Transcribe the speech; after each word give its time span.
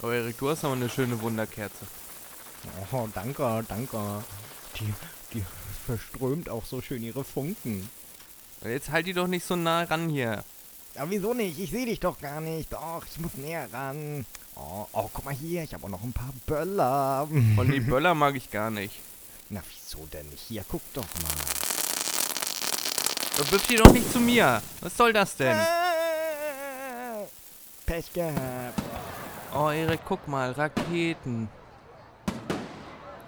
Oh, 0.00 0.10
Erik, 0.10 0.38
du 0.38 0.48
hast 0.48 0.64
aber 0.64 0.74
eine 0.74 0.88
schöne 0.88 1.20
Wunderkerze. 1.20 1.86
Oh, 2.92 3.08
danke, 3.12 3.64
danke. 3.68 3.98
Die, 4.78 4.94
die 5.34 5.44
verströmt 5.86 6.48
auch 6.48 6.64
so 6.64 6.80
schön 6.80 7.02
ihre 7.02 7.24
Funken. 7.24 7.90
Jetzt 8.62 8.90
halt 8.90 9.06
die 9.06 9.12
doch 9.12 9.26
nicht 9.26 9.44
so 9.44 9.56
nah 9.56 9.82
ran 9.82 10.08
hier. 10.08 10.44
Ja, 10.94 11.08
wieso 11.08 11.34
nicht? 11.34 11.58
Ich 11.58 11.70
sehe 11.70 11.86
dich 11.86 11.98
doch 11.98 12.20
gar 12.20 12.40
nicht. 12.40 12.72
Doch, 12.72 13.04
ich 13.10 13.18
muss 13.18 13.34
näher 13.34 13.68
ran. 13.72 14.24
Oh, 14.54 14.86
oh 14.92 15.10
guck 15.12 15.24
mal 15.24 15.34
hier, 15.34 15.64
ich 15.64 15.74
habe 15.74 15.84
auch 15.84 15.90
noch 15.90 16.02
ein 16.02 16.12
paar 16.12 16.32
Böller. 16.46 17.28
Und 17.56 17.72
die 17.72 17.80
Böller 17.80 18.14
mag 18.14 18.36
ich 18.36 18.50
gar 18.50 18.70
nicht. 18.70 18.94
Na, 19.48 19.62
wieso 19.68 20.06
denn 20.06 20.28
nicht? 20.28 20.44
Hier, 20.46 20.64
guck 20.68 20.82
doch 20.94 21.02
mal. 21.02 21.32
Du 23.36 23.44
bist 23.50 23.66
hier 23.66 23.78
doch 23.78 23.92
nicht 23.92 24.12
zu 24.12 24.20
mir. 24.20 24.62
Was 24.80 24.96
soll 24.96 25.12
das 25.12 25.36
denn? 25.36 25.56
Äh, 25.56 27.26
Pech 27.86 28.12
gehabt. 28.12 28.87
Oh, 29.54 29.70
Erik, 29.70 30.00
guck 30.06 30.28
mal, 30.28 30.52
Raketen. 30.52 31.48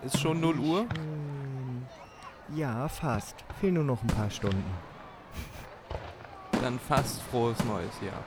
Ist 0.05 0.21
schon 0.21 0.41
0 0.41 0.59
Uhr? 0.59 0.87
Ja, 2.55 2.89
fast. 2.89 3.37
Fehlen 3.61 3.75
nur 3.75 3.85
noch 3.85 4.03
ein 4.03 4.07
paar 4.09 4.31
Stunden. 4.31 4.65
Dann 6.63 6.79
fast 6.79 7.23
frohes 7.23 7.63
neues 7.65 8.01
Jahr. 8.03 8.23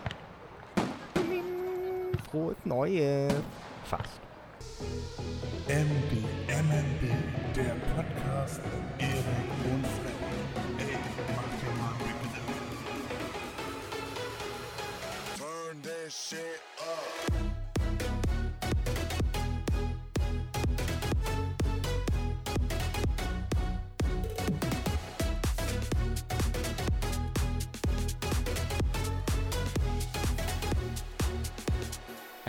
Frohes 2.31 2.57
Neues. 2.63 3.33
Fast. 3.85 4.19
MB, 5.67 6.25
MNB, 6.47 7.13
der 7.55 7.75
Podcast 7.95 8.61
Erik 8.97 9.71
und 9.71 9.85
Fred. 9.85 10.22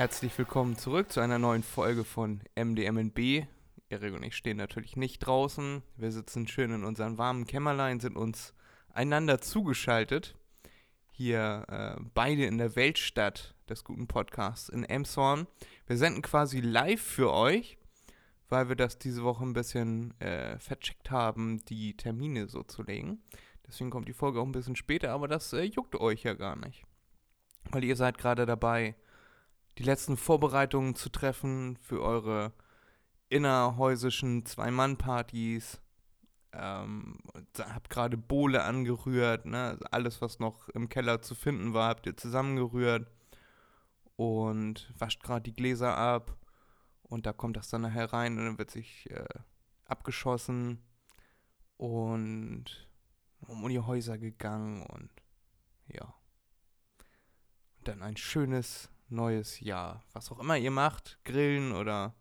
Herzlich 0.04 0.36
willkommen 0.36 0.76
zurück 0.76 1.10
zu 1.10 1.20
einer 1.20 1.38
neuen 1.38 1.62
Folge 1.62 2.04
von 2.04 2.42
MDMNB. 2.56 3.46
Erik 3.88 4.12
und 4.12 4.22
ich 4.22 4.36
stehen 4.36 4.58
natürlich 4.58 4.96
nicht 4.96 5.20
draußen. 5.20 5.82
Wir 5.96 6.12
sitzen 6.12 6.46
schön 6.46 6.72
in 6.72 6.84
unseren 6.84 7.16
warmen 7.16 7.46
Kämmerlein, 7.46 8.00
sind 8.00 8.18
uns 8.18 8.52
einander 8.92 9.40
zugeschaltet. 9.40 10.36
Hier 11.10 11.64
äh, 11.70 12.02
beide 12.12 12.44
in 12.44 12.58
der 12.58 12.76
Weltstadt 12.76 13.54
des 13.70 13.82
guten 13.82 14.06
Podcasts 14.06 14.68
in 14.68 14.84
Emshorn. 14.84 15.46
Wir 15.86 15.96
senden 15.96 16.20
quasi 16.20 16.60
live 16.60 17.00
für 17.00 17.32
euch, 17.32 17.78
weil 18.50 18.68
wir 18.68 18.76
das 18.76 18.98
diese 18.98 19.24
Woche 19.24 19.42
ein 19.42 19.54
bisschen 19.54 20.12
äh, 20.20 20.58
vercheckt 20.58 21.10
haben, 21.10 21.64
die 21.64 21.96
Termine 21.96 22.48
so 22.48 22.62
zu 22.62 22.82
legen. 22.82 23.22
Deswegen 23.66 23.88
kommt 23.88 24.08
die 24.08 24.12
Folge 24.12 24.38
auch 24.38 24.46
ein 24.46 24.52
bisschen 24.52 24.76
später, 24.76 25.12
aber 25.12 25.28
das 25.28 25.54
äh, 25.54 25.62
juckt 25.62 25.94
euch 25.94 26.24
ja 26.24 26.34
gar 26.34 26.56
nicht. 26.56 26.84
Weil 27.70 27.84
ihr 27.84 27.96
seid 27.96 28.18
gerade 28.18 28.44
dabei, 28.44 28.96
die 29.78 29.82
letzten 29.82 30.16
Vorbereitungen 30.16 30.94
zu 30.94 31.08
treffen 31.08 31.76
für 31.80 32.02
eure 32.02 32.52
innerhäusischen 33.28 34.46
Zwei-Mann-Partys. 34.46 35.80
Ähm, 36.52 37.18
habt 37.58 37.90
gerade 37.90 38.16
Bohle 38.16 38.62
angerührt, 38.62 39.44
ne? 39.44 39.70
Also 39.70 39.84
alles, 39.90 40.20
was 40.20 40.38
noch 40.38 40.68
im 40.68 40.88
Keller 40.88 41.20
zu 41.20 41.34
finden 41.34 41.74
war, 41.74 41.88
habt 41.88 42.06
ihr 42.06 42.16
zusammengerührt 42.16 43.10
und 44.14 44.92
wascht 44.96 45.22
gerade 45.24 45.42
die 45.42 45.54
Gläser 45.54 45.96
ab. 45.96 46.36
Und 47.02 47.26
da 47.26 47.32
kommt 47.32 47.56
das 47.56 47.68
dann 47.68 47.82
nachher 47.82 48.12
rein 48.12 48.38
und 48.38 48.44
dann 48.44 48.58
wird 48.58 48.70
sich 48.70 49.10
äh, 49.10 49.26
abgeschossen 49.84 50.82
und 51.76 52.88
um 53.40 53.68
die 53.68 53.80
Häuser 53.80 54.16
gegangen 54.16 54.82
und 54.86 55.10
ja. 55.88 56.14
Und 57.78 57.88
dann 57.88 58.02
ein 58.02 58.16
schönes 58.16 58.90
neues 59.08 59.60
Jahr. 59.60 60.02
Was 60.12 60.30
auch 60.32 60.38
immer 60.40 60.56
ihr 60.56 60.70
macht, 60.70 61.18
grillen 61.24 61.72
oder 61.72 62.14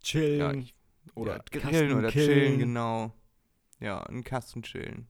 Chillen. 0.00 0.38
ja, 0.38 0.52
ich, 0.52 0.74
oder 1.14 1.36
ja, 1.36 1.42
grillen 1.60 1.96
oder 1.98 2.10
chillen, 2.10 2.58
genau. 2.58 3.12
Ja, 3.80 4.02
einen 4.04 4.24
Kasten 4.24 4.62
chillen. 4.62 5.08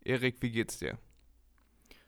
Erik, 0.00 0.40
wie 0.42 0.50
geht's 0.50 0.78
dir? 0.78 0.98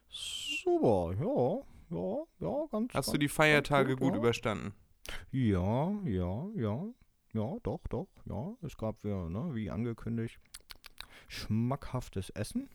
Super, 0.08 1.14
ja, 1.18 1.96
ja, 1.96 2.24
ja, 2.40 2.66
ganz 2.70 2.94
Hast 2.94 3.08
du 3.08 3.12
ganz- 3.12 3.20
die 3.20 3.28
Feiertage 3.28 3.88
ganz 3.90 4.00
gut 4.00 4.12
ja. 4.14 4.18
überstanden? 4.18 4.74
Ja, 5.30 5.90
ja, 6.04 6.48
ja, 6.54 6.84
ja, 7.32 7.56
doch, 7.62 7.80
doch, 7.88 8.08
ja. 8.24 8.54
Es 8.62 8.76
gab 8.76 9.02
wieder, 9.04 9.28
ne, 9.28 9.54
wie 9.54 9.70
angekündigt, 9.70 10.38
schmackhaftes 11.28 12.30
Essen. 12.30 12.68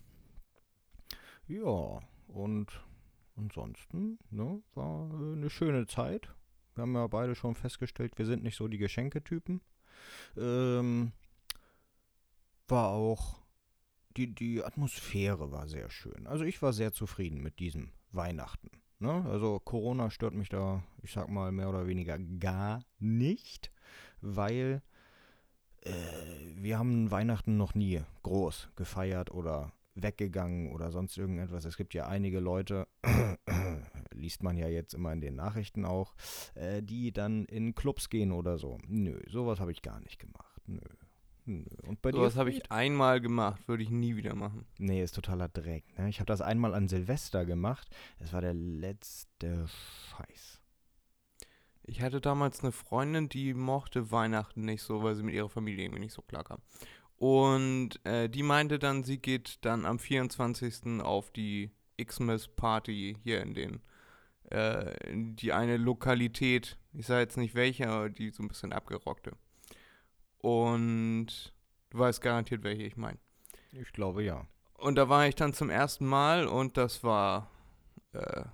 Ja, 1.47 1.99
und 2.27 2.67
ansonsten, 3.35 4.19
ne, 4.29 4.61
war 4.73 5.09
äh, 5.11 5.33
eine 5.33 5.49
schöne 5.49 5.87
Zeit. 5.87 6.33
Wir 6.75 6.83
haben 6.83 6.95
ja 6.95 7.07
beide 7.07 7.35
schon 7.35 7.55
festgestellt, 7.55 8.17
wir 8.17 8.25
sind 8.25 8.43
nicht 8.43 8.55
so 8.55 8.67
die 8.67 8.77
Geschenketypen. 8.77 9.61
Ähm, 10.37 11.11
war 12.67 12.89
auch, 12.89 13.41
die, 14.17 14.33
die 14.33 14.63
Atmosphäre 14.63 15.51
war 15.51 15.67
sehr 15.67 15.89
schön. 15.89 16.27
Also 16.27 16.43
ich 16.43 16.61
war 16.61 16.73
sehr 16.73 16.93
zufrieden 16.93 17.41
mit 17.41 17.59
diesem 17.59 17.91
Weihnachten. 18.11 18.69
Ne? 18.99 19.25
Also 19.29 19.59
Corona 19.59 20.09
stört 20.09 20.33
mich 20.33 20.49
da, 20.49 20.83
ich 21.01 21.11
sag 21.11 21.29
mal, 21.29 21.51
mehr 21.51 21.69
oder 21.69 21.87
weniger 21.87 22.17
gar 22.19 22.83
nicht, 22.99 23.71
weil 24.21 24.81
äh, 25.81 25.91
wir 26.55 26.77
haben 26.77 27.09
Weihnachten 27.11 27.57
noch 27.57 27.73
nie 27.73 28.01
groß 28.23 28.69
gefeiert 28.75 29.31
oder 29.31 29.71
weggegangen 29.95 30.71
oder 30.71 30.91
sonst 30.91 31.17
irgendetwas. 31.17 31.65
Es 31.65 31.77
gibt 31.77 31.93
ja 31.93 32.07
einige 32.07 32.39
Leute, 32.39 32.87
liest 34.13 34.43
man 34.43 34.57
ja 34.57 34.67
jetzt 34.67 34.93
immer 34.93 35.11
in 35.13 35.21
den 35.21 35.35
Nachrichten 35.35 35.85
auch, 35.85 36.15
äh, 36.55 36.81
die 36.81 37.11
dann 37.11 37.45
in 37.45 37.75
Clubs 37.75 38.09
gehen 38.09 38.31
oder 38.31 38.57
so. 38.57 38.77
Nö, 38.87 39.19
sowas 39.27 39.59
habe 39.59 39.71
ich 39.71 39.81
gar 39.81 39.99
nicht 39.99 40.19
gemacht. 40.19 40.61
Nö. 40.67 40.79
Nö. 41.45 41.65
Und 41.87 42.01
bei 42.01 42.11
So 42.11 42.21
was 42.21 42.35
habe 42.35 42.51
ich 42.51 42.71
einmal 42.71 43.19
gemacht, 43.19 43.67
würde 43.67 43.83
ich 43.83 43.89
nie 43.89 44.15
wieder 44.15 44.35
machen. 44.35 44.65
Nee, 44.77 45.03
ist 45.03 45.15
totaler 45.15 45.49
Dreck. 45.49 45.83
Ne? 45.97 46.07
Ich 46.09 46.19
habe 46.19 46.27
das 46.27 46.41
einmal 46.41 46.73
an 46.73 46.87
Silvester 46.87 47.45
gemacht. 47.45 47.89
Es 48.19 48.31
war 48.31 48.41
der 48.41 48.53
letzte 48.53 49.67
Scheiß. 49.67 50.61
Ich 51.83 52.01
hatte 52.01 52.21
damals 52.21 52.61
eine 52.61 52.71
Freundin, 52.71 53.27
die 53.27 53.53
mochte 53.53 54.11
Weihnachten 54.11 54.65
nicht 54.65 54.83
so, 54.83 55.01
weil 55.01 55.15
sie 55.15 55.23
mit 55.23 55.33
ihrer 55.33 55.49
Familie 55.49 55.85
irgendwie 55.85 56.01
nicht 56.01 56.13
so 56.13 56.21
klar 56.21 56.43
kam. 56.43 56.59
Und 57.21 58.03
äh, 58.03 58.29
die 58.29 58.41
meinte 58.41 58.79
dann, 58.79 59.03
sie 59.03 59.19
geht 59.19 59.63
dann 59.63 59.85
am 59.85 59.99
24. 59.99 61.01
auf 61.01 61.29
die 61.29 61.69
Xmas-Party 62.03 63.15
hier 63.23 63.43
in 63.43 63.53
den, 63.53 63.81
äh, 64.49 65.07
in 65.07 65.35
die 65.35 65.53
eine 65.53 65.77
Lokalität, 65.77 66.79
ich 66.93 67.05
sage 67.05 67.21
jetzt 67.21 67.37
nicht 67.37 67.53
welche, 67.53 67.87
aber 67.89 68.09
die 68.09 68.31
so 68.31 68.41
ein 68.41 68.47
bisschen 68.47 68.73
abgerockte. 68.73 69.33
Und 70.39 71.53
du 71.91 71.99
weißt 71.99 72.23
garantiert, 72.23 72.63
welche 72.63 72.81
ich 72.81 72.97
meine. 72.97 73.19
Ich 73.71 73.93
glaube 73.93 74.23
ja. 74.23 74.47
Und 74.79 74.95
da 74.95 75.07
war 75.07 75.27
ich 75.27 75.35
dann 75.35 75.53
zum 75.53 75.69
ersten 75.69 76.07
Mal 76.07 76.47
und 76.47 76.75
das 76.75 77.03
war 77.03 77.51
äh, 78.13 78.45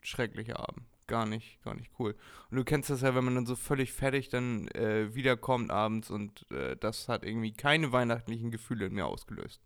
schrecklicher 0.00 0.58
Abend. 0.58 0.84
Gar 1.06 1.26
nicht, 1.26 1.62
gar 1.62 1.74
nicht 1.74 1.90
cool. 1.98 2.16
Und 2.50 2.56
du 2.56 2.64
kennst 2.64 2.88
das 2.88 3.02
ja, 3.02 3.14
wenn 3.14 3.24
man 3.24 3.34
dann 3.34 3.46
so 3.46 3.56
völlig 3.56 3.92
fertig 3.92 4.30
dann 4.30 4.68
äh, 4.68 5.14
wiederkommt 5.14 5.70
abends 5.70 6.10
und 6.10 6.50
äh, 6.50 6.76
das 6.76 7.08
hat 7.08 7.24
irgendwie 7.24 7.52
keine 7.52 7.92
weihnachtlichen 7.92 8.50
Gefühle 8.50 8.86
in 8.86 8.94
mir 8.94 9.06
ausgelöst. 9.06 9.60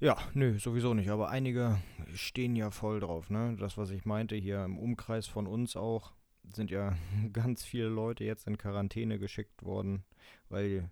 Ja, 0.00 0.18
nö, 0.34 0.58
sowieso 0.58 0.94
nicht. 0.94 1.10
Aber 1.10 1.30
einige 1.30 1.80
stehen 2.12 2.56
ja 2.56 2.70
voll 2.70 3.00
drauf, 3.00 3.30
ne? 3.30 3.56
Das, 3.58 3.78
was 3.78 3.90
ich 3.90 4.04
meinte, 4.04 4.34
hier 4.34 4.64
im 4.64 4.78
Umkreis 4.78 5.28
von 5.28 5.46
uns 5.46 5.76
auch, 5.76 6.12
sind 6.52 6.70
ja 6.70 6.96
ganz 7.32 7.64
viele 7.64 7.88
Leute 7.88 8.24
jetzt 8.24 8.46
in 8.46 8.58
Quarantäne 8.58 9.18
geschickt 9.18 9.62
worden, 9.62 10.04
weil 10.48 10.90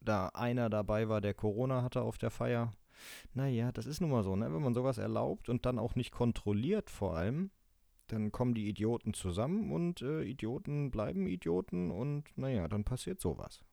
da 0.00 0.28
einer 0.34 0.68
dabei 0.68 1.08
war, 1.08 1.20
der 1.20 1.34
Corona 1.34 1.82
hatte 1.82 2.02
auf 2.02 2.18
der 2.18 2.30
Feier. 2.30 2.72
Naja, 3.34 3.72
das 3.72 3.86
ist 3.86 4.00
nun 4.00 4.10
mal 4.10 4.22
so, 4.22 4.36
ne? 4.36 4.52
Wenn 4.52 4.62
man 4.62 4.74
sowas 4.74 4.98
erlaubt 4.98 5.48
und 5.48 5.66
dann 5.66 5.78
auch 5.78 5.94
nicht 5.94 6.12
kontrolliert 6.12 6.90
vor 6.90 7.16
allem, 7.16 7.50
dann 8.08 8.32
kommen 8.32 8.54
die 8.54 8.68
Idioten 8.68 9.14
zusammen 9.14 9.72
und 9.72 10.02
äh, 10.02 10.22
Idioten 10.22 10.90
bleiben 10.90 11.26
Idioten 11.26 11.90
und 11.90 12.24
naja, 12.36 12.68
dann 12.68 12.84
passiert 12.84 13.20
sowas. 13.20 13.64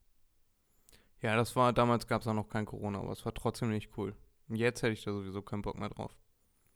Ja, 1.22 1.36
das 1.36 1.56
war, 1.56 1.74
damals 1.74 2.08
gab 2.08 2.22
es 2.22 2.28
auch 2.28 2.34
noch 2.34 2.48
kein 2.48 2.66
Corona, 2.66 3.00
aber 3.00 3.12
es 3.12 3.26
war 3.26 3.34
trotzdem 3.34 3.70
nicht 3.70 3.98
cool. 3.98 4.16
Und 4.48 4.56
jetzt 4.56 4.82
hätte 4.82 4.94
ich 4.94 5.04
da 5.04 5.12
sowieso 5.12 5.42
keinen 5.42 5.62
Bock 5.62 5.78
mehr 5.78 5.90
drauf. 5.90 6.16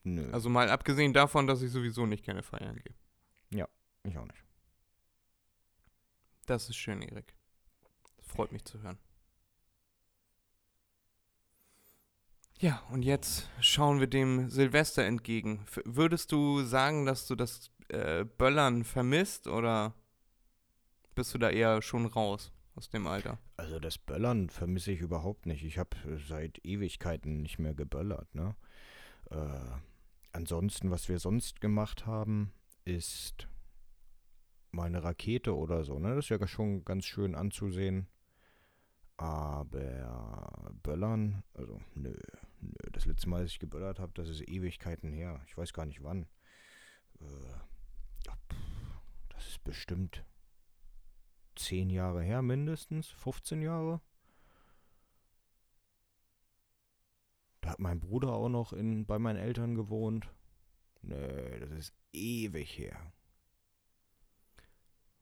Nö, 0.04 0.30
Also 0.32 0.50
mal 0.50 0.70
abgesehen 0.70 1.14
davon, 1.14 1.48
dass 1.48 1.62
ich 1.62 1.72
sowieso 1.72 2.06
nicht 2.06 2.26
gerne 2.26 2.44
feiern 2.44 2.76
gehe. 2.84 2.96
ich 4.04 4.18
auch 4.18 4.26
nicht. 4.26 4.44
Das 6.46 6.70
ist 6.70 6.76
schön, 6.76 7.02
Erik. 7.02 7.34
Das 8.18 8.28
freut 8.28 8.52
mich 8.52 8.66
zu 8.66 8.82
hören. 8.82 8.98
Ja, 12.64 12.82
und 12.92 13.04
jetzt 13.04 13.50
schauen 13.60 14.00
wir 14.00 14.08
dem 14.08 14.50
Silvester 14.50 15.04
entgegen. 15.04 15.66
F 15.66 15.82
würdest 15.84 16.32
du 16.32 16.62
sagen, 16.62 17.06
dass 17.06 17.28
du 17.28 17.36
das 17.36 17.72
äh, 17.90 18.24
Böllern 18.24 18.86
vermisst 18.86 19.50
oder 19.50 19.94
bist 21.14 21.34
du 21.34 21.40
da 21.40 21.50
eher 21.50 21.82
schon 21.82 22.06
raus 22.06 22.54
aus 22.76 22.88
dem 22.88 23.06
Alter? 23.06 23.38
Also 23.58 23.82
das 23.82 23.98
Böllern 23.98 24.50
vermisse 24.50 24.94
ich 24.94 25.02
überhaupt 25.02 25.46
nicht. 25.46 25.66
Ich 25.66 25.78
habe 25.78 25.98
seit 26.26 26.64
Ewigkeiten 26.64 27.42
nicht 27.42 27.60
mehr 27.60 27.74
geböllert. 27.74 28.34
Ne? 28.34 28.56
Äh, 29.30 29.36
ansonsten, 30.32 30.90
was 30.90 31.10
wir 31.10 31.20
sonst 31.20 31.60
gemacht 31.60 32.06
haben, 32.06 32.54
ist 32.86 33.50
mal 34.72 34.86
eine 34.86 35.04
Rakete 35.04 35.54
oder 35.54 35.84
so. 35.84 36.00
Ne? 36.00 36.16
Das 36.16 36.28
ist 36.28 36.30
ja 36.30 36.48
schon 36.48 36.86
ganz 36.86 37.04
schön 37.04 37.36
anzusehen. 37.36 38.08
Aber 39.18 40.72
Böllern, 40.82 41.44
also 41.54 41.82
nö, 41.94 42.16
nö. 42.64 42.90
Das 42.92 43.06
letzte 43.06 43.30
Mal, 43.30 43.42
dass 43.44 43.52
ich 43.52 43.60
geböllert 43.60 44.00
habe, 44.00 44.12
das 44.14 44.30
ist 44.30 44.42
Ewigkeiten 44.48 45.12
her. 45.12 45.42
Ich 45.48 45.58
weiß 45.58 45.74
gar 45.74 45.86
nicht 45.86 46.04
wann. 46.04 46.26
Äh, 47.20 47.26
ja, 48.26 48.38
das 49.30 49.48
ist 49.48 49.64
bestimmt 49.64 50.24
zehn 51.56 51.90
Jahre 51.90 52.24
her, 52.24 52.42
mindestens. 52.42 53.10
15 53.10 53.62
Jahre. 53.62 54.02
Da 57.62 57.70
hat 57.72 57.80
mein 57.80 58.00
Bruder 58.00 58.34
auch 58.34 58.50
noch 58.50 58.74
in, 58.74 59.06
bei 59.06 59.20
meinen 59.20 59.38
Eltern 59.38 59.76
gewohnt. 59.76 60.30
Nö, 61.02 61.60
das 61.60 61.72
ist 61.72 61.94
ewig 62.12 62.78
her. 62.78 63.14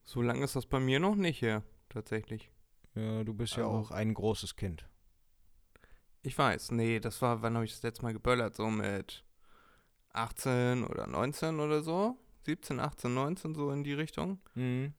So 0.04 0.22
lange 0.22 0.44
ist 0.44 0.56
das 0.56 0.66
bei 0.66 0.80
mir 0.80 1.00
noch 1.00 1.16
nicht 1.16 1.42
her, 1.42 1.64
tatsächlich. 1.90 2.52
Ja, 2.96 3.24
du 3.24 3.34
bist 3.34 3.56
ja 3.56 3.66
Also- 3.66 3.78
auch 3.78 3.92
ein 3.92 4.14
großes 4.14 4.56
Kind. 4.56 4.88
Ich 6.23 6.38
weiß, 6.38 6.71
nee, 6.71 7.00
das 7.00 7.21
war, 7.21 7.41
wann 7.41 7.56
habe 7.56 7.65
ich 7.65 7.71
das 7.71 7.83
letzte 7.83 8.03
Mal 8.03 8.13
geböllert? 8.13 8.56
So 8.56 8.69
mit 8.69 9.23
18 10.13 10.83
oder 10.83 11.07
19 11.07 11.59
oder 11.59 11.81
so? 11.81 12.18
17, 12.45 12.79
18, 12.79 13.13
19, 13.13 13.56
so 13.56 13.71
in 13.71 13.83
die 13.83 13.94
Richtung. 13.94 14.39
Mhm. 14.56 14.94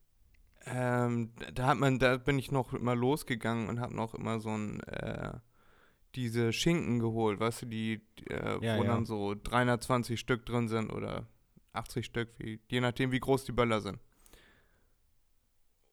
Ähm, 0.65 1.33
da- 1.55 1.67
hat 1.67 1.79
man, 1.79 1.99
da 1.99 2.17
bin 2.19 2.39
ich 2.39 2.53
noch 2.53 2.73
immer 2.73 2.95
losgegangen 2.95 3.69
und 3.69 3.81
habe 3.81 3.95
noch 3.95 4.15
immer 4.15 4.39
so 4.41 4.51
ein, 4.51 4.81
äh, 4.85 5.33
diese 6.15 6.53
Schinken 6.53 6.99
geholt, 7.01 7.41
weißt 7.41 7.63
du, 7.63 7.67
die, 7.67 8.01
die, 8.19 8.27
äh, 8.29 8.59
Ja, 8.61 8.77
wo 8.77 8.85
ja. 8.85 8.91
dann 8.91 9.07
so 9.07 9.35
320 9.35 10.21
Stück 10.21 10.45
drin 10.47 10.69
sind 10.69 10.93
oder 10.93 11.27
80 11.73 12.07
Stück, 12.07 12.29
wie, 12.39 12.61
je 12.69 12.81
nachdem, 12.81 13.11
wie 13.13 13.21
groß 13.21 13.45
die 13.45 13.53
Böller 13.53 13.81
sind. 13.81 13.99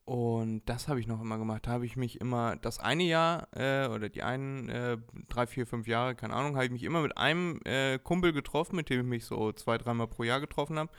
Und 0.10 0.64
das 0.66 0.88
habe 0.88 1.00
ich 1.00 1.06
noch 1.06 1.22
immer 1.22 1.38
gemacht. 1.38 1.68
Da 1.68 1.72
habe 1.72 1.86
ich 1.86 1.96
mich 1.96 2.20
immer, 2.20 2.56
das 2.56 2.80
eine 2.80 3.04
Jahr 3.04 3.48
äh, 3.56 3.88
oder 3.90 4.10
die 4.10 4.24
einen 4.24 4.68
äh, 4.68 4.98
drei, 5.28 5.46
vier, 5.46 5.68
fünf 5.68 5.86
Jahre, 5.86 6.16
keine 6.16 6.34
Ahnung, 6.34 6.56
habe 6.56 6.66
ich 6.66 6.72
mich 6.72 6.82
immer 6.82 7.04
mit 7.04 7.16
einem 7.16 7.60
äh, 7.64 8.00
Kumpel 8.00 8.34
getroffen, 8.34 8.76
mit 8.76 8.90
dem 8.90 9.02
ich 9.02 9.06
mich 9.06 9.26
so 9.26 9.52
zwei, 9.52 9.78
dreimal 9.78 10.08
pro 10.08 10.24
Jahr 10.24 10.40
getroffen 10.40 10.80
habe. 10.80 10.92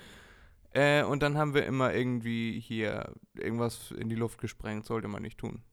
Äh, 0.75 1.03
und 1.03 1.25
dann 1.25 1.37
haben 1.37 1.55
wir 1.55 1.67
immer 1.67 1.93
irgendwie 1.93 2.61
hier 2.61 3.13
irgendwas 3.35 3.91
in 3.91 4.09
die 4.09 4.15
Luft 4.15 4.39
gesprengt, 4.41 4.87
sollte 4.87 5.09
man 5.09 5.23
nicht 5.23 5.39
tun. 5.39 5.65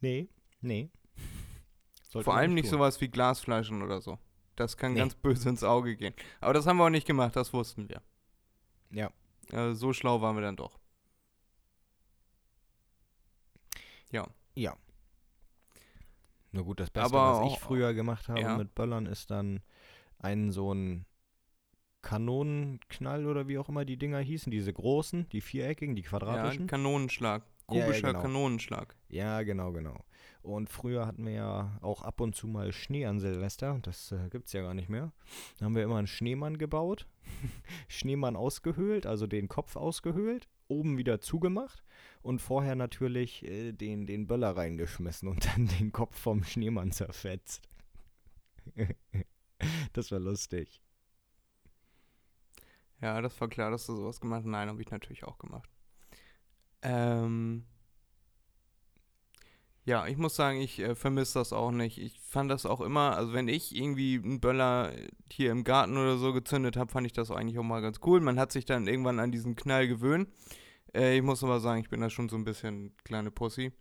Nee, 0.00 0.28
nee. 0.60 0.90
Sollte 2.02 2.24
Vor 2.24 2.34
allem 2.34 2.54
nicht 2.54 2.64
tun. 2.64 2.78
sowas 2.80 3.00
wie 3.00 3.06
Glasflaschen 3.06 3.82
oder 3.82 4.00
so. 4.00 4.18
Das 4.56 4.76
kann 4.76 4.94
Nee. 4.94 4.98
ganz 4.98 5.14
böse 5.14 5.48
ins 5.48 5.62
Auge 5.62 5.94
gehen. 5.94 6.14
Aber 6.40 6.52
das 6.52 6.66
haben 6.66 6.78
wir 6.78 6.86
auch 6.86 6.90
nicht 6.90 7.06
gemacht, 7.06 7.36
das 7.36 7.52
wussten 7.52 7.88
wir. 7.88 8.02
Ja. 8.90 9.12
Äh, 9.52 9.74
so 9.74 9.92
schlau 9.92 10.20
waren 10.20 10.34
wir 10.34 10.42
dann 10.42 10.56
doch. 10.56 10.79
Ja. 14.54 14.70
Ja. 14.70 14.76
Na 16.52 16.62
gut, 16.62 16.80
das 16.80 16.90
Beste, 16.90 17.16
Aber 17.16 17.44
was 17.44 17.52
ich 17.52 17.58
früher 17.60 17.94
gemacht 17.94 18.28
habe 18.28 18.40
ja. 18.40 18.56
mit 18.56 18.74
Böllern, 18.74 19.06
ist 19.06 19.30
dann 19.30 19.60
einen 20.18 20.50
so 20.50 20.72
einen 20.72 21.06
Kanonenknall 22.02 23.26
oder 23.26 23.46
wie 23.46 23.58
auch 23.58 23.68
immer 23.68 23.84
die 23.84 23.98
Dinger 23.98 24.18
hießen, 24.18 24.50
diese 24.50 24.72
großen, 24.72 25.28
die 25.28 25.40
viereckigen, 25.40 25.94
die 25.94 26.02
Ja, 26.02 26.08
quadratischen. 26.08 26.66
Kanonenschlag. 26.66 27.44
Ja, 27.70 27.76
ja, 27.76 27.84
Kubischer 27.86 28.08
genau. 28.08 28.22
Kanonenschlag. 28.22 28.96
Ja, 29.08 29.42
genau, 29.42 29.70
genau. 29.72 30.04
Und 30.42 30.68
früher 30.70 31.06
hatten 31.06 31.24
wir 31.24 31.32
ja 31.34 31.78
auch 31.82 32.02
ab 32.02 32.20
und 32.20 32.34
zu 32.34 32.48
mal 32.48 32.72
Schnee 32.72 33.06
an 33.06 33.20
Silvester. 33.20 33.78
Das 33.82 34.10
äh, 34.10 34.28
gibt's 34.30 34.52
ja 34.52 34.62
gar 34.62 34.74
nicht 34.74 34.88
mehr. 34.88 35.12
Da 35.58 35.66
haben 35.66 35.76
wir 35.76 35.84
immer 35.84 35.98
einen 35.98 36.06
Schneemann 36.06 36.58
gebaut. 36.58 37.06
Schneemann 37.88 38.34
ausgehöhlt, 38.34 39.06
also 39.06 39.26
den 39.26 39.48
Kopf 39.48 39.76
ausgehöhlt, 39.76 40.48
oben 40.70 40.98
wieder 40.98 41.20
zugemacht 41.20 41.82
und 42.22 42.40
vorher 42.40 42.74
natürlich 42.74 43.44
äh, 43.44 43.72
den, 43.72 44.06
den 44.06 44.26
Böller 44.26 44.56
reingeschmissen 44.56 45.28
und 45.28 45.46
dann 45.46 45.66
den 45.66 45.92
Kopf 45.92 46.18
vom 46.18 46.44
Schneemann 46.44 46.92
zerfetzt. 46.92 47.62
das 49.92 50.10
war 50.12 50.20
lustig. 50.20 50.80
Ja, 53.00 53.20
das 53.20 53.40
war 53.40 53.48
klar, 53.48 53.70
dass 53.70 53.86
du 53.86 53.96
sowas 53.96 54.20
gemacht 54.20 54.40
hast. 54.40 54.46
Nein, 54.46 54.68
habe 54.68 54.82
ich 54.82 54.90
natürlich 54.90 55.24
auch 55.24 55.38
gemacht. 55.38 55.70
Ähm. 56.82 57.64
Ja, 59.84 60.06
ich 60.06 60.18
muss 60.18 60.36
sagen, 60.36 60.60
ich 60.60 60.78
äh, 60.80 60.94
vermisse 60.94 61.38
das 61.38 61.52
auch 61.52 61.70
nicht. 61.70 61.98
Ich 61.98 62.20
fand 62.20 62.50
das 62.50 62.66
auch 62.66 62.80
immer, 62.80 63.16
also 63.16 63.32
wenn 63.32 63.48
ich 63.48 63.74
irgendwie 63.74 64.20
einen 64.22 64.40
Böller 64.40 64.92
hier 65.30 65.50
im 65.50 65.64
Garten 65.64 65.96
oder 65.96 66.18
so 66.18 66.32
gezündet 66.32 66.76
habe, 66.76 66.92
fand 66.92 67.06
ich 67.06 67.12
das 67.12 67.30
eigentlich 67.30 67.58
auch 67.58 67.64
mal 67.64 67.80
ganz 67.80 68.00
cool. 68.04 68.20
Man 68.20 68.38
hat 68.38 68.52
sich 68.52 68.66
dann 68.66 68.86
irgendwann 68.86 69.18
an 69.18 69.32
diesen 69.32 69.56
Knall 69.56 69.88
gewöhnt. 69.88 70.28
Äh, 70.94 71.16
ich 71.16 71.22
muss 71.22 71.42
aber 71.42 71.60
sagen, 71.60 71.80
ich 71.80 71.88
bin 71.88 72.00
da 72.00 72.10
schon 72.10 72.28
so 72.28 72.36
ein 72.36 72.44
bisschen 72.44 72.94
kleine 73.04 73.30
Pussy. 73.30 73.72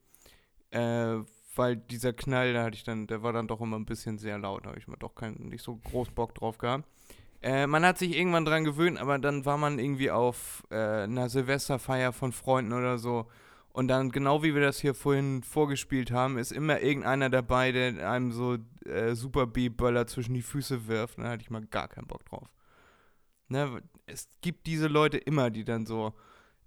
Äh, 0.72 1.18
weil 1.56 1.76
dieser 1.76 2.14
Knall, 2.14 2.54
da 2.54 2.64
hatte 2.64 2.76
ich 2.76 2.84
dann, 2.84 3.08
der 3.08 3.22
war 3.22 3.34
dann 3.34 3.48
doch 3.48 3.60
immer 3.60 3.78
ein 3.78 3.86
bisschen 3.86 4.18
sehr 4.18 4.38
laut. 4.38 4.66
Da 4.66 4.70
habe 4.70 4.80
ich 4.80 4.88
mir 4.88 4.98
doch 4.98 5.16
keinen, 5.16 5.50
nicht 5.50 5.64
so 5.64 5.76
groß 5.76 6.12
Bock 6.12 6.34
drauf 6.36 6.58
gehabt. 6.58 6.86
Äh, 7.42 7.68
man 7.68 7.86
hat 7.86 7.98
sich 7.98 8.18
irgendwann 8.18 8.46
dran 8.46 8.64
gewöhnt, 8.64 8.98
aber 8.98 9.18
dann 9.18 9.46
war 9.46 9.58
man 9.58 9.80
irgendwie 9.80 10.12
auf 10.12 10.64
äh, 10.72 11.04
einer 11.04 11.30
Silvesterfeier 11.30 12.14
von 12.14 12.32
Freunden 12.32 12.74
oder 12.74 12.98
so. 12.98 13.28
Und 13.80 13.88
dann, 13.88 14.12
genau 14.12 14.44
wie 14.44 14.54
wir 14.54 14.62
das 14.62 14.82
hier 14.82 14.94
vorhin 14.94 15.42
vorgespielt 15.42 16.12
haben, 16.12 16.38
ist 16.38 16.52
immer 16.52 16.82
irgendeiner 16.82 17.30
dabei, 17.30 17.72
der 17.72 18.12
einem 18.12 18.34
so 18.34 18.58
äh, 18.86 19.16
Super 19.16 19.48
B-Böller 19.48 20.06
zwischen 20.06 20.34
die 20.34 20.42
Füße 20.42 20.88
wirft. 20.90 21.18
Da 21.18 21.30
hatte 21.30 21.44
ich 21.44 21.50
mal 21.50 21.66
gar 21.66 21.88
keinen 21.88 22.08
Bock 22.08 22.26
drauf. 22.26 22.50
Ne, 23.48 23.82
es 24.06 24.28
gibt 24.42 24.68
diese 24.68 24.88
Leute 24.88 25.18
immer, 25.18 25.50
die 25.50 25.64
dann 25.64 25.86
so 25.86 26.12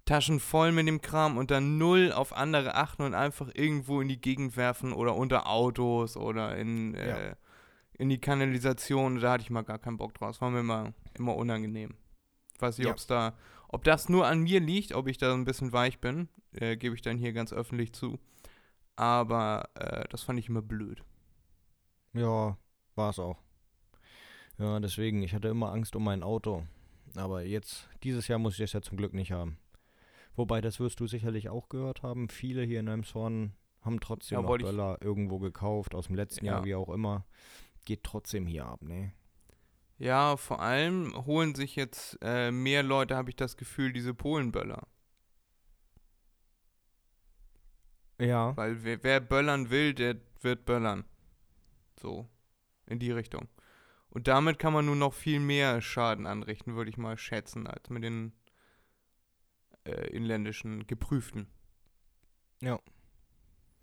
Taschen 0.05 0.39
voll 0.39 0.71
mit 0.71 0.87
dem 0.87 1.01
Kram 1.01 1.37
und 1.37 1.51
dann 1.51 1.77
null 1.77 2.11
auf 2.11 2.35
andere 2.35 2.73
achten 2.73 3.03
und 3.03 3.13
einfach 3.13 3.47
irgendwo 3.53 4.01
in 4.01 4.07
die 4.07 4.19
Gegend 4.19 4.57
werfen 4.57 4.91
oder 4.91 5.15
unter 5.15 5.45
Autos 5.45 6.17
oder 6.17 6.57
in, 6.57 6.95
äh, 6.95 7.09
Ja. 7.29 7.35
in 7.93 8.09
die 8.09 8.19
Kanalisation. 8.19 9.19
Da 9.19 9.33
hatte 9.33 9.43
ich 9.43 9.51
mal 9.51 9.61
gar 9.61 9.77
keinen 9.77 9.97
Bock 9.97 10.15
drauf. 10.15 10.29
Das 10.31 10.41
war 10.41 10.49
mir 10.49 10.61
immer, 10.61 10.93
immer 11.13 11.35
unangenehm. 11.35 11.93
Ich 12.55 12.59
weiß 12.61 12.79
nicht, 12.79 12.87
Ja. 12.87 12.91
ob's 12.93 13.05
da, 13.05 13.33
ob 13.73 13.83
das 13.83 14.07
nur 14.09 14.25
an 14.27 14.39
mir 14.41 14.59
liegt, 14.59 14.93
ob 14.93 15.07
ich 15.07 15.17
da 15.17 15.33
ein 15.33 15.45
bisschen 15.45 15.73
weich 15.73 15.99
bin, 15.99 16.29
äh, 16.53 16.77
gebe 16.77 16.95
ich 16.95 17.01
dann 17.01 17.17
hier 17.17 17.33
ganz 17.33 17.51
öffentlich 17.51 17.91
zu. 17.93 18.19
Aber 18.95 19.69
äh, 19.75 20.05
das 20.09 20.23
fand 20.23 20.39
ich 20.39 20.47
immer 20.49 20.61
blöd. 20.61 21.03
Ja, 22.13 22.57
war 22.95 23.09
es 23.09 23.19
auch. 23.19 23.39
Ja, 24.59 24.79
deswegen, 24.79 25.23
ich 25.23 25.33
hatte 25.33 25.47
immer 25.47 25.71
Angst 25.71 25.95
um 25.95 26.03
mein 26.03 26.21
Auto. 26.23 26.63
Aber 27.15 27.43
jetzt, 27.43 27.89
dieses 28.03 28.27
Jahr 28.27 28.39
muss 28.39 28.53
ich 28.53 28.59
das 28.59 28.73
ja 28.73 28.81
zum 28.81 28.97
Glück 28.97 29.13
nicht 29.13 29.31
haben. 29.31 29.57
Wobei, 30.35 30.61
das 30.61 30.79
wirst 30.79 30.99
du 30.99 31.07
sicherlich 31.07 31.49
auch 31.49 31.69
gehört 31.69 32.03
haben. 32.03 32.29
Viele 32.29 32.63
hier 32.63 32.79
in 32.79 32.87
Elmshorn 32.87 33.53
haben 33.81 33.99
trotzdem 33.99 34.37
Ja, 34.37 34.41
noch 34.43 34.57
Böller 34.57 34.97
irgendwo 35.01 35.39
gekauft, 35.39 35.93
aus 35.95 36.07
dem 36.07 36.15
letzten 36.15 36.45
Jahr, 36.45 36.59
Ja. 36.59 36.65
wie 36.65 36.75
auch 36.75 36.89
immer. 36.89 37.25
Geht 37.85 38.03
trotzdem 38.03 38.47
hier 38.47 38.65
ab, 38.65 38.81
ne? 38.83 39.11
Ja, 40.03 40.35
vor 40.35 40.59
allem 40.61 41.13
holen 41.25 41.55
sich 41.55 41.77
jetzt 41.77 42.17
äh, 42.21 42.51
mehr 42.51 42.83
Leute, 42.83 43.15
habe 43.15 43.29
ich 43.29 43.37
das 43.37 43.55
Gefühl, 43.55 43.93
diese 43.93 44.13
Polenböller. 44.13 44.85
Ja. 48.19 48.55
Weil 48.57 48.83
wer, 48.83 49.01
wer 49.03 49.19
böllern 49.19 49.69
will, 49.69 49.93
der 49.93 50.17
wird 50.41 50.65
böllern. 50.65 51.05
So, 52.01 52.27
in 52.85 52.99
die 52.99 53.11
Richtung. 53.11 53.47
Und 54.09 54.27
damit 54.27 54.59
kann 54.59 54.73
man 54.73 54.85
nur 54.85 54.95
noch 54.97 55.13
viel 55.13 55.39
mehr 55.39 55.81
Schaden 55.81 56.27
anrichten, 56.27 56.75
würde 56.75 56.89
ich 56.89 56.97
mal 56.97 57.17
schätzen, 57.17 57.65
als 57.65 57.89
mit 57.89 58.03
den 58.03 58.33
äh, 59.85 60.07
inländischen 60.09 60.85
geprüften. 60.85 61.47
Ja. 62.61 62.75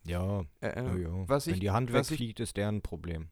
Äh, 0.06 0.10
ja, 0.10 0.40
äh, 0.60 1.02
ja. 1.02 1.28
was 1.28 1.46
Wenn 1.46 1.54
ich- 1.54 1.60
die 1.60 1.70
Hand 1.70 1.92
was 1.92 2.06
ich- 2.08 2.12
wegfliegt, 2.12 2.40
ist 2.40 2.56
deren 2.56 2.82
Problem. 2.82 3.30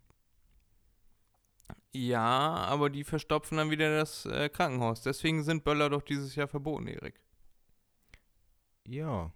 Ja, 1.92 2.28
aber 2.28 2.90
die 2.90 3.04
verstopfen 3.04 3.58
dann 3.58 3.70
wieder 3.70 3.96
das 3.96 4.26
äh, 4.26 4.48
Krankenhaus. 4.48 5.02
Deswegen 5.02 5.42
sind 5.42 5.64
Böller 5.64 5.90
doch 5.90 6.02
dieses 6.02 6.34
Jahr 6.34 6.48
verboten, 6.48 6.86
Erik. 6.86 7.20
Ja. 8.86 9.32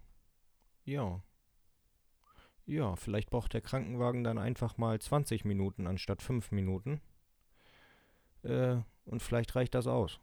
Ja. 0.85 1.21
Ja, 2.65 2.95
vielleicht 2.95 3.29
braucht 3.29 3.53
der 3.53 3.61
Krankenwagen 3.61 4.23
dann 4.23 4.37
einfach 4.37 4.77
mal 4.77 4.99
20 4.99 5.43
Minuten 5.45 5.85
anstatt 5.87 6.21
5 6.21 6.51
Minuten. 6.51 7.01
Äh, 8.43 8.77
und 9.05 9.21
vielleicht 9.21 9.55
reicht 9.55 9.75
das 9.75 9.85
aus. 9.87 10.19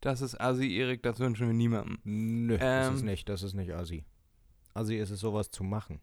Das 0.00 0.20
ist 0.22 0.40
Assi, 0.40 0.74
Erik, 0.76 1.02
das 1.02 1.18
wünschen 1.18 1.46
wir 1.46 1.54
niemandem. 1.54 1.98
Nö, 2.04 2.56
das 2.58 2.94
ist 2.94 3.00
Ähm. 3.00 3.06
nicht, 3.06 3.28
das 3.28 3.42
ist 3.42 3.54
nicht 3.54 3.72
Assi. 3.72 4.04
Assi 4.74 4.96
ist 4.96 5.10
es, 5.10 5.20
sowas 5.20 5.50
zu 5.50 5.62
machen. 5.62 6.00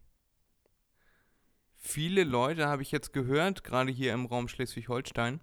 Viele 1.88 2.24
Leute, 2.24 2.68
habe 2.68 2.82
ich 2.82 2.92
jetzt 2.92 3.14
gehört, 3.14 3.64
gerade 3.64 3.92
hier 3.92 4.14
im 4.14 4.26
Raum 4.26 4.48
Schleswig-Holstein, 4.48 5.40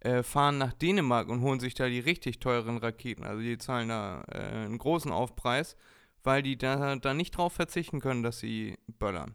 äh, 0.00 0.22
fahren 0.22 0.58
nach 0.58 0.72
Dänemark 0.72 1.28
und 1.28 1.42
holen 1.42 1.60
sich 1.60 1.74
da 1.74 1.88
die 1.88 2.00
richtig 2.00 2.40
teuren 2.40 2.78
Raketen. 2.78 3.24
Also 3.24 3.42
die 3.42 3.58
zahlen 3.58 3.88
da 3.88 4.24
äh, 4.30 4.38
einen 4.38 4.78
großen 4.78 5.12
Aufpreis, 5.12 5.76
weil 6.22 6.42
die 6.42 6.56
da, 6.56 6.96
da 6.96 7.14
nicht 7.14 7.32
drauf 7.32 7.52
verzichten 7.52 8.00
können, 8.00 8.22
dass 8.22 8.38
sie 8.38 8.78
böllern. 8.86 9.34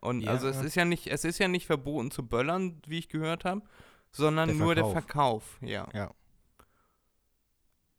Und 0.00 0.22
Ja. 0.22 0.32
also 0.32 0.48
es 0.48 0.62
ist 0.62 0.74
ja 0.74 0.84
nicht, 0.84 1.06
es 1.06 1.24
ist 1.24 1.38
ja 1.38 1.48
nicht 1.48 1.66
verboten 1.66 2.10
zu 2.10 2.26
böllern, 2.26 2.80
wie 2.86 2.98
ich 2.98 3.08
gehört 3.08 3.44
habe, 3.44 3.62
sondern 4.10 4.48
Der 4.48 4.56
nur 4.56 4.74
der 4.74 4.86
Verkauf. 4.86 5.58
Ja. 5.62 5.88
Ja. 5.94 6.12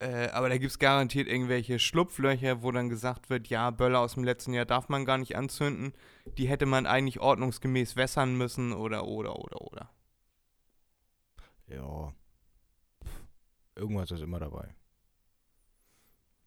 Äh, 0.03 0.29
aber 0.33 0.49
da 0.49 0.57
gibt 0.57 0.71
es 0.71 0.79
garantiert 0.79 1.29
irgendwelche 1.29 1.79
Schlupflöcher, 1.79 2.61
wo 2.61 2.71
dann 2.71 2.89
gesagt 2.89 3.29
wird, 3.29 3.47
ja, 3.47 3.69
Böller 3.69 4.01
aus 4.01 4.15
dem 4.15 4.25
letzten 4.25 4.51
Jahr 4.53 4.65
darf 4.65 4.89
man 4.89 5.05
gar 5.05 5.17
nicht 5.17 5.37
anzünden. 5.37 5.93
Die 6.37 6.49
hätte 6.49 6.65
man 6.65 6.85
eigentlich 6.85 7.21
ordnungsgemäß 7.21 7.95
wässern 7.95 8.37
müssen 8.37 8.73
oder, 8.73 9.07
oder, 9.07 9.39
oder, 9.39 9.61
oder. 9.61 9.89
Ja. 11.67 12.13
Irgendwas 13.75 14.11
ist 14.11 14.21
immer 14.21 14.39
dabei. 14.39 14.75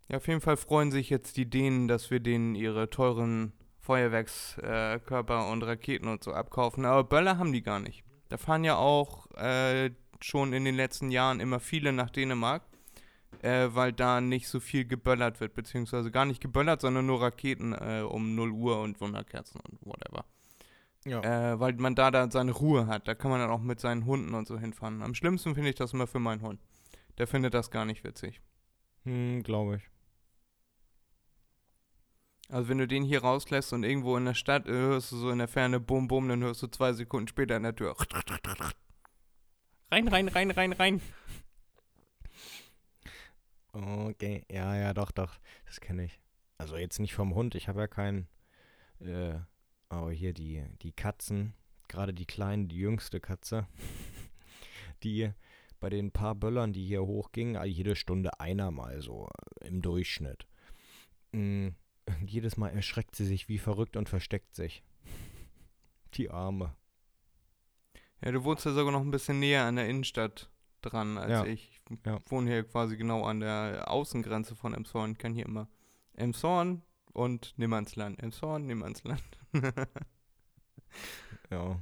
Ja, 0.09 0.19
auf 0.19 0.29
jeden 0.29 0.43
Fall 0.43 0.59
freuen 0.59 0.91
sich 0.91 1.09
jetzt 1.09 1.39
die 1.39 1.49
Dänen, 1.49 1.89
dass 1.89 2.11
wir 2.11 2.21
denen 2.21 2.57
ihre 2.57 2.91
teuren 2.91 3.55
Feuerwerkskörper 3.81 5.47
äh, 5.47 5.51
und 5.51 5.63
Raketen 5.63 6.09
und 6.09 6.23
so 6.23 6.35
abkaufen. 6.35 6.85
Aber 6.85 7.05
Böller 7.05 7.39
haben 7.39 7.55
die 7.55 7.63
gar 7.63 7.81
nicht. 7.81 8.05
Da 8.29 8.37
fahren 8.37 8.65
ja 8.65 8.77
auch 8.77 9.31
äh, 9.33 9.93
schon 10.21 10.53
in 10.53 10.67
den 10.67 10.75
letzten 10.75 11.11
Jahren 11.11 11.41
immer 11.41 11.59
viele 11.59 11.93
nach 11.95 12.11
Dänemark, 12.11 12.63
äh, 13.43 13.69
weil 13.75 13.93
da 13.93 14.21
nicht 14.21 14.49
so 14.49 14.61
viel 14.61 14.85
geböllert 14.85 15.41
wird, 15.41 15.55
beziehungsweise 15.55 16.11
gar 16.11 16.25
nicht 16.25 16.41
geböllert, 16.41 16.81
sondern 16.81 17.07
nur 17.07 17.23
Raketen 17.23 17.73
äh, 17.73 18.03
um 18.03 18.35
0 18.35 18.51
Uhr 18.51 18.81
und 18.81 19.01
Wunderkerzen 19.01 19.61
und 19.61 19.79
whatever. 19.85 20.25
Ja. 21.05 21.21
Äh, 21.23 21.61
weil 21.61 21.75
man 21.75 21.95
da 21.95 22.11
dann 22.11 22.31
seine 22.31 22.53
Ruhe 22.53 22.87
hat. 22.89 23.07
Da 23.07 23.15
kann 23.15 23.31
man 23.31 23.41
dann 23.41 23.51
auch 23.51 23.61
mit 23.61 23.79
seinen 23.79 24.07
Hunden 24.07 24.35
und 24.35 24.49
so 24.49 24.59
hinfahren. 24.59 25.03
Am 25.03 25.15
schlimmsten 25.15 25.55
finde 25.55 25.71
ich 25.71 25.77
das 25.77 25.93
immer 25.93 26.07
für 26.07 26.19
meinen 26.19 26.43
Hund. 26.43 26.61
Der 27.19 27.27
findet 27.27 27.55
das 27.55 27.71
gar 27.71 27.85
nicht 27.85 28.03
witzig. 28.03 28.41
Hm, 29.05 29.43
glaube 29.45 29.77
ich. 29.77 29.83
Also 32.49 32.69
wenn 32.69 32.79
du 32.79 32.87
den 32.87 33.03
hier 33.03 33.23
rauslässt 33.23 33.73
und 33.73 33.83
irgendwo 33.83 34.17
in 34.17 34.25
der 34.25 34.35
Stadt 34.35 34.67
äh, 34.69 34.73
hörst 34.73 35.13
du 35.13 35.17
so 35.17 35.31
in 35.31 35.39
der 35.39 35.49
Ferne 35.49 35.81
Bum 35.81 36.09
Bum, 36.09 36.29
dann 36.29 36.43
hörst 36.43 36.63
du 36.63 36.69
zwei 36.69 36.93
Sekunden 36.93 37.29
später 37.29 37.57
in 37.57 37.65
der 37.65 37.75
Tür. 37.75 37.97
Rein, 39.91 40.09
rein, 40.09 40.29
rein, 40.29 40.51
rein, 40.51 40.73
rein. 40.73 41.01
Okay, 43.77 44.45
ja, 44.51 44.75
ja, 44.77 44.95
doch, 44.95 45.11
doch. 45.11 45.39
Das 45.67 45.81
kenne 45.81 46.05
ich. 46.07 46.19
Also 46.57 46.77
jetzt 46.77 46.99
nicht 46.99 47.15
vom 47.15 47.35
Hund, 47.35 47.55
ich 47.55 47.69
habe 47.69 47.81
ja 47.81 47.87
keinen. 47.87 48.27
Äh, 49.01 49.35
aber 49.91 50.13
hier 50.13 50.33
die, 50.33 50.65
die 50.81 50.93
Katzen, 50.93 51.53
gerade 51.89 52.15
die 52.15 52.25
kleine, 52.27 52.67
die 52.67 52.77
jüngste 52.79 53.21
Katze, 53.21 53.67
die 55.03 55.31
bei 55.79 55.91
den 55.91 56.11
paar 56.11 56.35
Böllern, 56.35 56.73
die 56.73 56.87
hier 56.87 57.03
hochgingen, 57.05 57.57
all- 57.57 57.67
jede 57.67 57.97
Stunde 57.97 58.41
einer 58.41 58.71
mal 58.71 59.03
so 59.03 59.29
im 59.61 59.83
Durchschnitt. 59.83 60.47
Mm, 61.33 61.69
jedes 62.27 62.57
Mal 62.57 62.71
erschreckt 62.71 63.15
sie 63.15 63.27
sich 63.27 63.49
wie 63.51 63.59
verrückt 63.59 63.97
und 63.99 64.09
versteckt 64.09 64.55
sich. 64.55 64.83
Die 66.15 66.31
Arme. 66.31 66.75
Ja, 68.25 68.33
du 68.33 68.43
wohnst 68.45 68.65
ja 68.65 68.73
sogar 68.73 68.91
noch 68.93 69.03
ein 69.03 69.11
bisschen 69.11 69.39
näher 69.39 69.65
an 69.65 69.77
der 69.77 69.87
Innenstadt 69.89 70.49
dran 70.89 71.19
als 71.19 71.31
Ja, 71.31 71.45
ich. 71.45 71.81
ja. 72.05 72.21
wohne 72.27 72.51
hier 72.51 72.65
quasi 72.65 72.97
genau 72.97 73.25
an 73.25 73.41
der 73.41 73.91
Außengrenze 73.91 74.55
von 74.57 74.75
Emshorn. 74.75 75.13
Ich 75.13 75.19
kann 75.19 75.35
hier 75.35 75.47
immer 75.47 75.69
Emshorn 76.15 76.83
und 77.13 77.55
Nimmernsland. 77.59 78.23
Emshorn, 78.23 78.67
Nimmernsland. 78.67 79.23
Ja. 81.51 81.81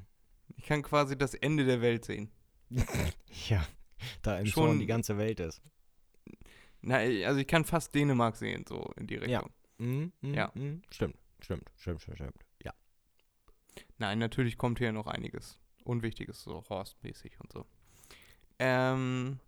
ich 0.57 0.65
kann 0.65 0.83
quasi 0.83 1.17
das 1.17 1.35
Ende 1.35 1.65
der 1.65 1.81
Welt 1.81 2.05
sehen. 2.05 2.31
Ja, 3.49 3.65
da 4.23 4.39
im 4.39 4.47
Schon- 4.47 4.79
die 4.79 4.87
ganze 4.87 5.19
Welt 5.19 5.41
ist. 5.41 5.61
Na, 6.81 6.97
also 6.97 7.39
ich 7.41 7.47
kann 7.47 7.65
fast 7.65 7.95
Dänemark 7.95 8.37
sehen, 8.37 8.65
so 8.69 8.93
in 8.97 9.07
die 9.07 9.15
Ja. 9.17 9.21
Richtung. 9.41 9.51
Mhm, 9.79 10.13
mhm, 10.21 10.35
Ja. 10.35 10.53
mhm. 10.55 10.83
Stimmt, 10.91 11.17
stimmt, 11.41 11.71
stimmt, 11.77 12.01
stimmt, 12.03 12.17
stimmt. 12.19 12.45
Ja. 12.63 12.73
Nein, 13.99 14.19
natürlich 14.19 14.57
kommt 14.59 14.79
hier 14.79 14.93
noch 14.93 15.07
einiges 15.07 15.59
Unwichtiges, 15.85 16.43
so 16.43 16.63
Horstmäßig 16.69 17.39
und 17.41 17.53
so. 17.53 17.67
Ähm, 18.59 19.39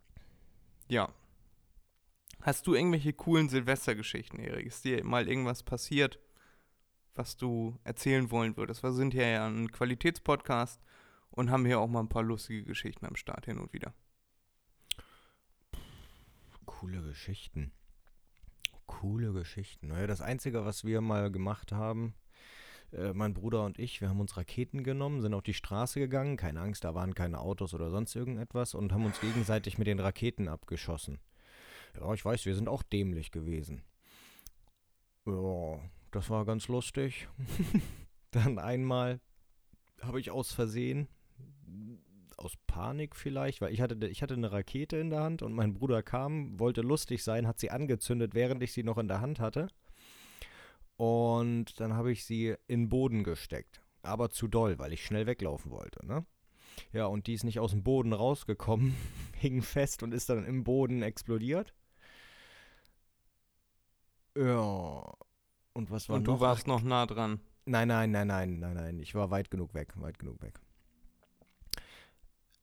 ja. 0.89 1.13
Hast 2.43 2.67
du 2.67 2.75
irgendwelche 2.75 3.13
coolen 3.13 3.49
Silvestergeschichten, 3.49 4.39
Erik? 4.39 4.67
Ist 4.67 4.85
dir 4.85 5.05
mal 5.05 5.29
irgendwas 5.29 5.63
passiert, 5.63 6.21
was 7.15 7.37
du 7.37 7.79
erzählen 7.83 8.31
wollen 8.31 8.57
würdest? 8.57 8.83
Wir 8.83 8.93
sind 8.93 9.15
hier 9.15 9.29
ja 9.29 9.47
ein 9.47 9.73
Qualitätspodcast 9.73 10.81
und 11.31 11.51
haben 11.51 11.67
hier 11.67 11.81
auch 11.81 11.89
mal 11.89 12.01
ein 12.01 12.09
paar 12.09 12.23
lustige 12.23 12.65
Geschichten 12.65 13.07
am 13.07 13.17
Start 13.17 13.47
hin 13.47 13.59
und 13.59 13.73
wieder. 13.73 13.95
Coole 16.67 17.03
Geschichten. 17.03 17.73
Coole 18.87 19.33
Geschichten. 19.33 19.89
Naja, 19.89 20.07
das 20.07 20.21
Einzige, 20.21 20.65
was 20.65 20.85
wir 20.85 21.01
mal 21.01 21.33
gemacht 21.33 21.73
haben, 21.73 22.15
äh, 22.93 23.13
mein 23.13 23.35
Bruder 23.35 23.65
und 23.65 23.79
ich, 23.79 24.01
wir 24.01 24.09
haben 24.09 24.21
uns 24.21 24.37
Raketen 24.37 24.83
genommen, 24.83 25.23
sind 25.23 25.35
auf 25.35 25.43
die 25.43 25.55
Straße 25.55 26.01
gegangen, 26.01 26.37
keine 26.37 26.61
Angst, 26.61 26.85
da 26.85 26.95
waren 26.95 27.15
keine 27.15 27.41
Autos 27.41 27.75
oder 27.75 27.91
sonst 27.91 28.15
irgendetwas 28.15 28.75
und 28.75 28.93
haben 28.93 29.05
uns 29.05 29.21
gegenseitig 29.21 29.79
mit 29.79 29.87
den 29.87 30.01
Raketen 30.01 30.49
abgeschossen. 30.49 31.19
Ja, 31.99 32.13
ich 32.13 32.25
weiß, 32.25 32.45
wir 32.47 32.55
sind 32.55 32.69
auch 32.69 32.83
dämlich 32.83 33.31
gewesen. 33.31 33.83
Ja, 35.27 35.81
das 36.11 36.31
war 36.31 36.45
ganz 36.45 36.69
lustig. 36.69 37.29
Dann 38.31 38.59
einmal 38.59 39.21
habe 40.03 40.21
ich 40.21 40.31
aus 40.31 40.53
Versehen, 40.53 41.09
aus 42.37 42.55
Panik 42.67 43.17
vielleicht, 43.17 43.61
weil 43.61 43.73
ich 43.73 43.81
hatte, 43.81 44.07
ich 44.07 44.23
hatte 44.23 44.35
eine 44.35 44.53
Rakete 44.53 44.99
in 44.99 45.11
der 45.11 45.23
Hand 45.23 45.43
und 45.43 45.53
mein 45.55 45.73
Bruder 45.73 46.03
kam, 46.03 46.59
wollte 46.59 46.83
lustig 46.83 47.25
sein, 47.25 47.47
hat 47.47 47.59
sie 47.59 47.71
angezündet, 47.71 48.35
während 48.35 48.63
ich 48.63 48.73
sie 48.73 48.83
noch 48.83 48.99
in 48.99 49.09
der 49.09 49.21
Hand 49.21 49.41
hatte. 49.41 49.69
Und 50.97 51.79
dann 51.81 51.93
habe 51.95 52.11
ich 52.13 52.25
sie 52.25 52.55
in 52.67 52.83
den 52.85 52.89
Boden 52.89 53.23
gesteckt. 53.25 53.83
Aber 54.03 54.31
zu 54.31 54.49
doll, 54.49 54.79
weil 54.79 54.93
ich 54.93 55.05
schnell 55.05 55.27
weglaufen 55.27 55.71
wollte, 55.71 56.05
ne? 56.07 56.25
Ja, 56.93 57.07
und 57.07 57.27
die 57.27 57.35
ist 57.35 57.45
nicht 57.45 57.59
aus 57.59 57.71
dem 57.73 57.83
Boden 57.83 58.13
rausgekommen, 58.13 58.95
hing 59.35 59.63
fest 59.63 60.03
und 60.03 60.13
ist 60.13 60.29
dann 60.29 60.45
im 60.45 60.63
Boden 60.65 61.03
explodiert. 61.03 61.75
Ja. 64.37 65.15
Und 65.73 65.91
was 65.91 66.09
war 66.09 66.17
und 66.17 66.27
noch? 66.27 66.35
du 66.37 66.41
warst 66.41 66.67
noch 66.67 66.83
nah 66.83 67.07
dran. 67.07 67.41
Nein, 67.65 67.89
nein, 67.89 68.11
nein, 68.11 68.27
nein, 68.29 68.59
nein, 68.61 68.75
nein. 68.75 68.99
Ich 69.01 69.15
war 69.15 69.31
weit 69.31 69.51
genug 69.51 69.75
weg, 69.75 69.93
weit 69.97 70.19
genug 70.19 70.41
weg. 70.43 70.61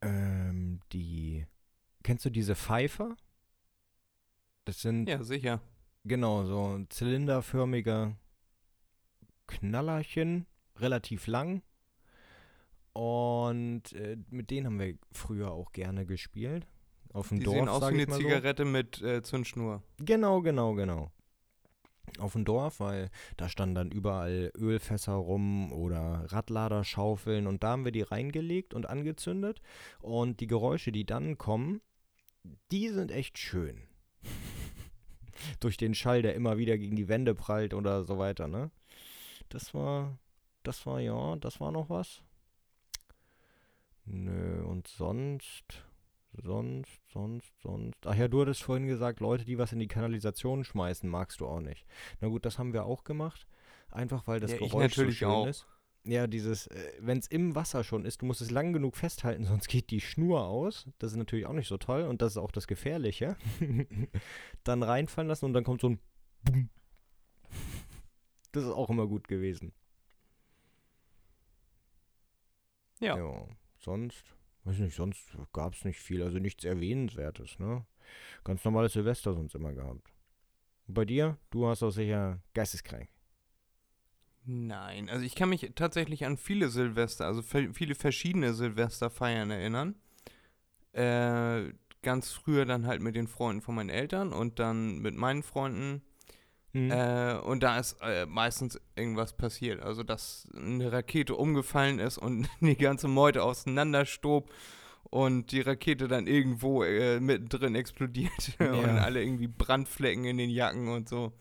Ähm, 0.01 0.79
die. 0.91 1.45
Kennst 2.03 2.25
du 2.25 2.29
diese 2.29 2.55
Pfeifer? 2.55 3.15
Das 4.65 4.81
sind 4.81 5.07
Ja, 5.07 5.23
sicher. 5.23 5.61
genau 6.03 6.45
so 6.45 6.85
zylinderförmige 6.89 8.15
Knallerchen, 9.47 10.45
relativ 10.77 11.27
lang. 11.27 11.61
Und 12.93 13.93
äh, 13.93 14.17
mit 14.29 14.51
denen 14.51 14.67
haben 14.67 14.79
wir 14.79 14.95
früher 15.11 15.51
auch 15.51 15.71
gerne 15.71 16.05
gespielt. 16.05 16.67
Auf 17.11 17.29
dem 17.29 17.39
Die 17.39 17.45
Dorf, 17.45 17.55
sehen 17.55 17.69
aus 17.69 17.81
wie 17.81 17.85
eine 17.85 18.05
mal 18.07 18.15
so. 18.15 18.21
Zigarette 18.21 18.65
mit 18.65 19.01
äh, 19.01 19.21
Zündschnur. 19.21 19.83
Genau, 19.97 20.41
genau, 20.41 20.73
genau. 20.73 21.11
Auf 22.19 22.33
dem 22.33 22.45
Dorf, 22.45 22.79
weil 22.79 23.09
da 23.37 23.49
standen 23.49 23.75
dann 23.75 23.91
überall 23.91 24.51
Ölfässer 24.57 25.13
rum 25.13 25.71
oder 25.71 26.25
Radladerschaufeln 26.27 27.47
und 27.47 27.63
da 27.63 27.69
haben 27.69 27.85
wir 27.85 27.91
die 27.91 28.01
reingelegt 28.01 28.73
und 28.73 28.87
angezündet. 28.87 29.61
Und 30.01 30.39
die 30.39 30.47
Geräusche, 30.47 30.91
die 30.91 31.05
dann 31.05 31.37
kommen, 31.37 31.81
die 32.71 32.89
sind 32.89 33.11
echt 33.11 33.37
schön. 33.39 33.83
Durch 35.59 35.77
den 35.77 35.95
Schall, 35.95 36.21
der 36.21 36.35
immer 36.35 36.57
wieder 36.57 36.77
gegen 36.77 36.95
die 36.95 37.07
Wände 37.07 37.33
prallt 37.33 37.73
oder 37.73 38.03
so 38.03 38.17
weiter, 38.17 38.47
ne? 38.47 38.69
Das 39.53 39.73
war, 39.75 40.17
das 40.63 40.85
war 40.87 40.99
ja, 40.99 41.35
das 41.35 41.59
war 41.59 41.71
noch 41.71 41.89
was. 41.89 42.23
Nö, 44.05 44.63
und 44.63 44.87
sonst. 44.87 45.85
Sonst, 46.41 46.99
sonst, 47.11 47.53
sonst. 47.61 47.99
Ach 48.07 48.15
ja, 48.15 48.27
du 48.27 48.41
hattest 48.41 48.63
vorhin 48.63 48.87
gesagt, 48.87 49.19
Leute, 49.19 49.45
die 49.45 49.59
was 49.59 49.71
in 49.71 49.77
die 49.77 49.87
Kanalisation 49.87 50.63
schmeißen, 50.63 51.07
magst 51.07 51.39
du 51.41 51.45
auch 51.45 51.59
nicht. 51.59 51.85
Na 52.19 52.27
gut, 52.29 52.45
das 52.45 52.57
haben 52.57 52.73
wir 52.73 52.85
auch 52.85 53.03
gemacht. 53.03 53.45
Einfach 53.91 54.25
weil 54.25 54.39
das 54.39 54.51
Ja, 54.53 54.57
Geräusch 54.57 54.73
natürlich 54.97 55.19
so 55.19 55.25
schön 55.25 55.29
auch. 55.29 55.47
ist. 55.47 55.67
Ja, 56.05 56.25
dieses, 56.25 56.65
äh, 56.67 56.93
wenn 56.99 57.19
es 57.19 57.27
im 57.27 57.53
Wasser 57.53 57.83
schon 57.83 58.03
ist, 58.03 58.23
du 58.23 58.25
musst 58.25 58.41
es 58.41 58.49
lang 58.49 58.73
genug 58.73 58.97
festhalten, 58.97 59.45
sonst 59.45 59.67
geht 59.67 59.91
die 59.91 60.01
Schnur 60.01 60.45
aus. 60.45 60.87
Das 60.97 61.11
ist 61.11 61.17
natürlich 61.17 61.45
auch 61.45 61.53
nicht 61.53 61.67
so 61.67 61.77
toll 61.77 62.01
und 62.01 62.23
das 62.23 62.31
ist 62.31 62.37
auch 62.37 62.51
das 62.51 62.65
Gefährliche. 62.65 63.37
dann 64.63 64.81
reinfallen 64.81 65.27
lassen 65.27 65.45
und 65.45 65.53
dann 65.53 65.63
kommt 65.63 65.81
so 65.81 65.89
ein 65.89 65.99
Bum. 66.41 66.69
Das 68.53 68.63
ist 68.63 68.69
auch 68.69 68.89
immer 68.89 69.07
gut 69.07 69.27
gewesen. 69.27 69.73
Ja. 72.99 73.17
Ja, 73.17 73.47
sonst, 73.79 74.23
weiß 74.63 74.77
nicht, 74.77 74.95
sonst 74.95 75.35
gab 75.51 75.73
es 75.73 75.83
nicht 75.83 75.99
viel, 75.99 76.23
also 76.23 76.37
nichts 76.39 76.63
Erwähnenswertes, 76.63 77.59
ne? 77.59 77.85
Ganz 78.43 78.63
normales 78.63 78.93
Silvester 78.93 79.33
sonst 79.33 79.55
immer 79.55 79.73
gehabt. 79.73 80.13
Und 80.87 80.93
bei 80.93 81.03
dir? 81.03 81.37
Du 81.49 81.67
hast 81.67 81.83
auch 81.83 81.89
sicher 81.89 82.41
geisteskrank. 82.53 83.09
Nein, 84.45 85.09
also 85.09 85.25
ich 85.25 85.35
kann 85.35 85.49
mich 85.49 85.71
tatsächlich 85.75 86.25
an 86.25 86.37
viele 86.37 86.69
Silvester, 86.69 87.25
also 87.25 87.41
viele 87.41 87.95
verschiedene 87.95 88.53
Silvesterfeiern 88.53 89.49
erinnern. 89.49 89.95
Äh, 90.91 91.73
ganz 92.03 92.31
früher 92.31 92.65
dann 92.65 92.85
halt 92.85 93.01
mit 93.01 93.15
den 93.15 93.27
Freunden 93.27 93.61
von 93.61 93.73
meinen 93.75 93.89
Eltern 93.89 94.31
und 94.31 94.59
dann 94.59 94.99
mit 94.99 95.15
meinen 95.15 95.41
Freunden. 95.41 96.03
Hm. 96.73 96.89
Äh, 96.91 97.35
und 97.43 97.61
da 97.61 97.77
ist 97.77 97.97
äh, 98.01 98.25
meistens 98.25 98.79
irgendwas 98.95 99.33
passiert. 99.33 99.81
Also, 99.81 100.03
dass 100.03 100.47
eine 100.55 100.91
Rakete 100.91 101.35
umgefallen 101.35 101.99
ist 101.99 102.17
und 102.17 102.49
die 102.61 102.75
ganze 102.75 103.07
Meute 103.07 103.43
auseinanderstob 103.43 104.51
und 105.03 105.51
die 105.51 105.61
Rakete 105.61 106.07
dann 106.07 106.25
irgendwo 106.25 106.83
äh, 106.83 107.19
mittendrin 107.19 107.75
explodiert 107.75 108.55
und 108.59 108.65
Ja. 108.73 108.97
alle 108.97 109.21
irgendwie 109.21 109.47
Brandflecken 109.47 110.25
in 110.25 110.37
den 110.37 110.49
Jacken 110.49 110.87
und 110.89 111.07
so. 111.07 111.31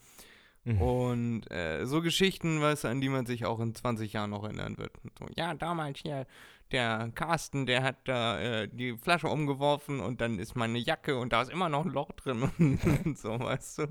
Mhm. 0.65 0.81
Und 0.83 1.51
äh, 1.51 1.87
so 1.87 2.03
Geschichten, 2.03 2.61
weißt 2.61 2.85
du, 2.85 2.89
an 2.89 3.01
die 3.01 3.09
man 3.09 3.27
sich 3.27 3.47
auch 3.47 3.59
in 3.61 3.75
20 3.75 4.13
Jahren 4.13 4.31
noch 4.31 4.45
erinnern 4.45 4.77
wird. 4.79 4.93
Und 5.03 5.19
So, 5.19 5.27
ja, 5.37 5.55
damals 5.55 5.99
hier, 6.01 6.27
der 6.71 7.11
Carsten, 7.15 7.67
der 7.67 7.83
hat 7.83 7.97
da 8.07 8.39
äh, 8.39 8.69
die 8.69 8.97
Flasche 8.97 9.29
umgeworfen 9.29 9.99
und 10.01 10.21
dann 10.21 10.39
ist 10.39 10.55
meine 10.55 10.79
Jacke 10.79 11.17
und 11.19 11.33
da 11.33 11.43
ist 11.43 11.51
immer 11.51 11.69
noch 11.69 11.85
ein 11.85 11.91
Loch 11.93 12.13
drin 12.13 12.43
und 13.05 13.19
so, 13.19 13.41
weißt 13.41 13.79
du. 13.79 13.87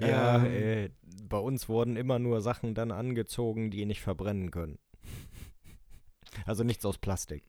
Ja, 0.00 0.44
Ähm, 0.44 0.46
äh, 0.46 0.90
bei 1.28 1.38
uns 1.38 1.68
wurden 1.68 1.96
immer 1.96 2.18
nur 2.18 2.40
Sachen 2.40 2.74
dann 2.74 2.90
angezogen, 2.90 3.70
die 3.70 3.86
nicht 3.86 4.00
verbrennen 4.02 4.50
können. 4.50 4.78
Also 6.46 6.62
nichts 6.62 6.84
aus 6.84 6.96
Plastik. 6.96 7.42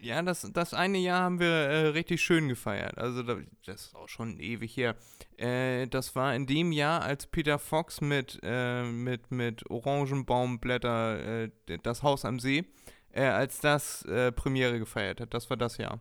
Ja, 0.00 0.22
das, 0.22 0.48
das 0.52 0.74
eine 0.74 0.98
Jahr 0.98 1.22
haben 1.22 1.40
wir 1.40 1.48
äh, 1.48 1.86
richtig 1.88 2.22
schön 2.22 2.48
gefeiert. 2.48 2.96
Also 2.98 3.24
da, 3.24 3.36
das 3.66 3.86
ist 3.86 3.96
auch 3.96 4.08
schon 4.08 4.38
ewig 4.38 4.76
her. 4.76 4.94
Äh, 5.36 5.88
das 5.88 6.14
war 6.14 6.34
in 6.36 6.46
dem 6.46 6.70
Jahr, 6.70 7.02
als 7.02 7.26
Peter 7.26 7.58
Fox 7.58 8.00
mit, 8.00 8.38
äh, 8.44 8.84
mit, 8.84 9.32
mit 9.32 9.68
Orangenbaumblätter 9.68 11.46
äh, 11.46 11.50
das 11.82 12.04
Haus 12.04 12.24
am 12.24 12.38
See, 12.38 12.64
äh, 13.10 13.24
als 13.24 13.58
das 13.60 14.04
Premiere 14.36 14.78
gefeiert 14.78 15.20
hat. 15.20 15.34
Das 15.34 15.50
war 15.50 15.56
das 15.56 15.78
Jahr. 15.78 16.00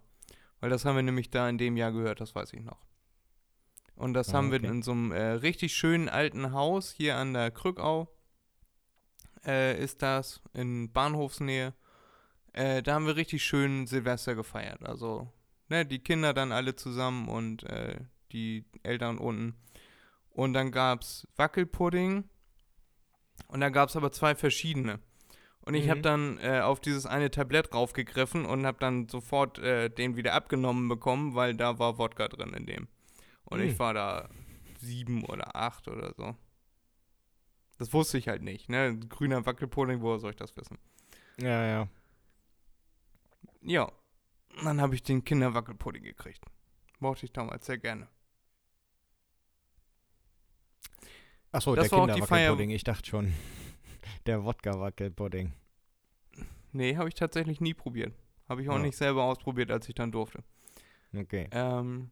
Weil 0.60 0.69
das 0.69 0.86
haben 0.86 0.96
wir 0.96 1.03
nämlich 1.03 1.29
da 1.31 1.50
in 1.50 1.57
dem 1.57 1.75
Jahr 1.75 1.91
gehört, 1.91 2.22
das 2.22 2.36
weiß 2.36 2.53
ich 2.53 2.62
noch. 2.62 2.87
Und 3.98 4.13
das 4.13 4.30
Ah, 4.30 4.34
haben 4.34 4.51
wir 4.51 4.60
okay. 4.60 4.68
in 4.68 4.82
so 4.84 4.92
einem 4.92 5.12
äh, 5.12 5.22
richtig 5.32 5.74
schönen 5.74 6.08
alten 6.08 6.51
Haus 6.54 6.92
hier 6.92 7.18
an 7.18 7.34
der 7.34 7.51
Krückau. 7.51 8.08
Äh, 9.46 9.82
ist 9.84 10.01
das 10.01 10.42
in 10.54 10.92
Bahnhofsnähe. 10.92 11.74
Äh, 12.54 12.84
da 12.84 12.94
haben 12.94 13.06
wir 13.08 13.16
richtig 13.16 13.44
schön 13.44 13.88
Silvester 13.88 14.36
gefeiert. 14.36 14.84
Also, 14.84 15.32
ne, 15.70 15.86
die 15.86 16.00
Kinder 16.00 16.34
dann 16.34 16.51
alle 16.51 16.75
zusammen 16.75 17.27
und 17.27 17.63
äh, 17.63 18.00
die 18.32 18.66
Eltern 18.84 19.18
unten. 19.18 19.56
Und 20.30 20.54
dann 20.54 20.72
gab's 20.72 21.27
Wackelpudding. 21.36 22.24
Und 23.48 23.60
da 23.62 23.70
gab's 23.70 23.96
aber 23.96 24.12
zwei 24.12 24.36
verschiedene. 24.36 25.00
Und 25.62 25.74
ich 25.74 25.89
habe 25.89 26.00
Mhm. 26.00 26.04
dann 26.04 26.38
äh, 26.39 26.62
auf 26.62 26.80
dieses 26.80 27.06
eine 27.06 27.30
Tablett 27.32 27.74
raufgegriffen 27.74 28.46
und 28.46 28.66
habe 28.66 28.77
dann 28.80 29.08
sofort 29.10 29.60
äh, 29.60 29.89
den 29.89 30.16
wieder 30.16 30.34
abgenommen 30.34 30.88
bekommen, 30.88 31.36
weil 31.36 31.56
da 31.56 31.77
war 31.80 31.98
Wodka 31.98 32.27
drin 32.27 32.54
in 32.54 32.66
dem. 32.66 32.88
Und 33.50 33.62
ich 33.62 33.74
Mhm. 33.74 33.80
war 33.80 33.94
da 33.94 34.30
sieben 34.80 35.24
oder 35.25 35.56
acht 35.56 35.88
oder 35.88 36.13
so. 36.16 36.36
Das 37.77 37.94
wusste 37.94 38.18
ich 38.18 38.27
halt 38.27 38.42
nicht, 38.42 38.70
ne? 38.70 38.98
Grüner 38.98 39.46
Wackelpudding, 39.46 40.01
woher 40.01 40.20
soll 40.20 40.32
ich 40.32 40.36
das 40.38 40.56
wissen? 40.58 40.77
Ja, 41.39 41.66
ja. 41.66 41.88
Ja, 43.62 43.92
dann 44.63 44.82
habe 44.82 44.96
ich 44.96 45.04
den 45.04 45.24
Kinderwackelpudding 45.24 46.04
gekriegt. 46.04 46.44
Mochte 47.00 47.25
ich 47.25 47.34
damals 47.34 47.66
sehr 47.66 47.77
gerne. 47.77 48.08
Achso, 51.51 51.75
der 51.75 51.89
Kinderwackelpudding. 51.89 52.70
Ich 52.72 52.84
dachte 52.84 53.08
schon, 53.10 53.34
der 54.25 54.44
Wodka-Wackelpudding. 54.44 55.54
Nee, 56.74 56.96
habe 56.98 57.10
ich 57.10 57.16
tatsächlich 57.16 57.62
nie 57.62 57.74
probiert. 57.74 58.13
Habe 58.50 58.62
ich 58.62 58.70
auch 58.70 58.75
Ja. 58.75 58.80
nicht 58.82 58.98
selber 58.98 59.24
ausprobiert, 59.24 59.72
als 59.72 59.88
ich 59.89 59.96
dann 59.96 60.12
durfte. 60.12 60.44
Okay. 61.16 61.48
Ähm, 61.51 62.12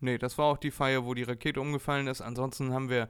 nee, 0.00 0.18
das 0.18 0.38
war 0.38 0.46
auch 0.46 0.58
die 0.58 0.70
Feier, 0.70 1.04
wo 1.04 1.14
die 1.14 1.22
Rakete 1.22 1.60
umgefallen 1.60 2.06
ist. 2.06 2.20
Ansonsten 2.20 2.72
haben 2.72 2.88
wir 2.88 3.08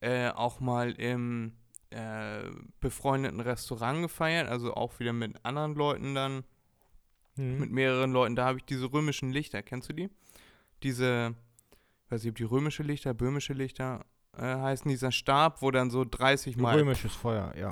äh, 0.00 0.28
auch 0.30 0.60
mal 0.60 0.92
im 0.92 1.52
äh, 1.90 2.44
befreundeten 2.80 3.40
Restaurant 3.40 4.02
gefeiert, 4.02 4.48
also 4.48 4.74
auch 4.74 4.98
wieder 4.98 5.12
mit 5.12 5.44
anderen 5.44 5.74
Leuten 5.74 6.14
dann, 6.14 6.44
Mhm. 7.36 7.60
mit 7.60 7.70
mehreren 7.70 8.12
Leuten. 8.12 8.36
Da 8.36 8.44
habe 8.44 8.58
ich 8.58 8.64
diese 8.66 8.92
römischen 8.92 9.32
Lichter, 9.32 9.62
kennst 9.62 9.88
du 9.88 9.94
die? 9.94 10.10
Diese, 10.82 11.34
weiß 12.10 12.24
ich, 12.24 12.30
ob 12.30 12.36
die 12.36 12.42
römische 12.44 12.82
Lichter, 12.82 13.14
böhmische 13.14 13.54
Lichter 13.54 14.04
äh, 14.36 14.42
heißen, 14.42 14.86
dieser 14.90 15.12
Stab, 15.12 15.62
wo 15.62 15.70
dann 15.70 15.90
so 15.90 16.04
30 16.04 16.58
Mal 16.58 16.76
Römisches 16.78 17.14
Feuer, 17.14 17.54
ja. 17.56 17.70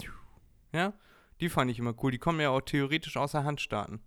Ja, 0.72 0.94
die 1.40 1.48
fand 1.50 1.70
ich 1.70 1.78
immer 1.78 1.94
cool. 2.02 2.10
Die 2.10 2.18
kommen 2.18 2.40
ja 2.40 2.48
auch 2.50 2.62
theoretisch 2.62 3.16
aus 3.18 3.32
der 3.32 3.44
Hand 3.44 3.60
starten. 3.60 4.00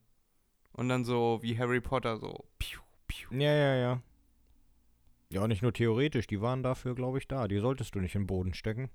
Und 0.71 0.89
dann 0.89 1.03
so 1.05 1.37
wie 1.43 1.57
Harry 1.59 1.81
Potter, 1.81 2.17
so. 2.17 2.45
Piu, 2.57 2.79
piu. 3.07 3.29
Ja, 3.31 3.53
ja, 3.53 3.75
ja. 3.75 4.01
Ja, 5.33 5.47
nicht 5.47 5.61
nur 5.63 5.73
theoretisch, 5.73 6.27
die 6.27 6.41
waren 6.41 6.61
dafür, 6.63 6.93
glaube 6.95 7.17
ich, 7.17 7.27
da. 7.27 7.47
Die 7.47 7.57
solltest 7.59 7.95
du 7.95 7.99
nicht 7.99 8.13
in 8.15 8.21
den 8.21 8.27
Boden 8.27 8.53
stecken. 8.53 8.89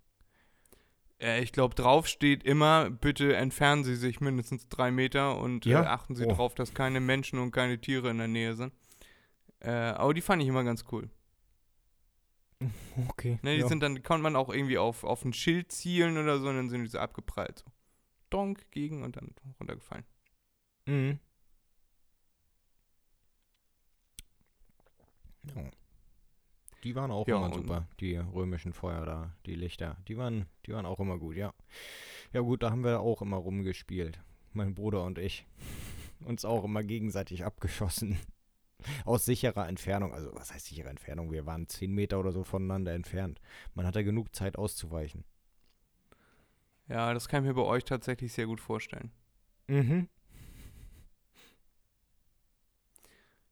Äh, 1.21 1.43
ich 1.43 1.51
glaube, 1.53 1.75
drauf 1.75 2.07
steht 2.07 2.45
immer, 2.45 2.91
bitte 2.91 3.35
entfernen 3.35 3.83
Sie 3.83 3.97
sich 3.97 4.21
mindestens 4.21 4.69
drei 4.69 4.91
Meter 4.93 5.37
und 5.39 5.67
Ja? 5.67 5.83
äh, 5.83 5.87
achten 5.87 6.15
Sie 6.15 6.25
Oh. 6.27 6.33
drauf, 6.33 6.55
dass 6.55 6.75
keine 6.75 7.01
Menschen 7.01 7.39
und 7.41 7.51
keine 7.51 7.81
Tiere 7.81 8.11
in 8.11 8.19
der 8.19 8.29
Nähe 8.29 8.55
sind. 8.55 8.73
Äh, 9.61 9.71
aber 9.71 10.15
die 10.15 10.21
fand 10.21 10.41
ich 10.43 10.49
immer 10.49 10.63
ganz 10.65 10.85
cool. 10.93 11.11
Okay. 13.11 13.39
Ne, 13.43 13.55
die 13.55 13.61
ja. 13.61 13.69
sind 13.69 13.81
dann, 13.81 14.03
konnte 14.03 14.23
man 14.25 14.35
auch 14.35 14.49
irgendwie 14.49 14.79
auf, 14.79 15.05
auf 15.05 15.25
ein 15.25 15.33
Schild 15.33 15.71
zielen 15.71 16.19
oder 16.19 16.39
so 16.41 16.49
und 16.49 16.57
dann 16.57 16.69
sind 16.69 16.83
die 16.83 16.89
so 16.91 16.99
abgeprallt. 16.99 17.61
So. 17.61 17.65
Donk 18.31 18.69
gegen 18.73 19.03
und 19.05 19.17
dann 19.17 19.35
runtergefallen. 19.61 20.05
Mhm. 20.87 21.19
Ja. 25.55 25.71
Die 26.85 26.95
waren 26.95 27.11
auch 27.11 27.27
Ja, 27.27 27.39
immer 27.39 27.55
super, 27.55 27.89
die 28.01 28.17
römischen 28.17 28.73
Feuer 28.73 29.05
da, 29.05 29.33
die 29.47 29.55
Lichter. 29.55 29.97
Die 30.07 30.17
waren, 30.17 30.47
die 30.67 30.73
waren 30.73 30.87
auch 30.87 31.01
immer 31.01 31.19
gut, 31.19 31.37
ja. 31.37 31.53
Ja 32.33 32.41
gut, 32.41 32.63
da 32.63 32.71
haben 32.71 32.85
wir 32.85 33.01
auch 33.01 33.23
immer 33.23 33.37
rumgespielt. 33.37 34.21
Mein 34.53 34.75
Bruder 34.75 35.05
und 35.05 35.19
ich. 35.19 35.47
Uns 36.25 36.45
auch 36.45 36.65
immer 36.65 36.83
gegenseitig 36.83 37.45
abgeschossen. 37.45 38.19
Aus 39.05 39.25
sicherer 39.25 39.69
Entfernung. 39.69 40.13
Also 40.15 40.31
was 40.35 40.53
heißt 40.53 40.67
sichere 40.67 40.89
Entfernung? 40.89 41.33
Wir 41.33 41.47
waren 41.47 41.67
10 41.67 41.93
Meter 41.93 42.21
oder 42.21 42.33
so 42.33 42.45
voneinander 42.45 42.93
entfernt. 42.93 43.41
Man 43.75 43.87
hatte 43.87 44.05
genug 44.05 44.35
Zeit 44.35 44.57
auszuweichen. 44.57 45.25
Ja, 46.89 47.13
das 47.13 47.29
kann 47.29 47.43
ich 47.45 47.49
mir 47.49 47.55
bei 47.55 47.63
euch 47.63 47.85
tatsächlich 47.85 48.33
sehr 48.33 48.47
gut 48.47 48.61
vorstellen. 48.61 49.11
Mhm. 49.67 50.09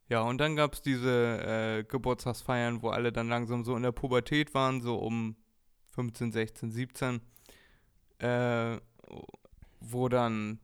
Ja, 0.09 0.21
und 0.21 0.39
dann 0.39 0.55
gab 0.55 0.75
es 0.75 0.83
diese 0.83 1.81
äh, 1.81 1.85
Geburtstagsfeiern, 1.85 2.83
wo 2.83 2.91
alle 2.91 3.13
dann 3.13 3.29
langsam 3.29 3.65
so 3.65 3.77
in 3.77 3.83
der 3.83 3.93
Pubertät 3.93 4.55
waren, 4.55 4.81
so 4.81 4.97
um 4.97 5.37
15, 5.91 6.31
16, 6.31 6.71
17, 6.71 7.21
äh, 8.19 8.79
wo 9.81 10.09
dann 10.09 10.61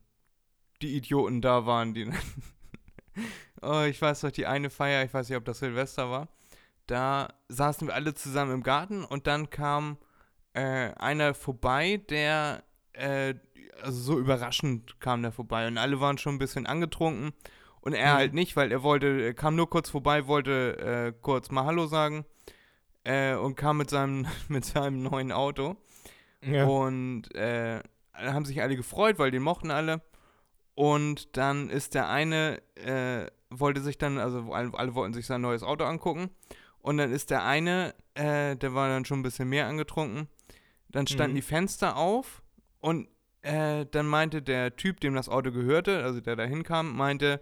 die 0.81 0.97
Idioten 0.97 1.41
da 1.41 1.67
waren, 1.67 1.93
die 1.93 2.09
oh, 3.63 3.83
ich 3.83 4.01
weiß 4.01 4.23
noch, 4.23 4.31
die 4.31 4.47
eine 4.47 4.71
Feier, 4.71 5.05
ich 5.05 5.13
weiß 5.13 5.29
nicht, 5.29 5.39
ob 5.39 5.45
das 5.45 5.59
Silvester 5.59 6.09
war, 6.11 6.29
da 6.87 7.29
saßen 7.49 7.89
wir 7.89 7.95
alle 7.95 8.15
zusammen 8.15 8.53
im 8.53 8.63
Garten 8.63 9.05
und 9.05 9.27
dann 9.27 9.51
kam 9.51 9.99
äh, 10.55 10.93
einer 10.95 11.35
vorbei, 11.35 12.01
der, 12.11 12.63
äh, 12.93 13.35
also 13.83 14.01
so 14.01 14.19
überraschend 14.21 15.01
kam 15.01 15.23
der 15.23 15.33
vorbei. 15.33 15.67
Und 15.67 15.79
alle 15.79 16.01
waren 16.01 16.19
schon 16.19 16.37
ein 16.37 16.39
bisschen 16.39 16.67
angetrunken 16.67 17.33
und 17.83 17.93
er 17.93 18.15
Mhm. 18.15 18.17
halt 18.17 18.35
nicht, 18.35 18.57
weil 18.57 18.73
er 18.73 18.83
wollte, 18.83 19.07
er 19.23 19.35
kam 19.35 19.55
nur 19.57 19.69
kurz 19.71 19.91
vorbei, 19.91 20.27
wollte 20.27 20.79
äh, 20.79 21.13
kurz 21.21 21.51
mal 21.51 21.65
Hallo 21.67 21.87
sagen 21.87 22.25
äh, 23.05 23.35
und 23.35 23.55
kam 23.57 23.77
mit 23.79 23.91
seinem, 23.91 24.27
mit 24.49 24.65
seinem 24.65 25.03
neuen 25.03 25.31
Auto. 25.33 25.77
Ja. 26.45 26.65
Und 26.65 27.33
äh, 27.37 27.81
haben 28.15 28.45
sich 28.45 28.61
alle 28.63 28.77
gefreut, 28.77 29.19
weil 29.19 29.31
den 29.31 29.43
mochten 29.43 29.71
alle. 29.71 30.01
Und 30.75 31.37
dann 31.37 31.69
ist 31.71 31.95
der 31.95 32.09
eine, 32.09 32.61
äh, 32.77 33.27
wollte 33.51 33.81
sich 33.83 33.99
dann, 33.99 34.19
also 34.19 34.53
alle, 34.53 34.73
alle 34.75 34.95
wollten 34.95 35.13
sich 35.15 35.27
sein 35.27 35.41
neues 35.43 35.63
Auto 35.63 35.85
angucken. 35.85 36.31
Und 36.81 36.97
dann 36.97 37.13
ist 37.13 37.31
der 37.31 37.45
eine, 37.45 37.95
äh, 38.15 38.57
der 38.57 38.75
war 38.75 38.89
dann 38.89 39.05
schon 39.05 39.21
ein 39.21 39.23
bisschen 39.23 39.49
mehr 39.49 39.67
angetrunken. 39.69 40.29
Dann 40.89 41.07
standen 41.07 41.33
Mhm. 41.33 41.37
die 41.37 41.43
Fenster 41.43 41.97
auf 41.97 42.43
und 42.81 43.09
äh, 43.43 43.87
dann 43.91 44.07
meinte 44.07 44.41
der 44.43 44.77
Typ, 44.77 45.01
dem 45.01 45.15
das 45.15 45.29
Auto 45.29 45.53
gehörte, 45.53 46.03
also 46.05 46.21
der 46.21 46.37
da 46.37 46.45
hinkam, 46.45 46.97
meinte, 46.97 47.41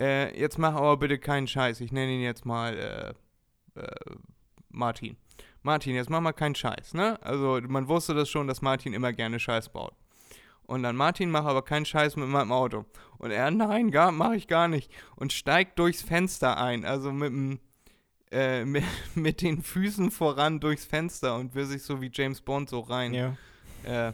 äh, 0.00 0.38
jetzt 0.38 0.58
mach 0.58 0.74
aber 0.74 0.96
bitte 0.96 1.18
keinen 1.18 1.46
Scheiß. 1.46 1.80
Ich 1.80 1.92
nenne 1.92 2.12
ihn 2.12 2.22
jetzt 2.22 2.44
mal 2.44 3.14
äh, 3.76 3.80
äh, 3.80 4.16
Martin. 4.68 5.16
Martin, 5.62 5.94
jetzt 5.94 6.10
mach 6.10 6.20
mal 6.20 6.32
keinen 6.32 6.54
Scheiß, 6.54 6.94
ne? 6.94 7.20
Also 7.22 7.60
man 7.66 7.88
wusste 7.88 8.14
das 8.14 8.28
schon, 8.28 8.46
dass 8.46 8.62
Martin 8.62 8.92
immer 8.94 9.12
gerne 9.12 9.40
Scheiß 9.40 9.70
baut. 9.70 9.94
Und 10.68 10.82
dann 10.82 10.96
Martin, 10.96 11.30
mach 11.30 11.46
aber 11.46 11.62
keinen 11.62 11.86
Scheiß 11.86 12.16
mit 12.16 12.28
meinem 12.28 12.52
Auto. 12.52 12.84
Und 13.16 13.30
er, 13.30 13.50
nein, 13.50 13.90
gar, 13.90 14.12
mach 14.12 14.32
ich 14.32 14.48
gar 14.48 14.68
nicht. 14.68 14.92
Und 15.16 15.32
steigt 15.32 15.78
durchs 15.78 16.02
Fenster 16.02 16.58
ein, 16.58 16.84
also 16.84 17.10
mit 17.10 17.30
dem, 17.30 17.58
äh, 18.30 18.64
mit, 18.66 18.84
mit 19.14 19.40
den 19.40 19.62
Füßen 19.62 20.10
voran 20.10 20.60
durchs 20.60 20.84
Fenster 20.84 21.36
und 21.36 21.54
will 21.54 21.64
sich 21.64 21.82
so 21.82 22.02
wie 22.02 22.10
James 22.12 22.42
Bond 22.42 22.68
so 22.68 22.80
rein 22.80 23.14
ja. 23.14 23.36
äh, 23.84 24.12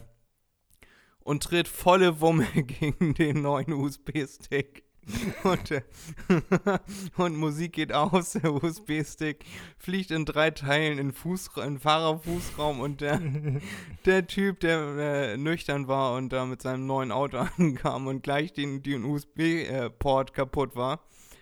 und 1.19 1.43
tritt 1.43 1.67
volle 1.67 2.21
Wumme 2.21 2.45
gegen 2.53 3.13
den 3.13 3.41
neuen 3.41 3.73
USB-Stick. 3.73 4.84
Und, 5.43 5.71
äh, 5.71 5.81
und 7.17 7.37
Musik 7.37 7.73
geht 7.73 7.93
aus, 7.93 8.31
der 8.33 8.51
USB-Stick 8.51 9.45
fliegt 9.77 10.11
in 10.11 10.25
drei 10.25 10.51
Teilen 10.51 10.97
in, 10.97 11.11
Fuß, 11.11 11.51
in 11.63 11.79
Fahrerfußraum 11.79 12.79
und 12.79 13.01
der, 13.01 13.21
der 14.05 14.25
Typ, 14.27 14.59
der 14.61 14.79
äh, 14.97 15.37
nüchtern 15.37 15.87
war 15.87 16.15
und 16.15 16.29
da 16.33 16.45
mit 16.45 16.61
seinem 16.61 16.85
neuen 16.87 17.11
Auto 17.11 17.37
ankam 17.57 18.07
und 18.07 18.23
gleich 18.23 18.53
den, 18.53 18.81
den 18.81 19.05
USB-Port 19.05 20.33
kaputt 20.33 20.75
war. 20.75 21.01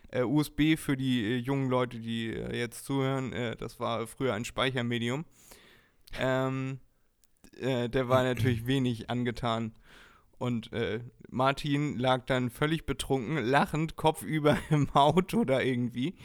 Äh, 0.10 0.24
USB 0.24 0.78
für 0.78 0.98
die 0.98 1.24
äh, 1.24 1.38
jungen 1.38 1.70
Leute, 1.70 2.00
die 2.00 2.34
äh, 2.34 2.58
jetzt 2.58 2.86
zuhören, 2.86 3.34
äh, 3.34 3.56
das 3.56 3.80
war 3.80 4.06
früher 4.08 4.34
ein 4.34 4.46
Speichermedium. 4.46 5.26
Ähm, 6.20 6.80
äh, 7.60 7.90
der 7.90 8.10
war 8.10 8.24
natürlich 8.24 8.68
wenig 8.68 9.10
angetan. 9.10 9.74
Und 10.38 10.74
äh, 10.74 11.00
Martin 11.30 11.98
lag 11.98 12.26
dann 12.26 12.50
völlig 12.50 12.86
betrunken, 12.86 13.38
lachend, 13.38 13.96
kopfüber 13.96 14.58
im 14.70 14.90
Auto 14.92 15.46
da 15.46 15.62
irgendwie. 15.62 16.16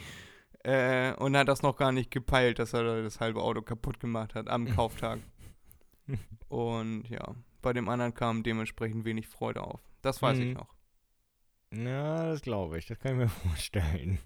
Äh, 0.63 1.13
und 1.15 1.37
hat 1.37 1.47
das 1.47 1.61
noch 1.61 1.77
gar 1.77 1.91
nicht 1.93 2.11
gepeilt, 2.11 2.59
dass 2.59 2.73
er 2.73 2.83
da 2.83 3.01
das 3.01 3.19
halbe 3.21 3.41
Auto 3.41 3.61
kaputt 3.61 3.99
gemacht 3.99 4.35
hat 4.35 4.49
am 4.49 4.65
Kauftag. 4.75 5.19
und 6.49 7.03
ja, 7.09 7.35
bei 7.61 7.73
dem 7.73 7.87
anderen 7.89 8.13
kam 8.13 8.43
dementsprechend 8.43 9.05
wenig 9.05 9.27
Freude 9.27 9.61
auf. 9.63 9.81
Das 10.01 10.21
weiß 10.21 10.39
ich 10.39 10.47
Mhm. 10.47 10.53
noch. 10.53 10.73
Ja, 11.73 12.29
das 12.31 12.41
glaube 12.41 12.77
ich. 12.77 12.87
Das 12.87 12.99
kann 12.99 13.13
ich 13.13 13.17
mir 13.19 13.29
vorstellen. 13.49 14.19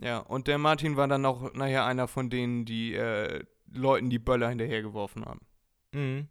Ja, 0.00 0.18
und 0.18 0.46
der 0.48 0.58
Martin 0.58 0.96
war 0.96 1.08
dann 1.08 1.24
auch 1.26 1.52
nachher 1.54 1.84
einer 1.84 2.08
von 2.08 2.30
denen, 2.30 2.64
die 2.64 2.94
äh, 2.94 3.44
Leuten 3.72 4.08
die 4.10 4.18
Böller 4.18 4.48
hinterhergeworfen 4.48 5.24
haben. 5.24 5.40
Mhm. 5.92 6.28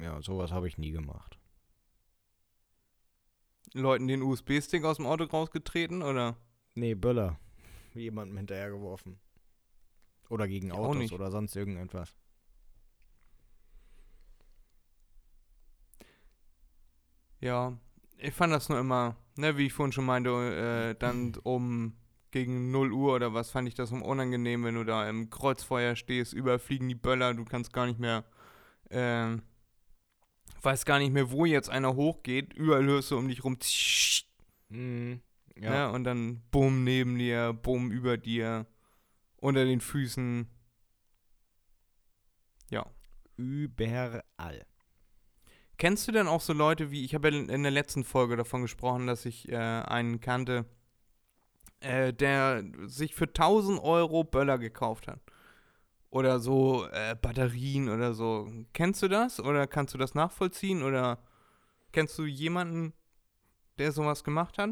Ja, 0.00 0.20
sowas 0.22 0.52
habe 0.52 0.68
ich 0.68 0.78
nie 0.78 0.92
gemacht. 0.92 1.38
Leuten 3.74 4.08
den 4.08 4.22
USB-Stick 4.22 4.84
aus 4.84 4.96
dem 4.96 5.06
Auto 5.06 5.24
rausgetreten 5.24 6.02
oder? 6.02 6.36
Nee, 6.74 6.94
Böller. 6.94 7.38
Jemandem 7.94 8.36
hinterhergeworfen. 8.38 9.18
Oder 10.28 10.46
gegen 10.46 10.72
auch 10.72 10.88
Autos 10.88 11.12
oder 11.12 11.30
sonst 11.30 11.56
irgendetwas. 11.56 12.14
Ja, 17.40 17.78
ich 18.18 18.34
fand 18.34 18.52
das 18.52 18.68
nur 18.68 18.78
immer, 18.78 19.16
ne, 19.36 19.56
wie 19.56 19.66
ich 19.66 19.72
vorhin 19.72 19.92
schon 19.92 20.06
meinte, 20.06 20.30
äh, 20.30 20.98
dann 20.98 21.34
um 21.44 21.96
gegen 22.30 22.70
0 22.70 22.92
Uhr 22.92 23.14
oder 23.14 23.32
was 23.32 23.50
fand 23.50 23.68
ich 23.68 23.74
das 23.74 23.90
um 23.92 24.02
unangenehm, 24.02 24.64
wenn 24.64 24.74
du 24.74 24.84
da 24.84 25.08
im 25.08 25.30
Kreuzfeuer 25.30 25.96
stehst, 25.96 26.32
überfliegen 26.32 26.88
die 26.88 26.94
Böller, 26.94 27.32
du 27.34 27.44
kannst 27.44 27.72
gar 27.72 27.86
nicht 27.86 27.98
mehr, 27.98 28.24
ähm, 28.90 29.42
weiß 30.62 30.84
gar 30.84 30.98
nicht 30.98 31.12
mehr, 31.12 31.30
wo 31.30 31.44
jetzt 31.44 31.70
einer 31.70 31.94
hochgeht, 31.94 32.52
überall 32.54 32.84
hörst 32.84 33.10
du 33.10 33.18
um 33.18 33.28
dich 33.28 33.44
rum, 33.44 33.58
Mhm. 34.70 35.20
ja. 35.56 35.74
Ja. 35.74 35.88
und 35.90 36.04
dann 36.04 36.42
bumm 36.50 36.84
neben 36.84 37.18
dir, 37.18 37.52
bumm 37.52 37.90
über 37.90 38.16
dir, 38.16 38.66
unter 39.36 39.64
den 39.64 39.80
Füßen. 39.80 40.48
Ja. 42.70 42.86
Überall. 43.36 44.66
Kennst 45.78 46.08
du 46.08 46.12
denn 46.12 46.26
auch 46.26 46.40
so 46.40 46.52
Leute 46.52 46.90
wie, 46.90 47.04
ich 47.04 47.14
habe 47.14 47.30
ja 47.30 47.38
in 47.38 47.48
in 47.48 47.62
der 47.62 47.70
letzten 47.70 48.02
Folge 48.04 48.36
davon 48.36 48.62
gesprochen, 48.62 49.06
dass 49.06 49.24
ich 49.24 49.48
äh, 49.48 49.56
einen 49.56 50.20
kannte, 50.20 50.64
äh, 51.80 52.12
der 52.12 52.64
sich 52.86 53.14
für 53.14 53.28
1000 53.28 53.80
Euro 53.80 54.24
Böller 54.24 54.58
gekauft 54.58 55.06
hat. 55.06 55.20
Oder 56.10 56.40
so 56.40 56.86
äh, 56.86 57.14
Batterien 57.20 57.88
oder 57.88 58.14
so. 58.14 58.50
Kennst 58.72 59.02
du 59.02 59.08
das? 59.08 59.40
Oder 59.40 59.66
kannst 59.66 59.94
du 59.94 59.98
das 59.98 60.14
nachvollziehen? 60.14 60.82
Oder 60.82 61.18
kennst 61.92 62.18
du 62.18 62.24
jemanden, 62.24 62.94
der 63.78 63.92
sowas 63.92 64.24
gemacht 64.24 64.58
hat? 64.58 64.70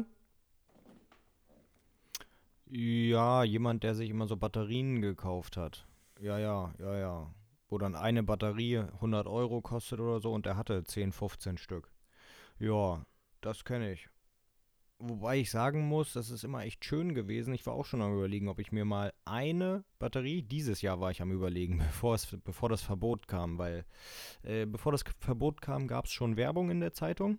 Ja, 2.69 3.43
jemand, 3.43 3.83
der 3.83 3.95
sich 3.95 4.09
immer 4.09 4.27
so 4.27 4.35
Batterien 4.35 5.01
gekauft 5.01 5.57
hat. 5.57 5.87
Ja, 6.19 6.37
ja, 6.37 6.73
ja, 6.79 6.97
ja. 6.97 7.33
Wo 7.69 7.77
dann 7.77 7.95
eine 7.95 8.23
Batterie 8.23 8.77
100 8.79 9.27
Euro 9.27 9.61
kostet 9.61 9.99
oder 9.99 10.19
so 10.19 10.33
und 10.33 10.45
der 10.45 10.57
hatte 10.57 10.83
10, 10.83 11.11
15 11.11 11.57
Stück. 11.57 11.91
Ja, 12.59 13.05
das 13.41 13.63
kenne 13.63 13.91
ich. 13.91 14.09
Wobei 14.99 15.37
ich 15.37 15.51
sagen 15.51 15.87
muss, 15.87 16.13
das 16.13 16.31
ist 16.31 16.43
immer 16.43 16.63
echt 16.63 16.83
schön 16.83 17.13
gewesen. 17.13 17.53
Ich 17.53 17.65
war 17.67 17.73
auch 17.73 17.85
schon 17.85 18.01
am 18.01 18.15
überlegen, 18.15 18.47
ob 18.47 18.57
ich 18.57 18.71
mir 18.71 18.83
mal 18.83 19.13
eine 19.25 19.83
Batterie, 19.99 20.41
dieses 20.41 20.81
Jahr 20.81 20.99
war 20.99 21.11
ich 21.11 21.21
am 21.21 21.31
überlegen, 21.31 21.77
bevor, 21.87 22.15
es, 22.15 22.25
bevor 22.43 22.69
das 22.69 22.81
Verbot 22.81 23.27
kam, 23.27 23.59
weil 23.59 23.85
äh, 24.41 24.65
bevor 24.65 24.91
das 24.91 25.03
Verbot 25.19 25.61
kam, 25.61 25.87
gab 25.87 26.05
es 26.05 26.11
schon 26.11 26.35
Werbung 26.35 26.71
in 26.71 26.79
der 26.79 26.93
Zeitung. 26.93 27.37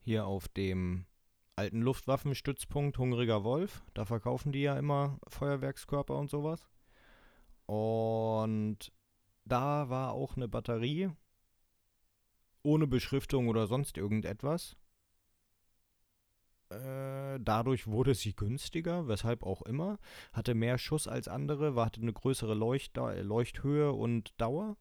Hier 0.00 0.26
auf 0.26 0.46
dem 0.46 1.06
alten 1.56 1.82
Luftwaffenstützpunkt 1.82 2.96
Hungriger 2.98 3.42
Wolf. 3.42 3.82
Da 3.94 4.04
verkaufen 4.04 4.52
die 4.52 4.62
ja 4.62 4.78
immer 4.78 5.18
Feuerwerkskörper 5.26 6.16
und 6.16 6.30
sowas. 6.30 6.68
Und 7.66 8.92
da 9.44 9.88
war 9.88 10.12
auch 10.12 10.36
eine 10.36 10.46
Batterie 10.46 11.10
ohne 12.62 12.86
Beschriftung 12.86 13.48
oder 13.48 13.66
sonst 13.66 13.98
irgendetwas. 13.98 14.76
Äh, 16.70 17.38
dadurch 17.40 17.86
wurde 17.86 18.14
sie 18.14 18.34
günstiger, 18.34 19.08
weshalb 19.08 19.42
auch 19.42 19.62
immer. 19.62 19.98
Hatte 20.32 20.54
mehr 20.54 20.76
Schuss 20.78 21.08
als 21.08 21.26
andere, 21.26 21.74
war, 21.74 21.86
hatte 21.86 22.02
eine 22.02 22.12
größere 22.12 22.54
Leuchtda 22.54 23.12
äh, 23.12 23.22
Leuchthöhe 23.22 23.92
und 23.92 24.38
Dauer. 24.40 24.76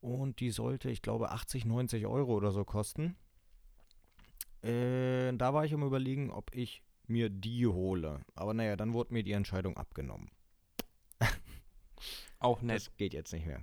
Und 0.00 0.40
die 0.40 0.50
sollte, 0.50 0.90
ich 0.90 1.02
glaube, 1.02 1.30
80, 1.30 1.66
90 1.66 2.06
Euro 2.06 2.34
oder 2.34 2.52
so 2.52 2.64
kosten. 2.64 3.16
Äh, 4.62 5.32
da 5.34 5.52
war 5.52 5.64
ich 5.64 5.74
am 5.74 5.82
überlegen, 5.82 6.30
ob 6.30 6.54
ich 6.54 6.82
mir 7.06 7.28
die 7.28 7.66
hole. 7.66 8.20
Aber 8.34 8.54
naja, 8.54 8.76
dann 8.76 8.94
wurde 8.94 9.12
mir 9.12 9.22
die 9.22 9.32
Entscheidung 9.32 9.76
abgenommen. 9.76 10.30
Auch 12.38 12.62
nett. 12.62 12.76
Das 12.76 12.96
geht 12.96 13.12
jetzt 13.12 13.32
nicht 13.32 13.46
mehr. 13.46 13.60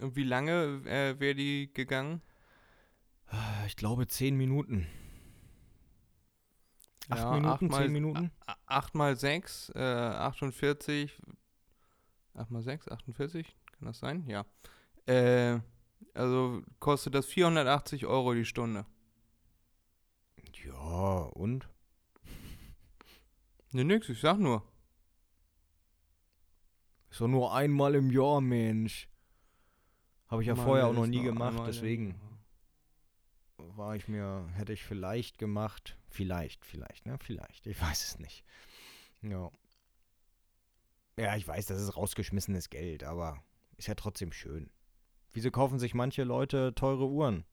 Und 0.00 0.16
wie 0.16 0.24
lange 0.24 0.82
äh, 0.86 1.18
wäre 1.18 1.34
die 1.34 1.72
gegangen? 1.72 2.20
Ich 3.66 3.76
glaube 3.76 4.06
10 4.06 4.36
Minuten. 4.36 4.86
Acht 7.10 7.18
Ja, 7.20 7.30
Minuten, 7.32 7.46
acht 7.48 7.62
mal- 7.62 7.82
10 7.82 7.92
Minuten? 7.92 8.30
8 8.66 8.94
mal 8.94 9.16
6, 9.16 9.70
äh, 9.74 9.78
48. 9.80 11.20
8 12.34 12.50
mal 12.50 12.62
6, 12.62 12.88
48? 12.88 13.54
Kann 13.72 13.86
das 13.86 13.98
sein? 13.98 14.26
Ja. 14.26 14.44
Äh, 15.06 15.60
also 16.14 16.62
kostet 16.80 17.14
das 17.14 17.26
480 17.26 18.06
Euro 18.06 18.32
die 18.34 18.44
Stunde. 18.44 18.86
Ja, 20.64 21.18
und? 21.34 21.68
Ne, 23.72 23.84
nix, 23.84 24.08
ich 24.08 24.20
sag 24.20 24.38
nur. 24.38 24.62
Ist 27.10 27.20
doch 27.20 27.28
nur 27.28 27.52
einmal 27.54 27.94
im 27.94 28.10
Jahr, 28.10 28.40
Mensch. 28.40 29.08
Habe 30.28 30.42
ich 30.42 30.48
ja 30.48 30.56
vorher 30.56 30.86
auch 30.86 30.94
noch 30.94 31.06
nie 31.06 31.22
gemacht, 31.22 31.62
deswegen. 31.66 32.14
War 33.58 33.96
ich 33.96 34.08
mir, 34.08 34.48
hätte 34.54 34.72
ich 34.72 34.84
vielleicht 34.84 35.38
gemacht. 35.38 35.96
Vielleicht, 36.08 36.64
vielleicht, 36.64 37.06
ne? 37.06 37.18
Vielleicht. 37.18 37.66
Ich 37.66 37.80
weiß 37.82 38.04
es 38.04 38.18
nicht. 38.18 38.44
Ja. 39.22 39.50
Ja, 41.16 41.36
ich 41.36 41.46
weiß, 41.46 41.66
das 41.66 41.80
ist 41.80 41.96
rausgeschmissenes 41.96 42.70
Geld, 42.70 43.04
aber 43.04 43.42
ist 43.76 43.88
ja 43.88 43.94
trotzdem 43.94 44.32
schön. 44.32 44.70
Wieso 45.32 45.50
kaufen 45.50 45.78
sich 45.78 45.94
manche 45.94 46.24
Leute 46.24 46.74
teure 46.74 47.08
Uhren? 47.08 47.44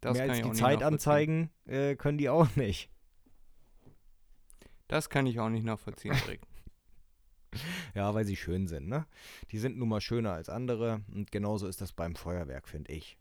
Das 0.00 0.16
Mehr 0.18 0.26
kann 0.26 0.36
als 0.36 0.46
ich 0.46 0.52
die 0.52 0.58
Zeit 0.58 0.82
anzeigen 0.82 1.50
äh, 1.64 1.96
können 1.96 2.18
die 2.18 2.28
auch 2.28 2.54
nicht. 2.56 2.90
Das 4.88 5.08
kann 5.08 5.26
ich 5.26 5.40
auch 5.40 5.48
nicht 5.48 5.64
nachvollziehen, 5.64 6.14
Rick. 6.28 6.40
Ja, 7.94 8.12
weil 8.12 8.24
sie 8.24 8.34
schön 8.34 8.66
sind, 8.66 8.88
ne? 8.88 9.06
Die 9.52 9.58
sind 9.58 9.76
nun 9.78 9.88
mal 9.88 10.00
schöner 10.00 10.32
als 10.32 10.48
andere 10.48 11.04
und 11.12 11.30
genauso 11.30 11.68
ist 11.68 11.80
das 11.80 11.92
beim 11.92 12.16
Feuerwerk, 12.16 12.68
finde 12.68 12.90
ich. 12.90 13.16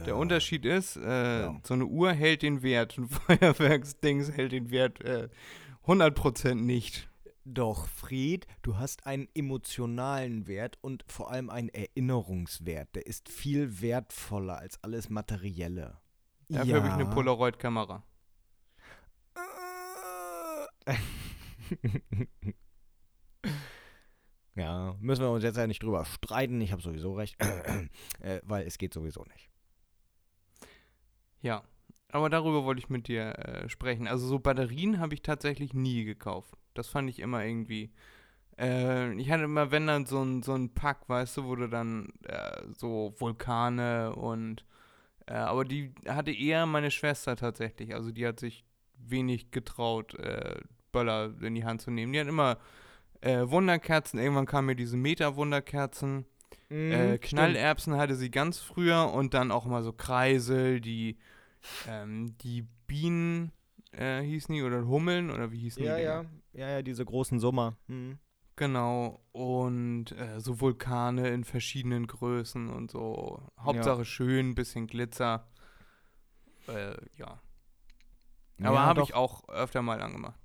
Der 0.00 0.08
Ja. 0.08 0.14
Unterschied 0.14 0.64
ist, 0.64 0.96
äh, 0.96 1.42
Ja. 1.42 1.60
so 1.64 1.74
eine 1.74 1.86
Uhr 1.86 2.12
hält 2.12 2.42
den 2.42 2.62
Wert, 2.62 2.98
ein 2.98 3.08
Feuerwerksdings 3.78 4.32
hält 4.32 4.52
den 4.52 4.70
Wert 4.70 5.00
äh, 5.04 5.28
100% 5.86 6.54
nicht. 6.54 7.08
Doch, 7.46 7.88
Fred, 7.88 8.46
du 8.62 8.78
hast 8.78 9.06
einen 9.06 9.28
emotionalen 9.34 10.46
Wert 10.46 10.78
und 10.80 11.04
vor 11.08 11.30
allem 11.30 11.50
einen 11.50 11.68
Erinnerungswert. 11.68 12.94
Der 12.94 13.06
ist 13.06 13.28
viel 13.28 13.82
wertvoller 13.82 14.58
als 14.58 14.82
alles 14.82 15.10
Materielle. 15.10 15.98
Dafür 16.48 16.76
habe 16.76 16.86
ich 16.88 16.92
eine 16.94 17.06
Polaroid-Kamera. 17.06 18.02
ja, 24.54 24.94
müssen 25.00 25.22
wir 25.22 25.30
uns 25.30 25.44
jetzt 25.44 25.56
ja 25.56 25.66
nicht 25.66 25.82
drüber 25.82 26.04
streiten. 26.04 26.60
Ich 26.60 26.72
habe 26.72 26.82
sowieso 26.82 27.14
recht. 27.14 27.36
äh, 28.20 28.40
weil 28.44 28.66
es 28.66 28.78
geht 28.78 28.94
sowieso 28.94 29.24
nicht. 29.24 29.50
Ja, 31.44 31.62
aber 32.10 32.30
darüber 32.30 32.64
wollte 32.64 32.80
ich 32.80 32.88
mit 32.88 33.08
dir 33.08 33.38
äh, 33.38 33.68
sprechen. 33.68 34.08
Also 34.08 34.26
so 34.26 34.38
Batterien 34.38 34.98
habe 35.00 35.14
ich 35.14 35.22
tatsächlich 35.22 35.74
nie 35.74 36.04
gekauft. 36.04 36.54
Das 36.74 36.88
fand 36.88 37.08
ich 37.10 37.20
immer 37.20 37.44
irgendwie 37.44 37.92
Äh, 38.58 39.14
ich 39.14 39.30
hatte 39.30 39.44
immer, 39.44 39.70
wenn 39.72 39.86
dann 39.86 40.06
so 40.06 40.22
ein, 40.22 40.42
so 40.42 40.54
ein 40.54 40.74
Pack, 40.74 41.08
weißt 41.08 41.38
du, 41.38 41.44
wo 41.46 41.56
du 41.56 41.68
dann 41.68 42.10
äh, 42.24 42.62
so 42.76 43.14
Vulkane 43.18 44.14
und 44.16 44.64
äh, 45.26 45.34
aber 45.34 45.64
die 45.64 45.94
hatte 46.08 46.32
eher 46.32 46.66
meine 46.66 46.90
Schwester 46.90 47.36
tatsächlich. 47.36 47.94
Also 47.94 48.12
die 48.12 48.26
hat 48.26 48.40
sich 48.40 48.64
wenig 48.98 49.50
getraut, 49.52 50.14
äh, 50.16 50.56
Böller 50.92 51.34
in 51.42 51.54
die 51.56 51.64
Hand 51.64 51.82
zu 51.82 51.90
nehmen. 51.92 52.12
Die 52.14 52.20
hat 52.20 52.28
immer 52.28 52.58
äh, 53.22 53.48
Wunderkerzen, 53.48 54.20
irgendwann 54.20 54.46
kamen 54.46 54.66
mir 54.68 54.76
diese 54.76 54.96
Meter-Wunderkerzen. 54.96 56.26
Mhm, 56.68 57.18
Knallerbsen 57.20 57.96
hatte 57.96 58.16
sie 58.16 58.30
ganz 58.30 58.58
früher 58.60 59.12
und 59.12 59.34
dann 59.34 59.50
auch 59.52 59.66
mal 59.66 59.82
so 59.82 59.92
Kreisel, 59.92 60.80
die, 60.80 61.18
ähm, 61.86 62.36
die 62.38 62.62
Bienen 62.86 63.52
äh, 63.92 64.20
hießen 64.22 64.54
die 64.54 64.62
oder 64.62 64.86
Hummeln 64.86 65.30
oder 65.30 65.50
wie 65.52 65.58
hießen 65.60 65.82
Ja, 65.84 65.96
die? 65.96 66.02
ja, 66.02 66.22
Dinger? 66.22 66.30
ja, 66.52 66.68
ja, 66.70 66.82
diese 66.82 67.04
großen 67.04 67.38
Sommer. 67.40 67.76
Mhm. 67.86 68.18
Genau. 68.56 69.20
Und 69.32 70.12
äh, 70.12 70.40
so 70.40 70.60
Vulkane 70.60 71.28
in 71.30 71.44
verschiedenen 71.44 72.06
Größen 72.06 72.68
und 72.68 72.90
so. 72.90 73.42
Hauptsache 73.58 74.04
schön, 74.04 74.54
bisschen 74.54 74.86
Glitzer. 74.86 75.48
Äh, 76.68 76.94
ja. 77.16 77.40
Aber 78.62 78.76
Ja, 78.76 78.82
habe 78.86 79.02
ich 79.02 79.14
auch 79.14 79.48
öfter 79.48 79.82
mal 79.82 80.00
angemacht. 80.00 80.38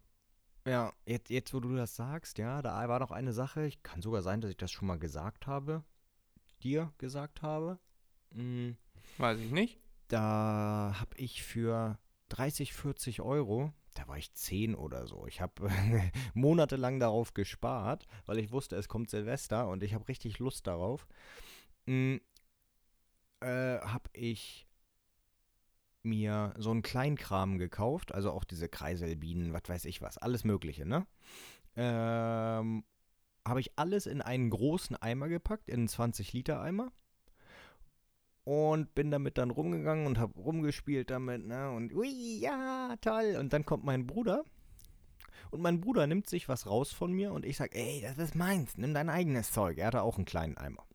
Ja, 0.65 0.91
jetzt, 1.05 1.29
jetzt, 1.29 1.53
wo 1.53 1.59
du 1.59 1.75
das 1.75 1.95
sagst, 1.95 2.37
ja, 2.37 2.61
da 2.61 2.87
war 2.89 2.99
noch 2.99 3.11
eine 3.11 3.33
Sache. 3.33 3.65
Ich 3.65 3.81
kann 3.83 4.01
sogar 4.01 4.21
sein, 4.21 4.41
dass 4.41 4.51
ich 4.51 4.57
das 4.57 4.71
schon 4.71 4.87
mal 4.87 4.99
gesagt 4.99 5.47
habe. 5.47 5.83
Dir 6.63 6.91
gesagt 6.97 7.41
habe. 7.41 7.79
Mm, 8.31 8.71
Weiß 9.17 9.39
ich 9.39 9.51
nicht. 9.51 9.79
Da 10.09 10.95
habe 10.99 11.15
ich 11.17 11.43
für 11.43 11.97
30, 12.29 12.73
40 12.73 13.21
Euro, 13.21 13.71
da 13.93 14.07
war 14.07 14.17
ich 14.17 14.33
10 14.33 14.75
oder 14.75 15.07
so. 15.07 15.25
Ich 15.27 15.39
habe 15.39 15.69
monatelang 16.33 16.99
darauf 16.99 17.33
gespart, 17.33 18.07
weil 18.25 18.39
ich 18.39 18.51
wusste, 18.51 18.75
es 18.75 18.87
kommt 18.87 19.09
Silvester 19.09 19.67
und 19.67 19.83
ich 19.83 19.93
habe 19.93 20.07
richtig 20.07 20.39
Lust 20.39 20.67
darauf. 20.67 21.07
Mm, 21.85 22.17
äh, 23.41 23.79
habe 23.79 24.09
ich 24.13 24.67
mir 26.01 26.53
so 26.57 26.71
einen 26.71 26.81
Kleinkram 26.81 27.59
gekauft, 27.59 28.13
also 28.13 28.31
auch 28.31 28.45
diese 28.45 28.67
Kreiselbienen, 28.67 29.53
was 29.53 29.63
weiß 29.67 29.85
ich 29.85 30.01
was, 30.01 30.17
alles 30.17 30.43
Mögliche, 30.43 30.85
ne? 30.85 31.05
Ähm, 31.75 32.83
habe 33.47 33.59
ich 33.59 33.77
alles 33.77 34.07
in 34.07 34.21
einen 34.21 34.49
großen 34.49 34.95
Eimer 34.95 35.29
gepackt, 35.29 35.69
in 35.69 35.81
einen 35.81 35.87
20-Liter-Eimer. 35.87 36.91
Und 38.43 38.95
bin 38.95 39.11
damit 39.11 39.37
dann 39.37 39.51
rumgegangen 39.51 40.07
und 40.07 40.17
habe 40.17 40.39
rumgespielt 40.39 41.09
damit, 41.09 41.45
ne? 41.45 41.69
Und 41.71 41.93
ui, 41.93 42.39
ja, 42.39 42.95
toll. 43.01 43.35
Und 43.39 43.53
dann 43.53 43.65
kommt 43.65 43.83
mein 43.83 44.07
Bruder. 44.07 44.43
Und 45.51 45.61
mein 45.61 45.81
Bruder 45.81 46.07
nimmt 46.07 46.27
sich 46.27 46.47
was 46.47 46.67
raus 46.67 46.91
von 46.91 47.11
mir 47.11 47.31
und 47.31 47.45
ich 47.45 47.57
sag, 47.57 47.75
ey, 47.75 48.01
das 48.01 48.17
ist 48.17 48.35
meins, 48.35 48.77
nimm 48.77 48.93
dein 48.93 49.09
eigenes 49.09 49.51
Zeug. 49.51 49.77
Er 49.79 49.87
hatte 49.87 50.03
auch 50.03 50.17
einen 50.17 50.25
kleinen 50.25 50.57
Eimer. 50.57 50.85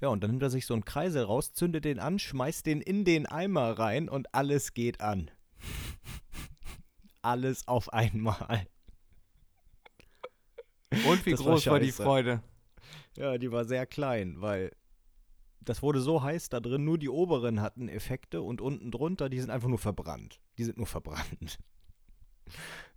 Ja, 0.00 0.08
und 0.08 0.22
dann 0.22 0.30
nimmt 0.32 0.42
er 0.42 0.50
sich 0.50 0.66
so 0.66 0.74
einen 0.74 0.84
Kreisel 0.84 1.22
raus, 1.22 1.52
zündet 1.52 1.84
den 1.84 2.00
an, 2.00 2.18
schmeißt 2.18 2.66
den 2.66 2.80
in 2.80 3.04
den 3.04 3.26
Eimer 3.26 3.78
rein 3.78 4.08
und 4.08 4.34
alles 4.34 4.74
geht 4.74 5.00
an. 5.00 5.30
alles 7.22 7.68
auf 7.68 7.92
einmal. 7.92 8.66
Und 11.06 11.24
wie 11.24 11.30
Das 11.30 11.44
war 11.44 11.52
groß 11.52 11.66
war 11.68 11.80
die 11.80 11.86
scheiße. 11.86 12.02
Freude? 12.02 12.42
Ja, 13.16 13.38
die 13.38 13.50
war 13.52 13.64
sehr 13.64 13.86
klein, 13.86 14.40
weil 14.40 14.72
das 15.64 15.82
wurde 15.82 16.00
so 16.00 16.22
heiß 16.22 16.48
da 16.48 16.60
drin, 16.60 16.84
nur 16.84 16.98
die 16.98 17.08
oberen 17.08 17.60
hatten 17.60 17.88
Effekte 17.88 18.42
und 18.42 18.60
unten 18.60 18.90
drunter, 18.90 19.28
die 19.28 19.40
sind 19.40 19.50
einfach 19.50 19.68
nur 19.68 19.78
verbrannt. 19.78 20.40
Die 20.58 20.64
sind 20.64 20.78
nur 20.78 20.86
verbrannt. 20.86 21.58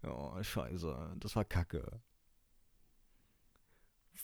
Ja, 0.04 0.44
scheiße, 0.44 1.16
das 1.20 1.38
war 1.38 1.46
kacke. 1.46 2.02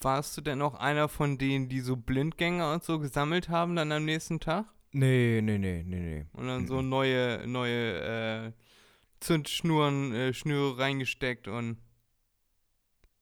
Warst 0.02 0.38
du 0.38 0.42
denn 0.42 0.62
auch 0.62 0.76
einer 0.76 1.08
von 1.08 1.38
denen, 1.38 1.70
die 1.70 1.80
so 1.80 1.96
Blindgänger 1.96 2.74
und 2.74 2.84
so 2.84 3.00
gesammelt 3.00 3.48
haben 3.48 3.78
dann 3.78 3.92
am 3.94 4.04
nächsten 4.04 4.42
Tag? 4.42 4.66
Nee, 4.92 5.40
nee, 5.42 5.58
nee, 5.58 5.82
nee, 5.84 6.00
nee. 6.00 6.26
Und 6.34 6.48
dann 6.48 6.68
so 6.68 6.82
neue, 6.82 7.48
neue 7.48 8.02
äh, 8.02 8.52
Zündschnuren, 9.22 10.14
äh, 10.14 10.34
Schnüre 10.34 10.78
reingesteckt 10.78 11.48
und 11.48 11.78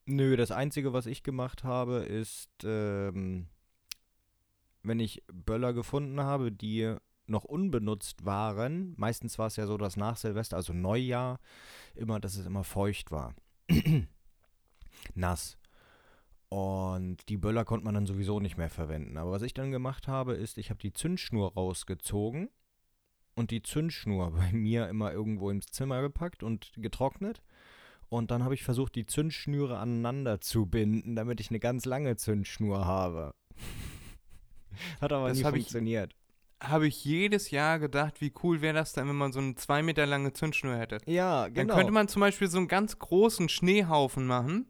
Nö, 0.05 0.35
das 0.35 0.51
Einzige, 0.51 0.93
was 0.93 1.05
ich 1.05 1.23
gemacht 1.23 1.63
habe, 1.63 1.97
ist, 1.99 2.49
ähm, 2.65 3.47
wenn 4.83 4.99
ich 4.99 5.23
Böller 5.31 5.73
gefunden 5.73 6.21
habe, 6.21 6.51
die 6.51 6.95
noch 7.27 7.43
unbenutzt 7.43 8.25
waren, 8.25 8.93
meistens 8.97 9.39
war 9.39 9.47
es 9.47 9.55
ja 9.55 9.65
so, 9.65 9.77
dass 9.77 9.97
nach 9.97 10.17
Silvester, 10.17 10.57
also 10.57 10.73
Neujahr, 10.73 11.39
immer, 11.95 12.19
dass 12.19 12.35
es 12.35 12.45
immer 12.45 12.63
feucht 12.63 13.11
war. 13.11 13.33
Nass. 15.15 15.57
Und 16.49 17.29
die 17.29 17.37
Böller 17.37 17.63
konnte 17.63 17.85
man 17.85 17.93
dann 17.93 18.05
sowieso 18.05 18.41
nicht 18.41 18.57
mehr 18.57 18.69
verwenden. 18.69 19.17
Aber 19.17 19.31
was 19.31 19.41
ich 19.41 19.53
dann 19.53 19.71
gemacht 19.71 20.07
habe, 20.07 20.33
ist, 20.33 20.57
ich 20.57 20.69
habe 20.69 20.79
die 20.79 20.91
Zündschnur 20.91 21.53
rausgezogen 21.53 22.49
und 23.35 23.51
die 23.51 23.63
Zündschnur 23.63 24.31
bei 24.35 24.51
mir 24.51 24.89
immer 24.89 25.13
irgendwo 25.13 25.49
ins 25.49 25.67
Zimmer 25.67 26.01
gepackt 26.01 26.43
und 26.43 26.73
getrocknet. 26.75 27.41
Und 28.09 28.29
dann 28.29 28.43
habe 28.43 28.53
ich 28.53 28.63
versucht, 28.63 28.95
die 28.95 29.05
Zündschnüre 29.05 29.77
aneinander 29.77 30.41
zu 30.41 30.65
binden, 30.65 31.15
damit 31.15 31.39
ich 31.39 31.49
eine 31.49 31.61
ganz 31.61 31.85
lange 31.85 32.17
Zündschnur 32.17 32.85
habe. 32.85 33.33
Hat 35.01 35.11
aber 35.13 35.29
Das 35.29 35.37
nie 35.37 35.43
hab 35.43 35.53
funktioniert. 35.53 36.15
habe 36.61 36.87
ich 36.87 37.03
jedes 37.05 37.51
Jahr 37.51 37.79
gedacht, 37.79 38.21
wie 38.21 38.31
cool 38.43 38.61
wäre 38.61 38.73
das 38.75 38.93
dann, 38.93 39.07
wenn 39.07 39.15
man 39.15 39.31
so 39.31 39.39
eine 39.39 39.55
zwei 39.55 39.81
Meter 39.83 40.05
lange 40.05 40.33
Zündschnur 40.33 40.75
hätte. 40.75 40.99
Ja, 41.05 41.43
Dann 41.45 41.53
genau. 41.53 41.75
könnte 41.75 41.91
man 41.91 42.07
zum 42.07 42.19
Beispiel 42.19 42.47
so 42.47 42.57
einen 42.59 42.67
ganz 42.67 42.99
großen 42.99 43.49
Schneehaufen 43.49 44.27
machen 44.27 44.67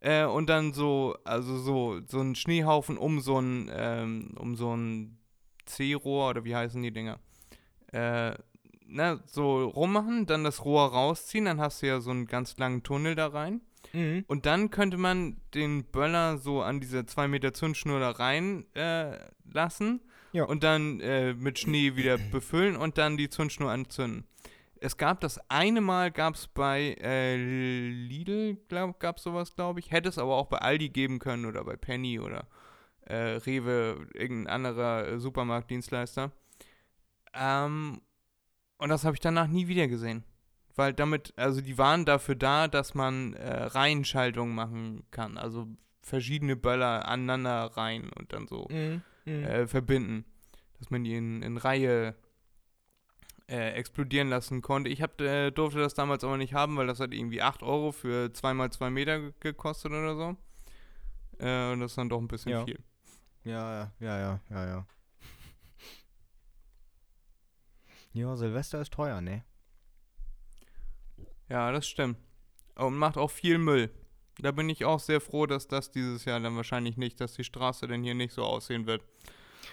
äh, 0.00 0.24
und 0.24 0.48
dann 0.48 0.72
so, 0.72 1.16
also 1.24 1.58
so, 1.58 2.00
so 2.06 2.20
einen 2.20 2.34
Schneehaufen 2.34 2.96
um 2.96 3.20
so 3.20 3.38
ein, 3.40 3.70
ähm, 3.72 4.34
um 4.38 4.56
so 4.56 4.74
ein 4.74 5.18
C-Rohr 5.66 6.30
oder 6.30 6.44
wie 6.44 6.54
heißen 6.56 6.82
die 6.82 6.92
Dinger? 6.92 7.18
Äh, 7.92 8.32
ne, 8.86 9.20
so 9.26 9.64
rummachen, 9.68 10.26
dann 10.26 10.44
das 10.44 10.64
Rohr 10.64 10.90
rausziehen, 10.92 11.44
dann 11.44 11.60
hast 11.60 11.82
du 11.82 11.86
ja 11.86 12.00
so 12.00 12.10
einen 12.10 12.26
ganz 12.26 12.56
langen 12.56 12.82
Tunnel 12.82 13.14
da 13.14 13.26
rein. 13.28 13.60
Mhm. 13.92 14.24
Und 14.26 14.46
dann 14.46 14.70
könnte 14.70 14.96
man 14.96 15.40
den 15.54 15.84
Böller 15.84 16.38
so 16.38 16.62
an 16.62 16.80
diese 16.80 17.06
2 17.06 17.28
Meter 17.28 17.52
Zündschnur 17.52 18.00
da 18.00 18.10
rein 18.10 18.66
äh, 18.74 19.18
lassen 19.52 20.00
Ja. 20.32 20.44
und 20.44 20.62
dann 20.64 21.00
äh, 21.00 21.34
mit 21.34 21.58
Schnee 21.58 21.96
wieder 21.96 22.18
befüllen 22.18 22.76
und 22.76 22.98
dann 22.98 23.16
die 23.16 23.28
Zündschnur 23.28 23.70
anzünden. 23.70 24.24
Es 24.78 24.98
gab 24.98 25.20
das 25.20 25.40
eine 25.48 25.80
Mal, 25.80 26.10
gab 26.10 26.34
es 26.34 26.48
bei 26.48 26.96
äh, 27.00 27.36
Lidl, 27.36 28.56
glaub, 28.68 29.00
gab 29.00 29.16
es 29.16 29.22
sowas, 29.22 29.54
glaube 29.54 29.80
ich. 29.80 29.90
Hätte 29.90 30.08
es 30.10 30.18
aber 30.18 30.36
auch 30.36 30.46
bei 30.46 30.58
Aldi 30.58 30.90
geben 30.90 31.18
können 31.18 31.46
oder 31.46 31.64
bei 31.64 31.76
Penny 31.76 32.20
oder 32.20 32.46
äh, 33.06 33.36
Rewe, 33.46 34.06
irgendein 34.12 34.52
anderer 34.54 35.08
äh, 35.08 35.18
Supermarktdienstleister. 35.18 36.30
Ähm, 37.32 38.00
und 38.78 38.88
das 38.90 39.04
habe 39.04 39.14
ich 39.14 39.20
danach 39.20 39.48
nie 39.48 39.66
wieder 39.68 39.88
gesehen. 39.88 40.24
Weil 40.76 40.92
damit, 40.92 41.32
also 41.36 41.60
die 41.62 41.78
waren 41.78 42.04
dafür 42.04 42.34
da, 42.34 42.68
dass 42.68 42.94
man 42.94 43.32
äh, 43.34 43.64
Reihenschaltungen 43.64 44.54
machen 44.54 45.04
kann. 45.10 45.38
Also 45.38 45.66
verschiedene 46.02 46.54
Böller 46.54 47.08
aneinander 47.08 47.64
rein 47.76 48.10
und 48.18 48.32
dann 48.32 48.46
so 48.46 48.68
Mhm. 48.70 49.02
Mhm. 49.24 49.44
äh, 49.44 49.66
verbinden. 49.66 50.24
Dass 50.78 50.90
man 50.90 51.02
die 51.04 51.14
in, 51.16 51.42
in 51.42 51.56
Reihe 51.56 52.14
äh, 53.48 53.70
explodieren 53.72 54.28
lassen 54.28 54.60
konnte. 54.60 54.90
Ich 54.90 55.00
hab, 55.02 55.20
äh, 55.20 55.50
durfte 55.50 55.78
das 55.78 55.94
damals 55.94 56.22
aber 56.24 56.36
nicht 56.36 56.52
haben, 56.52 56.76
weil 56.76 56.86
das 56.88 57.00
hat 57.00 57.14
irgendwie 57.14 57.40
8 57.42 57.62
Euro 57.62 57.92
für 57.92 58.26
2x2 58.32 58.90
Meter 58.90 59.20
ge- 59.20 59.32
gekostet 59.40 59.92
oder 59.92 60.14
so. 60.16 60.36
Äh, 61.38 61.72
und 61.72 61.80
das 61.80 61.92
ist 61.92 61.98
dann 61.98 62.08
doch 62.08 62.18
ein 62.20 62.28
bisschen 62.28 62.52
Ja. 62.52 62.64
viel. 62.64 62.78
Ja, 63.44 63.92
ja, 64.00 64.18
ja, 64.18 64.40
ja, 64.50 64.66
ja. 64.66 64.86
Ja, 68.12 68.34
Silvester 68.36 68.80
ist 68.80 68.92
teuer, 68.92 69.20
ne? 69.20 69.44
Ja, 71.48 71.70
das 71.72 71.86
stimmt. 71.88 72.18
Und 72.74 72.96
macht 72.96 73.16
auch 73.16 73.30
viel 73.30 73.58
Müll. 73.58 73.90
Da 74.38 74.50
bin 74.50 74.68
ich 74.68 74.84
auch 74.84 75.00
sehr 75.00 75.20
froh, 75.20 75.46
dass 75.46 75.66
das 75.68 75.90
dieses 75.90 76.24
Jahr 76.26 76.40
dann 76.40 76.56
wahrscheinlich 76.56 76.96
nicht, 76.96 77.20
dass 77.20 77.34
die 77.34 77.44
Straße 77.44 77.86
denn 77.86 78.02
hier 78.02 78.14
nicht 78.14 78.32
so 78.34 78.42
aussehen 78.42 78.86
wird. 78.86 79.02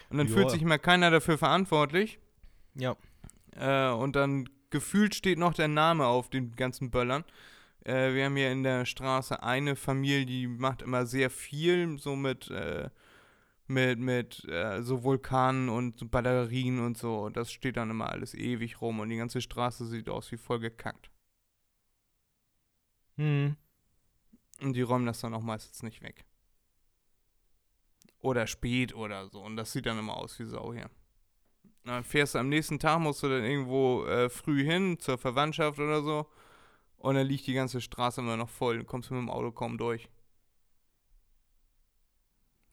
Und 0.08 0.18
dann 0.18 0.28
fühlt 0.28 0.44
Ja. 0.46 0.50
sich 0.50 0.62
immer 0.62 0.78
keiner 0.78 1.10
dafür 1.10 1.36
verantwortlich. 1.36 2.18
Ja. 2.74 2.96
Äh, 3.56 3.90
und 3.92 4.16
dann 4.16 4.48
gefühlt 4.70 5.14
steht 5.14 5.38
noch 5.38 5.54
der 5.54 5.68
Name 5.68 6.06
auf 6.06 6.30
den 6.30 6.56
ganzen 6.56 6.90
Böllern. 6.90 7.24
Äh, 7.84 8.14
wir 8.14 8.24
haben 8.24 8.36
hier 8.36 8.50
in 8.50 8.62
der 8.62 8.86
Straße 8.86 9.42
eine 9.42 9.76
Familie, 9.76 10.24
die 10.24 10.46
macht 10.46 10.80
immer 10.82 11.04
sehr 11.04 11.28
viel, 11.28 11.98
so 11.98 12.16
mit, 12.16 12.50
äh, 12.50 12.88
mit, 13.66 13.98
mit 13.98 14.44
äh, 14.48 14.82
so 14.82 15.04
Vulkanen 15.04 15.68
und 15.68 15.98
so 15.98 16.06
Batterien 16.08 16.80
und 16.80 16.96
so. 16.96 17.28
Das 17.28 17.52
steht 17.52 17.76
dann 17.76 17.90
immer 17.90 18.08
alles 18.10 18.34
ewig 18.34 18.80
rum 18.80 19.00
und 19.00 19.10
die 19.10 19.16
ganze 19.18 19.42
Straße 19.42 19.86
sieht 19.86 20.08
aus 20.08 20.32
wie 20.32 20.38
voll 20.38 20.60
gekackt. 20.60 21.10
Mhm. 23.16 23.56
Und 24.60 24.72
die 24.74 24.82
räumen 24.82 25.06
das 25.06 25.20
dann 25.20 25.34
auch 25.34 25.42
meistens 25.42 25.82
nicht 25.82 26.02
weg. 26.02 26.24
Oder 28.20 28.46
spät 28.46 28.94
oder 28.94 29.28
so. 29.28 29.40
Und 29.42 29.56
das 29.56 29.72
sieht 29.72 29.86
dann 29.86 29.98
immer 29.98 30.16
aus 30.16 30.38
wie 30.38 30.44
Sau 30.44 30.72
hier. 30.72 30.90
Dann 31.84 32.02
fährst 32.04 32.34
du 32.34 32.38
am 32.38 32.48
nächsten 32.48 32.78
Tag, 32.78 33.00
musst 33.00 33.22
du 33.22 33.28
dann 33.28 33.44
irgendwo 33.44 34.06
äh, 34.06 34.30
früh 34.30 34.64
hin 34.64 34.98
zur 34.98 35.18
Verwandtschaft 35.18 35.78
oder 35.78 36.02
so. 36.02 36.26
Und 36.96 37.16
dann 37.16 37.26
liegt 37.26 37.46
die 37.46 37.52
ganze 37.52 37.82
Straße 37.82 38.22
immer 38.22 38.38
noch 38.38 38.48
voll. 38.48 38.78
Du 38.78 38.84
kommst 38.84 39.10
mit 39.10 39.18
dem 39.18 39.28
Auto 39.28 39.52
kaum 39.52 39.76
durch. 39.76 40.08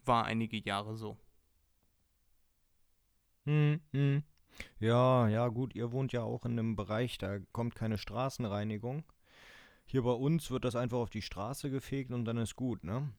War 0.06 0.26
einige 0.26 0.58
Jahre 0.58 0.96
so. 0.96 1.18
Hm, 3.46 3.82
hm. 3.92 4.24
Ja, 4.80 5.28
ja, 5.28 5.48
gut, 5.48 5.76
ihr 5.76 5.92
wohnt 5.92 6.14
ja 6.14 6.24
auch 6.24 6.46
in 6.46 6.54
einem 6.54 6.76
Bereich, 6.76 7.18
da 7.18 7.40
kommt 7.52 7.76
keine 7.76 7.98
Straßenreinigung. 7.98 9.04
Hier 9.92 10.04
bei 10.04 10.12
uns 10.12 10.50
wird 10.50 10.64
das 10.64 10.78
einfach 10.78 11.00
auf 11.00 11.10
die 11.10 11.22
Straße 11.22 11.70
gefegt 11.70 12.12
und 12.12 12.24
dann 12.24 12.38
ist 12.38 12.56
gut, 12.56 12.86
ne? 12.86 13.12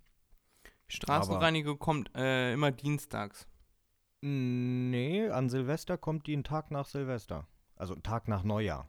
Straßenreinigung 0.88 1.78
kommt 1.78 2.16
äh, 2.16 2.54
immer 2.54 2.72
dienstags. 2.72 3.46
Nee, 4.22 5.28
an 5.28 5.50
Silvester 5.50 5.98
kommt 5.98 6.26
die 6.26 6.32
einen 6.32 6.44
Tag 6.44 6.70
nach 6.70 6.86
Silvester. 6.86 7.46
Also 7.76 7.92
einen 7.92 8.02
Tag 8.02 8.26
nach 8.26 8.42
Neujahr. 8.42 8.88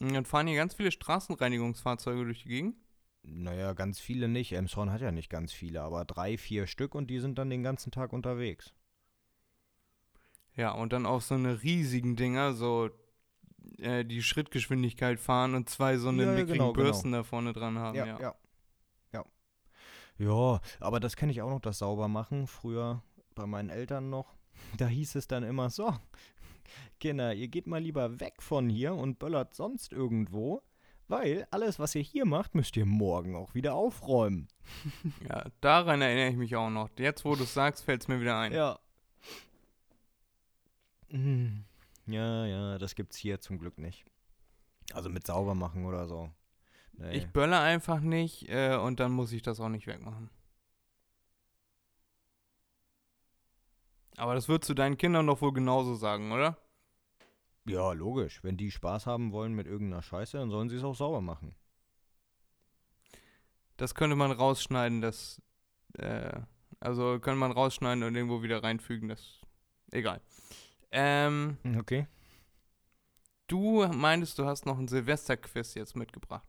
Und 0.00 0.12
dann 0.12 0.24
fahren 0.24 0.48
hier 0.48 0.56
ganz 0.56 0.74
viele 0.74 0.90
Straßenreinigungsfahrzeuge 0.90 2.24
durch 2.24 2.42
die 2.42 2.48
Gegend. 2.48 2.76
Naja, 3.22 3.74
ganz 3.74 4.00
viele 4.00 4.26
nicht. 4.26 4.52
Emshorn 4.52 4.90
hat 4.90 5.00
ja 5.00 5.12
nicht 5.12 5.30
ganz 5.30 5.52
viele, 5.52 5.82
aber 5.82 6.04
drei, 6.04 6.36
vier 6.36 6.66
Stück 6.66 6.96
und 6.96 7.06
die 7.06 7.20
sind 7.20 7.38
dann 7.38 7.48
den 7.48 7.62
ganzen 7.62 7.92
Tag 7.92 8.12
unterwegs. 8.12 8.74
Ja, 10.56 10.72
und 10.72 10.92
dann 10.92 11.06
auch 11.06 11.20
so 11.20 11.36
eine 11.36 11.62
riesigen 11.62 12.16
Dinger, 12.16 12.54
so 12.54 12.90
äh, 13.78 14.04
die 14.04 14.22
Schrittgeschwindigkeit 14.22 15.20
fahren 15.20 15.54
und 15.54 15.68
zwei 15.68 15.96
so 15.98 16.08
eine 16.08 16.24
Ja, 16.24 16.32
mickrigen 16.32 16.54
genau, 16.54 16.72
genau. 16.72 16.84
Bürsten 16.84 17.12
da 17.12 17.22
vorne 17.22 17.52
dran 17.52 17.78
haben. 17.78 17.96
Ja, 17.96 18.06
Ja, 18.06 18.20
ja. 18.20 18.34
Ja, 19.12 19.24
ja 20.18 20.60
aber 20.80 21.00
das 21.00 21.16
kenne 21.16 21.32
ich 21.32 21.42
auch 21.42 21.50
noch, 21.50 21.60
das 21.60 21.78
Saubermachen. 21.78 22.46
Früher 22.46 23.02
bei 23.34 23.46
meinen 23.46 23.70
Eltern 23.70 24.10
noch. 24.10 24.34
Da 24.76 24.88
hieß 24.88 25.14
es 25.14 25.28
dann 25.28 25.44
immer 25.44 25.70
so, 25.70 25.94
Kinder, 26.98 27.32
ihr 27.32 27.46
geht 27.46 27.68
mal 27.68 27.80
lieber 27.80 28.18
weg 28.18 28.42
von 28.42 28.68
hier 28.68 28.94
und 28.94 29.20
böllert 29.20 29.54
sonst 29.54 29.92
irgendwo, 29.92 30.62
weil 31.06 31.46
alles, 31.52 31.78
was 31.78 31.94
ihr 31.94 32.02
hier 32.02 32.26
macht, 32.26 32.54
müsst 32.56 32.76
ihr 32.76 32.84
morgen 32.84 33.36
auch 33.36 33.54
wieder 33.54 33.74
aufräumen. 33.74 34.48
ja. 35.28 35.44
daran 35.60 36.02
erinnere 36.02 36.30
ich 36.30 36.36
mich 36.36 36.56
auch 36.56 36.70
noch. 36.70 36.90
Jetzt, 36.98 37.24
wo 37.24 37.36
du 37.36 37.44
es 37.44 37.54
sagst, 37.54 37.84
fällt 37.84 38.02
es 38.02 38.08
mir 38.08 38.20
wieder 38.20 38.38
ein. 38.38 38.52
Ja. 38.52 38.78
Hm. 41.10 41.64
Ja, 42.08 42.46
ja, 42.46 42.78
das 42.78 42.94
gibt's 42.94 43.16
hier 43.16 43.40
zum 43.40 43.58
Glück 43.58 43.78
nicht. 43.78 44.04
Also 44.92 45.10
mit 45.10 45.26
Saubermachen 45.26 45.84
oder 45.84 46.08
so. 46.08 46.30
Nee. 46.92 47.12
Ich 47.12 47.28
bölle 47.28 47.60
einfach 47.60 48.00
nicht 48.00 48.48
äh, 48.48 48.76
und 48.76 48.98
dann 48.98 49.12
muss 49.12 49.32
ich 49.32 49.42
das 49.42 49.60
auch 49.60 49.68
nicht 49.68 49.86
wegmachen. 49.86 50.30
Aber 54.16 54.34
das 54.34 54.48
würdest 54.48 54.68
du 54.68 54.74
deinen 54.74 54.96
Kindern 54.96 55.26
doch 55.26 55.40
wohl 55.40 55.52
genauso 55.52 55.94
sagen, 55.94 56.32
oder? 56.32 56.56
ja, 57.68 57.92
logisch. 57.92 58.42
Wenn 58.42 58.56
die 58.56 58.70
Spaß 58.70 59.06
haben 59.06 59.32
wollen 59.32 59.54
mit 59.54 59.66
irgendeiner 59.66 60.02
Scheiße, 60.02 60.38
dann 60.38 60.50
sollen 60.50 60.68
sie 60.68 60.76
es 60.76 60.84
auch 60.84 60.94
sauber 60.94 61.20
machen. 61.20 61.54
Das 63.76 63.94
könnte 63.94 64.16
man 64.16 64.32
rausschneiden, 64.32 65.00
das. 65.00 65.40
Äh, 65.98 66.40
also 66.80 67.18
könnte 67.20 67.38
man 67.38 67.52
rausschneiden 67.52 68.02
und 68.02 68.14
irgendwo 68.14 68.42
wieder 68.42 68.62
reinfügen, 68.62 69.08
das. 69.08 69.40
Egal. 69.90 70.20
Ähm, 70.90 71.58
Okay. 71.78 72.06
du 73.46 73.86
meintest, 73.88 74.38
du 74.38 74.46
hast 74.46 74.66
noch 74.66 74.78
ein 74.78 74.88
Silvesterquiz 74.88 75.74
jetzt 75.74 75.96
mitgebracht. 75.96 76.46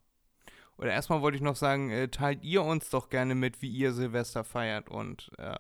Oder 0.78 0.92
erstmal 0.94 1.22
wollte 1.22 1.36
ich 1.36 1.42
noch 1.44 1.58
sagen, 1.58 1.90
äh, 1.92 2.08
teilt 2.08 2.44
ihr 2.44 2.64
uns 2.64 2.90
doch 2.90 3.10
gerne 3.10 3.36
mit, 3.36 3.62
wie 3.62 3.70
ihr 3.70 3.92
Silvester 3.92 4.44
feiert 4.46 4.90
und 4.90 5.30
äh, 5.38 5.56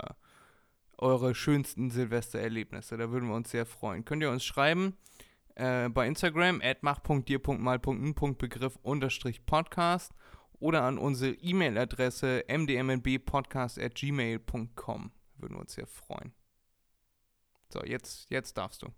eure 0.97 1.35
schönsten 1.35 1.91
Silvestererlebnisse. 1.91 2.95
Da 2.97 3.11
würden 3.11 3.27
wir 3.27 3.35
uns 3.35 3.51
sehr 3.51 3.65
freuen. 3.65 4.05
Könnt 4.05 4.21
ihr 4.23 4.31
uns 4.31 4.45
schreiben 4.45 4.95
äh, 5.55 5.89
bei 5.89 6.07
Instagram 6.07 6.61
at 6.63 6.83
mach.dir.mal.n.begriff 6.83 8.77
unterstrich 8.81 9.45
podcast 9.45 10.13
oder 10.59 10.83
an 10.83 10.97
unsere 10.97 11.33
E-Mail-Adresse 11.33 12.45
mdmnbpodcast 12.47 13.77
at 13.79 13.95
gmail.com. 13.95 15.11
Würden 15.37 15.55
wir 15.55 15.61
uns 15.61 15.73
sehr 15.73 15.87
freuen. 15.87 16.33
So, 17.71 17.83
jetzt, 17.83 18.29
jetzt 18.29 18.57
darfst 18.57 18.81
du. 18.83 18.87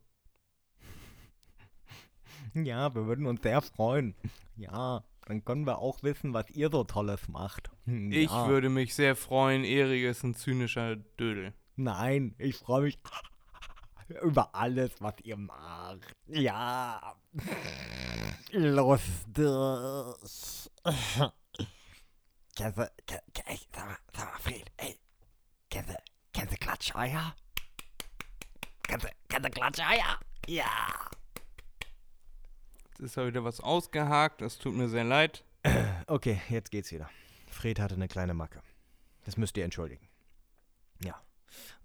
Ja, 2.53 2.93
wir 2.95 3.05
würden 3.05 3.27
uns 3.27 3.41
sehr 3.43 3.61
freuen. 3.61 4.13
Ja, 4.57 5.03
dann 5.25 5.45
können 5.45 5.65
wir 5.65 5.77
auch 5.79 6.03
wissen, 6.03 6.33
was 6.33 6.49
ihr 6.49 6.69
so 6.71 6.83
Tolles 6.83 7.27
macht. 7.29 7.69
Hm, 7.85 8.11
Ich 8.11 8.29
ja. 8.29 8.47
würde 8.49 8.67
mich 8.69 8.93
sehr 8.93 9.15
freuen. 9.15 9.63
Erik 9.63 10.03
ist 10.03 10.23
ein 10.23 10.35
zynischer 10.35 10.97
Dödel. 10.97 11.53
Nein, 11.77 12.35
ich 12.37 12.57
freue 12.57 12.81
mich 12.83 12.99
über 14.21 14.53
alles, 14.53 14.91
was 14.99 15.13
ihr 15.23 15.37
macht. 15.37 16.13
Ja. 16.27 17.15
Lustig. 18.51 19.45
Kenn, 22.55 22.73
kenn, 23.07 23.19
ey, 23.45 23.59
sag 23.73 23.85
mal, 23.87 23.97
sag 24.13 24.31
mal, 24.33 24.39
Fred, 24.39 24.71
ey, 24.77 24.99
kennst 25.69 26.51
du 26.51 26.55
Klatscheier? 26.57 27.33
Kennst 28.91 29.05
du, 29.05 29.09
kennst 29.29 29.45
du 29.47 29.51
Klatscheier? 29.51 30.19
Ja. 30.47 30.65
Jetzt 32.89 32.99
ist 32.99 33.15
da 33.15 33.25
wieder 33.25 33.45
was 33.45 33.61
ausgehakt. 33.61 34.41
Das 34.41 34.57
tut 34.57 34.73
mir 34.73 34.89
sehr 34.89 35.05
leid. 35.05 35.45
Okay, 36.07 36.41
jetzt 36.49 36.71
geht's 36.71 36.91
wieder. 36.91 37.09
Fred 37.47 37.79
hatte 37.79 37.95
eine 37.95 38.09
kleine 38.09 38.33
Macke. 38.33 38.61
Das 39.23 39.37
müsst 39.37 39.55
ihr 39.55 39.63
entschuldigen. 39.63 40.09
Ja. 41.05 41.21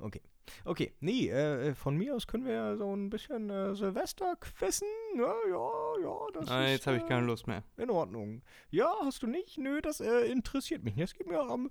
Okay. 0.01 0.21
Okay, 0.65 0.95
nee, 0.99 1.29
äh, 1.29 1.77
von 1.77 1.97
mir 1.97 2.17
aus 2.17 2.27
können 2.27 2.45
wir 2.45 2.55
ja 2.55 2.77
so 2.77 2.93
ein 2.93 3.09
bisschen 3.09 3.51
äh, 3.51 3.77
Silvester 3.77 4.35
quissen. 4.41 4.89
Ja, 5.17 5.33
ja, 5.49 5.71
ja, 6.03 6.17
das 6.35 6.49
Ah, 6.49 6.65
ist 6.65 6.71
jetzt 6.73 6.87
habe 6.89 6.97
ich 6.97 7.07
keine 7.07 7.23
äh, 7.23 7.27
Lust 7.27 7.47
mehr. 7.47 7.63
in 7.77 7.89
Ordnung. 7.91 8.43
Ja, 8.71 8.93
hast 9.05 9.23
du 9.23 9.29
nicht? 9.29 9.59
Nö, 9.59 9.81
das 9.81 10.01
äh, 10.01 10.23
interessiert 10.27 10.83
mich 10.83 10.97
nicht. 10.97 11.13
Das 11.13 11.15
geht 11.19 11.29
mir 11.29 11.39
am 11.39 11.71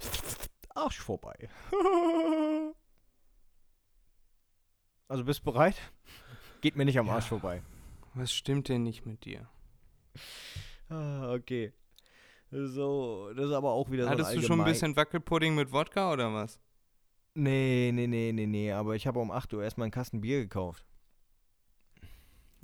Arsch 0.76 1.02
vorbei. 1.02 1.50
also 5.08 5.24
bist 5.24 5.44
bereit? 5.44 5.76
Geht 6.62 6.76
mir 6.76 6.86
nicht 6.86 7.00
am 7.00 7.08
Ja. 7.08 7.14
Arsch 7.14 7.26
vorbei. 7.26 7.62
Was 8.14 8.34
stimmt 8.34 8.70
denn 8.70 8.84
nicht 8.84 9.06
mit 9.06 9.26
dir? 9.26 9.50
Ah, 10.90 11.34
okay. 11.34 11.74
So, 12.52 13.34
das 13.34 13.48
ist 13.48 13.52
aber 13.52 13.72
auch 13.72 13.92
wieder 13.92 14.10
Hattest 14.10 14.30
so 14.30 14.36
du 14.36 14.42
ein 14.42 14.48
schon 14.48 14.62
ein 14.62 14.66
bisschen 14.66 14.96
Wackelpudding 14.96 15.56
mit 15.56 15.72
Wodka 15.72 16.14
oder 16.14 16.34
was? 16.34 16.60
Nee, 17.34 17.92
nee, 17.94 18.08
nee, 18.08 18.32
nee, 18.32 18.46
nee, 18.46 18.72
aber 18.72 18.96
ich 18.96 19.08
habe 19.08 19.20
um 19.20 19.32
8 19.32 19.54
Uhr 19.54 19.64
erstmal 19.64 19.86
einen 19.86 19.92
Kasten 19.92 20.22
Bier 20.22 20.40
gekauft. 20.42 20.86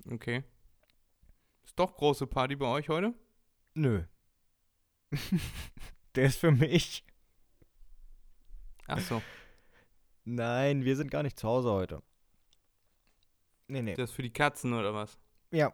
Okay. 0.10 0.44
Ist 1.66 1.78
doch 1.78 1.94
große 1.96 2.26
Party 2.28 2.56
bei 2.56 2.68
euch 2.68 2.88
heute? 2.88 3.14
Nö. 3.74 4.04
Der 6.16 6.26
ist 6.26 6.40
für 6.40 6.52
mich. 6.52 7.04
Ach 8.88 9.00
so, 9.00 9.22
Nein, 10.24 10.86
wir 10.86 10.96
sind 10.96 11.12
gar 11.12 11.24
nicht 11.24 11.40
zu 11.40 11.48
Hause 11.48 11.72
heute. 11.72 12.02
Nee, 13.72 13.82
nee. 13.82 13.94
das 13.94 14.10
ist 14.10 14.16
für 14.16 14.22
die 14.22 14.34
Katzen 14.34 14.74
oder 14.74 14.94
was? 14.94 15.18
Ja. 15.50 15.74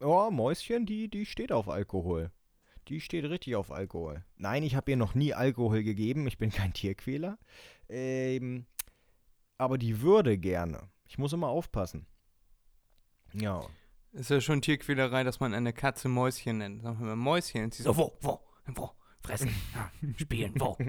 Oh, 0.00 0.28
Mäuschen, 0.30 0.86
die, 0.86 1.08
die 1.08 1.24
steht 1.24 1.52
auf 1.52 1.68
Alkohol. 1.68 2.32
Die 2.88 3.00
steht 3.00 3.24
richtig 3.24 3.54
auf 3.54 3.70
Alkohol. 3.70 4.24
Nein, 4.36 4.64
ich 4.64 4.74
habe 4.74 4.90
ihr 4.90 4.96
noch 4.96 5.14
nie 5.14 5.32
Alkohol 5.32 5.84
gegeben. 5.84 6.26
Ich 6.26 6.36
bin 6.36 6.50
kein 6.50 6.72
Tierquäler. 6.72 7.38
Ähm, 7.88 8.66
aber 9.56 9.78
die 9.78 10.00
würde 10.02 10.36
gerne. 10.36 10.90
Ich 11.06 11.16
muss 11.16 11.32
immer 11.32 11.48
aufpassen. 11.48 12.06
Ja. 13.32 13.64
Ist 14.12 14.30
ja 14.30 14.40
schon 14.40 14.60
Tierquälerei, 14.60 15.22
dass 15.22 15.38
man 15.38 15.54
eine 15.54 15.72
Katze 15.72 16.08
Mäuschen 16.08 16.58
nennt. 16.58 16.82
Sagen 16.82 16.98
wir 16.98 17.06
mal 17.06 17.16
Mäuschen. 17.16 17.64
Und 17.64 17.74
sie 17.74 17.84
so, 17.84 17.96
wo, 17.96 18.16
wo, 18.20 18.40
wo? 18.66 18.90
Fressen, 19.20 19.50
ja, 19.74 19.90
spielen, 20.18 20.54
wo? 20.58 20.76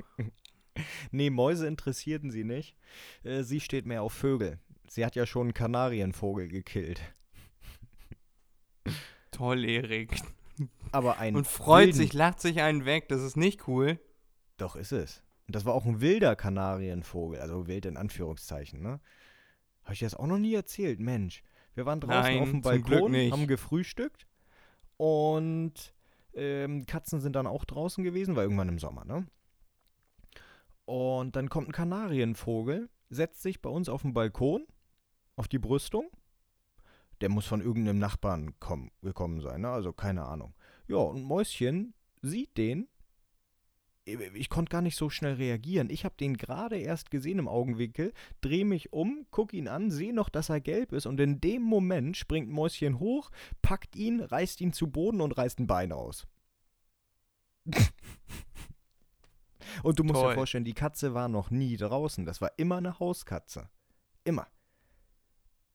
Nee, 1.11 1.29
Mäuse 1.29 1.67
interessierten 1.67 2.31
sie 2.31 2.43
nicht. 2.43 2.75
Äh, 3.23 3.43
sie 3.43 3.59
steht 3.59 3.85
mehr 3.85 4.03
auf 4.03 4.13
Vögel. 4.13 4.59
Sie 4.89 5.05
hat 5.05 5.15
ja 5.15 5.25
schon 5.25 5.47
einen 5.47 5.53
Kanarienvogel 5.53 6.47
gekillt. 6.47 7.01
Toll, 9.31 9.65
Erik. 9.65 10.15
Aber 10.91 11.19
ein 11.19 11.35
Und 11.35 11.45
freut 11.47 11.87
wilden- 11.87 11.97
sich, 11.97 12.13
lacht 12.13 12.39
sich 12.39 12.61
einen 12.61 12.85
weg. 12.85 13.09
Das 13.09 13.21
ist 13.21 13.37
nicht 13.37 13.67
cool. 13.67 13.99
Doch, 14.57 14.75
ist 14.75 14.91
es. 14.91 15.21
Und 15.45 15.55
das 15.55 15.65
war 15.65 15.73
auch 15.73 15.85
ein 15.85 16.01
wilder 16.01 16.35
Kanarienvogel. 16.35 17.39
Also 17.39 17.67
wild 17.67 17.85
in 17.85 17.97
Anführungszeichen, 17.97 18.81
ne? 18.81 18.99
Habe 19.83 19.93
ich 19.93 19.99
dir 19.99 20.05
das 20.05 20.15
auch 20.15 20.27
noch 20.27 20.39
nie 20.39 20.53
erzählt? 20.53 20.99
Mensch. 20.99 21.43
Wir 21.75 21.85
waren 21.85 21.99
draußen 22.01 22.21
Nein, 22.21 22.39
auf 22.41 22.49
dem 22.49 22.61
Balkon, 22.61 23.13
haben 23.31 23.47
gefrühstückt. 23.47 24.25
Und 24.97 25.93
ähm, 26.33 26.85
Katzen 26.85 27.21
sind 27.21 27.35
dann 27.35 27.45
auch 27.47 27.65
draußen 27.65 28.03
gewesen, 28.03 28.35
war 28.35 28.43
irgendwann 28.43 28.69
im 28.69 28.79
Sommer, 28.79 29.05
ne? 29.05 29.27
Und 30.85 31.35
dann 31.35 31.49
kommt 31.49 31.69
ein 31.69 31.73
Kanarienvogel, 31.73 32.89
setzt 33.09 33.41
sich 33.43 33.61
bei 33.61 33.69
uns 33.69 33.89
auf 33.89 34.01
dem 34.01 34.13
Balkon, 34.13 34.65
auf 35.37 35.47
die 35.47 35.59
Brüstung. 35.59 36.09
Der 37.21 37.29
muss 37.29 37.45
von 37.45 37.61
irgendeinem 37.61 37.99
Nachbarn 37.99 38.53
komm, 38.59 38.91
gekommen 39.01 39.39
sein, 39.39 39.61
ne? 39.61 39.69
Also 39.69 39.93
keine 39.93 40.25
Ahnung. 40.25 40.53
Ja, 40.87 40.97
und 40.97 41.23
Mäuschen 41.23 41.93
sieht 42.21 42.57
den. 42.57 42.87
Ich 44.05 44.49
konnte 44.49 44.69
gar 44.69 44.81
nicht 44.81 44.95
so 44.95 45.09
schnell 45.09 45.33
reagieren. 45.33 45.89
Ich 45.89 46.05
habe 46.05 46.15
den 46.17 46.37
gerade 46.37 46.77
erst 46.77 47.11
gesehen 47.11 47.39
im 47.39 47.49
Augenwinkel, 47.49 48.13
drehe 48.39 48.63
mich 48.63 48.93
um, 48.93 49.25
gucke 49.31 49.57
ihn 49.57 49.67
an, 49.67 49.91
sehe 49.91 50.13
noch, 50.13 50.29
dass 50.29 50.47
er 50.47 50.61
gelb 50.61 50.93
ist 50.93 51.05
und 51.05 51.19
in 51.19 51.41
dem 51.41 51.61
Moment 51.61 52.15
springt 52.15 52.49
Mäuschen 52.49 52.99
hoch, 52.99 53.31
packt 53.61 53.97
ihn, 53.97 54.21
reißt 54.21 54.61
ihn 54.61 54.71
zu 54.71 54.87
Boden 54.87 55.19
und 55.19 55.37
reißt 55.37 55.59
ein 55.59 55.67
Bein 55.67 55.91
aus. 55.91 56.25
Und 59.83 59.99
du 59.99 60.03
musst 60.03 60.15
Toll. 60.15 60.29
dir 60.29 60.35
vorstellen, 60.35 60.65
die 60.65 60.73
Katze 60.73 61.13
war 61.13 61.27
noch 61.27 61.51
nie 61.51 61.77
draußen. 61.77 62.25
Das 62.25 62.41
war 62.41 62.51
immer 62.57 62.77
eine 62.77 62.99
Hauskatze. 62.99 63.69
Immer. 64.23 64.47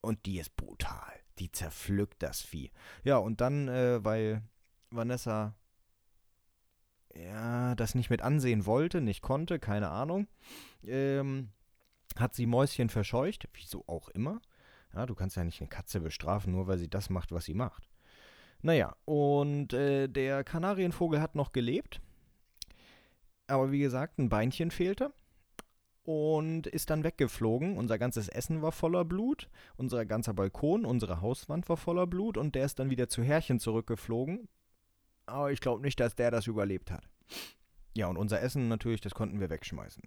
Und 0.02 0.26
die 0.26 0.38
ist 0.38 0.54
brutal. 0.56 1.12
Die 1.38 1.50
zerpflückt 1.50 2.22
das 2.22 2.42
Vieh. 2.42 2.70
Ja, 3.04 3.16
und 3.16 3.40
dann, 3.40 3.68
äh, 3.68 4.04
weil 4.04 4.42
Vanessa 4.90 5.54
ja, 7.14 7.74
das 7.74 7.94
nicht 7.94 8.10
mit 8.10 8.22
ansehen 8.22 8.66
wollte, 8.66 9.00
nicht 9.00 9.22
konnte, 9.22 9.58
keine 9.58 9.90
Ahnung, 9.90 10.28
ähm, 10.84 11.50
hat 12.16 12.34
sie 12.34 12.46
Mäuschen 12.46 12.88
verscheucht. 12.88 13.48
Wieso 13.54 13.84
auch 13.86 14.08
immer. 14.10 14.40
Ja, 14.94 15.06
du 15.06 15.14
kannst 15.14 15.36
ja 15.36 15.44
nicht 15.44 15.60
eine 15.60 15.68
Katze 15.68 16.00
bestrafen, 16.00 16.52
nur 16.52 16.66
weil 16.66 16.78
sie 16.78 16.88
das 16.88 17.10
macht, 17.10 17.32
was 17.32 17.44
sie 17.44 17.54
macht. 17.54 17.88
Naja, 18.60 18.94
und 19.04 19.72
äh, 19.72 20.08
der 20.08 20.44
Kanarienvogel 20.44 21.20
hat 21.20 21.34
noch 21.34 21.52
gelebt. 21.52 22.00
Aber 23.46 23.72
wie 23.72 23.80
gesagt, 23.80 24.18
ein 24.18 24.28
Beinchen 24.28 24.70
fehlte. 24.70 25.12
Und 26.04 26.66
ist 26.66 26.90
dann 26.90 27.04
weggeflogen. 27.04 27.76
Unser 27.76 27.98
ganzes 27.98 28.28
Essen 28.28 28.60
war 28.60 28.72
voller 28.72 29.04
Blut. 29.04 29.48
Unser 29.76 30.04
ganzer 30.04 30.34
Balkon, 30.34 30.84
unsere 30.84 31.20
Hauswand 31.20 31.68
war 31.68 31.76
voller 31.76 32.06
Blut. 32.06 32.36
Und 32.36 32.54
der 32.54 32.64
ist 32.64 32.78
dann 32.78 32.90
wieder 32.90 33.08
zu 33.08 33.22
Herrchen 33.22 33.60
zurückgeflogen. 33.60 34.48
Aber 35.26 35.52
ich 35.52 35.60
glaube 35.60 35.82
nicht, 35.82 36.00
dass 36.00 36.16
der 36.16 36.30
das 36.30 36.48
überlebt 36.48 36.90
hat. 36.90 37.08
Ja, 37.94 38.08
und 38.08 38.16
unser 38.16 38.40
Essen 38.42 38.68
natürlich, 38.68 39.00
das 39.00 39.14
konnten 39.14 39.38
wir 39.38 39.50
wegschmeißen. 39.50 40.02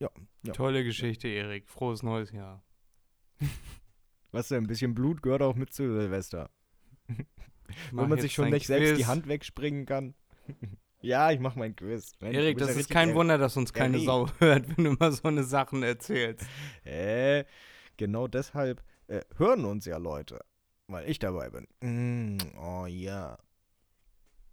Ja, 0.00 0.10
ja. 0.42 0.52
Tolle 0.52 0.82
Geschichte, 0.82 1.28
Erik. 1.28 1.68
Frohes 1.68 2.02
neues 2.02 2.32
Jahr. 2.32 2.64
Was 4.32 4.48
denn? 4.48 4.64
Ein 4.64 4.66
bisschen 4.66 4.94
Blut 4.94 5.22
gehört 5.22 5.42
auch 5.42 5.54
mit 5.54 5.72
zu 5.72 5.84
Silvester. 5.84 6.50
Wenn 7.92 8.08
man 8.08 8.20
sich 8.20 8.32
schon 8.32 8.50
nicht 8.50 8.66
selbst 8.66 8.98
die. 8.98 9.06
Hand 9.06 9.28
wegspringen 9.28 9.86
kann. 9.86 10.14
ja, 11.02 11.30
ich 11.30 11.40
mach 11.40 11.54
mein 11.56 11.76
Quiz. 11.76 12.12
Mensch, 12.20 12.36
Erik, 12.36 12.58
das 12.58 12.74
ja 12.74 12.80
ist 12.80 12.90
kein 12.90 13.10
er- 13.10 13.14
Wunder, 13.14 13.38
dass 13.38 13.56
uns 13.56 13.72
keine. 13.72 13.98
Sau 14.00 14.28
hört, 14.38 14.76
wenn 14.76 14.84
du 14.84 14.92
mal 14.92 15.12
so 15.12 15.28
eine 15.28 15.44
Sachen 15.44 15.82
erzählst. 15.82 16.46
Äh, 16.84 17.44
genau 17.96 18.26
deshalb 18.26 18.82
äh, 19.06 19.20
hören 19.36 19.64
uns 19.64 19.84
ja 19.84 19.98
Leute, 19.98 20.40
weil 20.88 21.08
ich 21.08 21.18
dabei 21.18 21.50
bin. 21.50 21.66
Mm, 21.80 22.38
oh 22.58 22.86
ja. 22.86 23.38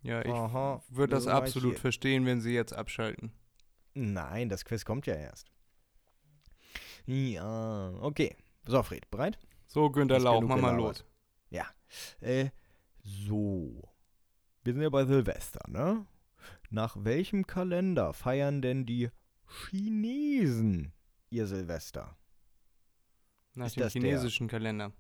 Ja, 0.02 0.22
ich 0.22 0.32
Aha, 0.32 0.84
würde 0.90 1.16
das 1.16 1.24
so 1.26 1.32
absolut 1.32 1.80
verstehen, 1.80 2.26
wenn 2.26 2.40
sie 2.42 2.54
jetzt 2.54 2.74
abschalten. 2.74 3.32
Nein, 3.94 4.48
das 4.50 4.64
Quiz 4.64 4.86
kommt 4.86 5.08
ja 5.08 5.16
erst. 5.16 5.52
Ja, 7.06 7.94
okay. 8.02 8.36
So, 8.66 8.84
Fred, 8.84 9.10
bereit? 9.10 9.40
So, 9.68 9.90
Günter 9.90 10.20
Lauch, 10.20 10.42
mach 10.44 10.58
mal 10.58 10.76
los. 10.76 11.04
Äh, 12.22 12.50
so. 13.04 13.90
Wir 14.64 14.74
sind 14.74 14.82
ja 14.82 14.90
bei 14.90 15.06
Silvester, 15.06 15.62
ne? 15.68 16.06
Nach 16.70 16.96
welchem 17.00 17.48
Kalender 17.48 18.14
feiern 18.14 18.62
denn 18.62 18.86
die 18.86 19.10
Chinesen 19.48 20.94
ihr 21.30 21.48
Silvester? 21.48 22.18
Nach 23.54 23.68
Ist 23.68 23.76
dem 23.78 23.84
das 23.84 23.94
der- 23.94 24.02
chinesischen 24.02 24.48
Kalender. 24.48 24.92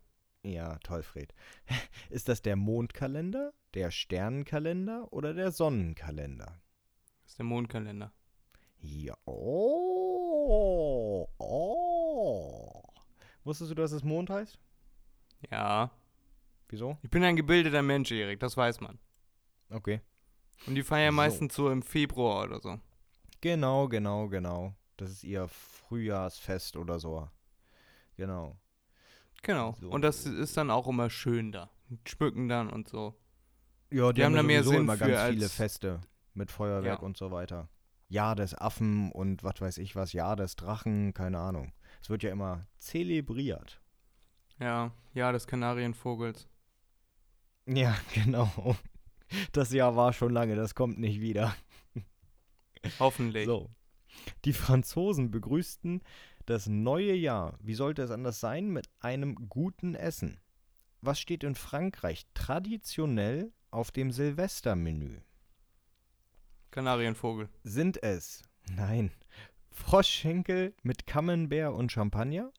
Ja, 0.43 0.77
toll, 0.79 1.03
Fred. 1.03 1.33
Ist 2.09 2.29
das 2.29 2.41
der 2.41 2.55
Mondkalender, 2.55 3.53
der 3.73 3.91
Sternenkalender 3.91 5.11
oder 5.11 5.33
der 5.33 5.51
Sonnenkalender? 5.51 6.61
Das 7.23 7.31
ist 7.33 7.37
der 7.39 7.45
Mondkalender. 7.45 8.13
Ja. 8.79 9.15
Oh. 9.25 11.27
Oh. 11.37 12.83
Wusstest 13.43 13.71
du, 13.71 13.75
dass 13.75 13.91
es 13.91 14.03
Mond 14.03 14.29
heißt? 14.29 14.57
Ja. 15.51 15.91
Wieso? 16.69 16.97
Ich 17.01 17.09
bin 17.09 17.23
ein 17.23 17.35
gebildeter 17.35 17.81
Mensch, 17.81 18.11
Erik, 18.11 18.39
das 18.39 18.55
weiß 18.55 18.79
man. 18.79 18.97
Okay. 19.69 20.01
Und 20.67 20.75
die 20.75 20.83
feiern 20.83 21.13
So. 21.13 21.15
meistens 21.17 21.55
so 21.55 21.69
im 21.69 21.81
Februar 21.81 22.45
oder 22.45 22.59
so. 22.59 22.79
Genau, 23.41 23.87
genau, 23.87 24.27
genau. 24.27 24.73
Das 24.97 25.09
ist 25.11 25.23
ihr 25.23 25.47
Frühjahrsfest 25.47 26.75
oder 26.75 26.99
so. 26.99 27.27
Genau. 28.17 28.57
Genau. 29.41 29.75
So. 29.79 29.89
Und 29.89 30.01
das 30.01 30.25
ist 30.25 30.57
dann 30.57 30.69
auch 30.69 30.87
immer 30.87 31.09
schön 31.09 31.51
da. 31.51 31.69
Schmücken 32.05 32.49
dann 32.49 32.69
und 32.69 32.87
so. 32.89 33.15
Ja, 33.91 34.11
Die 34.11 34.23
haben 34.23 34.35
da 34.35 34.43
mehr 34.43 34.63
Sinn 34.63 34.81
immer 34.81 34.97
für 34.97 35.07
ganz 35.07 35.33
viele 35.33 35.49
Feste 35.49 36.01
mit 36.33 36.51
Feuerwerk 36.51 36.99
Ja. 36.99 37.05
und 37.05 37.17
so 37.17 37.31
weiter. 37.31 37.69
Jahr 38.09 38.35
des 38.35 38.53
Affen 38.55 39.11
und 39.11 39.43
was 39.43 39.61
weiß 39.61 39.77
ich 39.77 39.95
was, 39.95 40.13
Jahr 40.13 40.35
des 40.35 40.55
Drachen, 40.55 41.13
keine 41.13 41.39
Ahnung. 41.39 41.73
Es 42.01 42.09
wird 42.09 42.23
ja 42.23 42.31
immer 42.31 42.67
zelebriert. 42.79 43.81
Ja, 44.59 44.91
ja, 45.13 45.31
des 45.31 45.47
Kanarienvogels. 45.47 46.47
Ja, 47.65 47.95
genau. 48.13 48.75
Das 49.51 49.71
Jahr 49.71 49.95
war 49.95 50.13
schon 50.13 50.33
lange, 50.33 50.55
das 50.55 50.75
kommt 50.75 50.99
nicht 50.99 51.21
wieder. 51.21 51.55
Hoffentlich. 52.99 53.45
So. 53.45 53.69
Die 54.45 54.53
Franzosen 54.53 55.31
begrüßten 55.31 56.01
das 56.45 56.67
neue 56.67 57.13
Jahr, 57.13 57.57
wie 57.61 57.75
sollte 57.75 58.01
es 58.01 58.11
anders 58.11 58.39
sein, 58.39 58.69
mit 58.69 58.89
einem 58.99 59.49
guten 59.49 59.93
Essen. 59.93 60.39
Was 61.01 61.19
steht 61.19 61.43
in 61.43 61.55
Frankreich 61.55 62.25
traditionell 62.33 63.53
auf 63.71 63.91
dem 63.91 64.11
Silvestermenü? 64.11 65.19
Kanarienvogel. 66.71 67.49
Sind 67.63 68.01
es, 68.03 68.41
nein, 68.75 69.11
Froschschenkel 69.71 70.73
mit 70.83 71.05
Camembert 71.05 71.73
und 71.73 71.91
Champagner, 71.91 72.51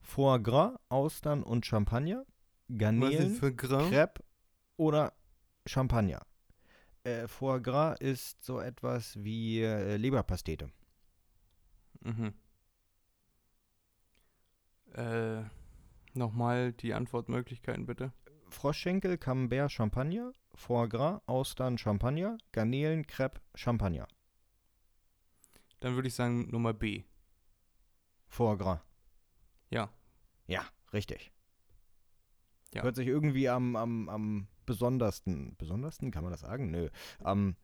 Foie 0.00 0.40
Gras, 0.40 0.78
Austern 0.88 1.42
und 1.42 1.66
Champagner, 1.66 2.24
Garnelen? 2.68 3.38
Crepe 3.56 4.22
oder 4.76 5.12
Champagner. 5.66 6.20
Äh, 7.04 7.28
Foie 7.28 7.60
Gras 7.60 7.96
ist 8.00 8.42
so 8.44 8.60
etwas 8.60 9.22
wie 9.22 9.62
äh, 9.62 9.96
Leberpastete. 9.96 10.70
Mhm. 12.00 12.34
Äh, 14.94 15.42
nochmal 16.14 16.72
die 16.72 16.94
Antwortmöglichkeiten 16.94 17.86
bitte. 17.86 18.12
Froschschenkel, 18.48 19.18
Camembert, 19.18 19.72
Champagner, 19.72 20.32
Foie 20.54 20.88
Gras, 20.88 21.20
Austern, 21.26 21.78
Champagner, 21.78 22.38
Garnelen, 22.52 23.06
Crepe, 23.06 23.40
Champagner. 23.54 24.08
Dann 25.80 25.94
würde 25.94 26.08
ich 26.08 26.14
sagen 26.14 26.48
Nummer 26.50 26.72
B. 26.72 27.04
Foie 28.28 28.56
Gras. 28.56 28.80
Ja. 29.70 29.90
Ja, 30.46 30.64
richtig. 30.92 31.32
Ja. 32.72 32.82
Hört 32.82 32.96
sich 32.96 33.06
irgendwie 33.06 33.48
am, 33.48 33.76
am, 33.76 34.08
am 34.08 34.48
besondersten, 34.66 35.56
besondersten, 35.56 36.10
kann 36.10 36.22
man 36.22 36.32
das 36.32 36.40
sagen? 36.40 36.70
Nö. 36.70 36.88
Am, 37.22 37.56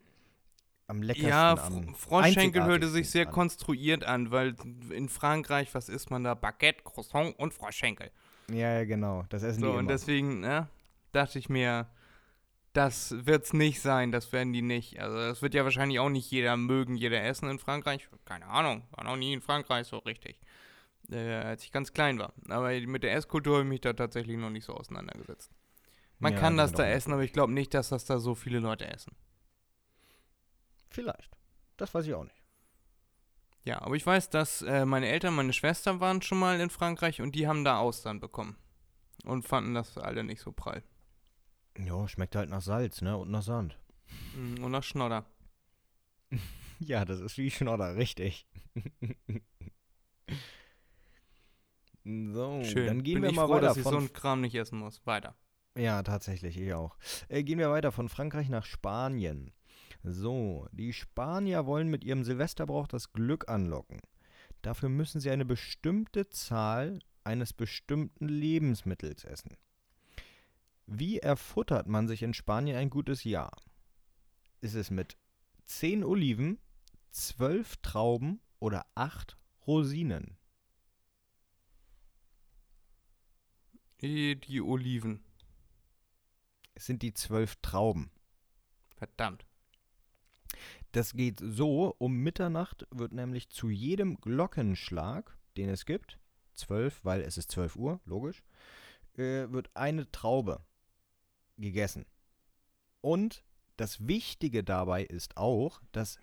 am 0.86 1.03
leckersten 1.03 1.28
Ja, 1.28 1.94
Froschschenkel 1.96 2.64
hörte 2.64 2.88
sich 2.88 3.11
sehr 3.11 3.26
an. 3.26 3.32
konstruiert 3.32 4.05
an, 4.05 4.30
weil 4.30 4.55
in 4.90 5.09
Frankreich, 5.09 5.74
was 5.74 5.88
isst 5.88 6.11
man 6.11 6.24
da? 6.24 6.34
Baguette, 6.34 6.82
Croissant 6.84 7.38
und 7.38 7.53
Froschschenkel. 7.55 8.11
Ja, 8.50 8.78
ja, 8.78 8.84
genau. 8.84 9.24
Das 9.28 9.42
essen 9.42 9.61
So, 9.61 9.66
die 9.66 9.72
und 9.72 9.80
immer. 9.80 9.88
deswegen, 9.92 10.40
ne, 10.40 10.68
dachte 11.12 11.38
ich 11.38 11.48
mir, 11.48 11.88
das 12.72 13.14
wird's 13.26 13.53
nicht 13.53 13.80
sein, 13.80 14.12
das 14.12 14.32
werden 14.32 14.53
die 14.53 14.62
nicht. 14.62 14.98
Also 15.00 15.16
das 15.16 15.42
wird 15.42 15.55
ja 15.55 15.64
wahrscheinlich 15.64 15.98
auch 16.00 16.09
nicht 16.09 16.30
jeder 16.30 16.57
mögen, 16.57 16.96
jeder 16.96 17.22
essen 17.22 17.48
in 17.50 17.59
Frankreich. 17.59 18.09
Keine 18.24 18.46
Ahnung, 18.46 18.82
war 18.92 19.05
noch 19.05 19.16
nie 19.16 19.32
in 19.34 19.40
Frankreich 19.42 19.86
so 19.86 19.98
richtig. 19.98 20.40
Äh, 21.11 21.34
als 21.34 21.64
ich 21.64 21.72
ganz 21.72 21.92
klein 21.92 22.18
war. 22.18 22.32
Aber 22.48 22.70
mit 22.80 23.03
der 23.03 23.14
Esskultur 23.14 23.55
habe 23.57 23.64
ich 23.64 23.68
mich 23.68 23.80
da 23.82 23.92
tatsächlich 23.92 24.36
noch 24.38 24.50
nicht 24.50 24.64
so 24.64 24.72
auseinandergesetzt. 24.74 25.50
Man 26.23 26.35
Ja, 26.35 26.39
kann 26.39 26.57
das 26.57 26.70
sind 26.70 26.79
da 26.79 26.87
essen, 26.87 27.12
aber 27.12 27.23
ich 27.25 27.33
glaube 27.33 27.53
nicht, 27.53 27.75
dass 27.75 27.89
das 27.89 28.05
da 28.05 28.18
so 28.20 28.35
viele 28.35 28.61
Leute 28.61 28.87
essen. 28.87 29.14
Vielleicht. 30.91 31.37
Das 31.77 31.93
weiß 31.95 32.07
ich 32.07 32.14
auch 32.14 32.25
nicht. 32.25 32.43
Ja, 33.64 33.83
aber 33.83 33.97
ich 33.97 34.07
weiß, 34.07 34.31
dass 34.31 34.62
äh, 34.62 34.85
meine 34.85 35.09
Eltern, 35.09 35.35
meine 35.35 35.53
Schwester 35.53 36.01
waren 36.01 36.23
schon 36.23 36.39
mal 36.39 36.61
in 36.61 36.70
Frankreich 36.70 37.20
und 37.20 37.35
die 37.35 37.47
haben 37.49 37.64
da 37.64 37.79
Austern 37.79 38.20
bekommen. 38.20 38.57
Und 39.25 39.43
fanden 39.47 39.75
das 39.75 39.99
alle 39.99 40.25
nicht 40.25 40.41
so 40.41 40.53
prall. 40.53 40.83
Ja, 41.79 42.07
schmeckt 42.09 42.37
halt 42.37 42.51
nach 42.51 42.61
Salz, 42.62 43.03
ne? 43.03 43.16
Und 43.16 43.31
nach 43.31 43.43
Sand. 43.43 43.79
Mm, 44.35 44.62
Und 44.62 44.70
nach 44.73 44.83
Schnodder. 44.85 45.25
Ja, 46.85 47.05
das 47.05 47.20
ist 47.20 47.39
wie 47.39 47.49
Schnodder, 47.51 47.95
richtig. 47.95 48.45
so, 52.05 52.62
Schön. 52.64 52.87
Dann 52.87 53.03
gehen 53.03 53.20
Bin 53.20 53.23
wir 53.23 53.31
ich 53.31 53.37
mal 53.37 53.47
froh, 53.47 53.55
weiter 53.55 53.68
dass 53.68 53.77
ich 53.77 53.85
so 53.85 53.97
einen 53.97 54.12
Kram 54.12 54.41
nicht 54.41 54.55
essen 54.55 54.79
muss. 54.79 55.05
Weiter. 55.07 55.37
Ja, 55.77 56.03
tatsächlich, 56.03 56.59
ich 56.59 56.75
auch. 56.75 56.97
Äh, 57.29 57.43
gehen 57.43 57.59
wir 57.59 57.70
weiter 57.70 57.93
von 57.93 58.09
Frankreich 58.09 58.49
nach 58.49 58.66
Spanien. 58.66 59.53
So, 60.03 60.68
die 60.73 60.93
Spanier 60.93 61.64
wollen 61.64 61.89
mit 61.89 62.05
ihrem 62.05 62.25
Silvesterbrauch 62.25 62.89
das 62.89 63.12
Glück 63.12 63.49
anlocken. 63.49 64.01
Dafür 64.61 64.89
müssen 64.89 65.20
sie 65.20 65.31
eine 65.31 65.45
bestimmte 65.45 66.29
Zahl 66.29 66.99
eines 67.25 67.53
bestimmten 67.53 68.29
Lebensmittels 68.29 69.25
essen. 69.25 69.57
Wie 70.87 71.18
erfuttert 71.18 71.87
man 71.87 72.07
sich 72.07 72.23
in 72.23 72.35
Spanien 72.35 72.77
ein 72.77 72.91
gutes 72.91 73.25
Jahr? 73.25 73.53
Ist 74.61 74.75
es 74.75 74.91
mit 74.91 75.16
10 75.66 76.05
Oliven, 76.05 76.59
12 77.11 77.79
Trauben 77.79 78.41
oder 78.59 78.85
8 78.95 79.39
Rosinen? 79.66 80.37
Die, 84.01 84.39
die 84.39 84.61
Oliven. 84.61 85.25
Es 86.75 86.87
sind 86.87 87.03
die 87.03 87.14
12 87.14 87.57
Trauben. 87.62 88.11
Verdammt. 88.97 89.47
Das 90.93 91.14
geht 91.14 91.41
so, 91.43 91.95
um 91.99 92.18
Mitternacht 92.18 92.87
wird 92.91 93.12
nämlich 93.12 93.49
zu 93.49 93.70
jedem 93.70 94.20
Glockenschlag, 94.20 95.37
den 95.57 95.70
es 95.70 95.87
gibt, 95.87 96.18
12, 96.55 97.05
weil 97.05 97.23
es 97.23 97.39
ist 97.39 97.51
12 97.51 97.77
Uhr, 97.77 98.01
logisch, 98.05 98.43
äh, 99.14 99.51
wird 99.51 99.70
eine 99.75 100.11
Traube 100.11 100.64
gegessen. 101.57 102.07
Und 103.01 103.45
das 103.77 104.07
Wichtige 104.07 104.62
dabei 104.62 105.05
ist 105.05 105.37
auch, 105.37 105.81
dass 105.93 106.18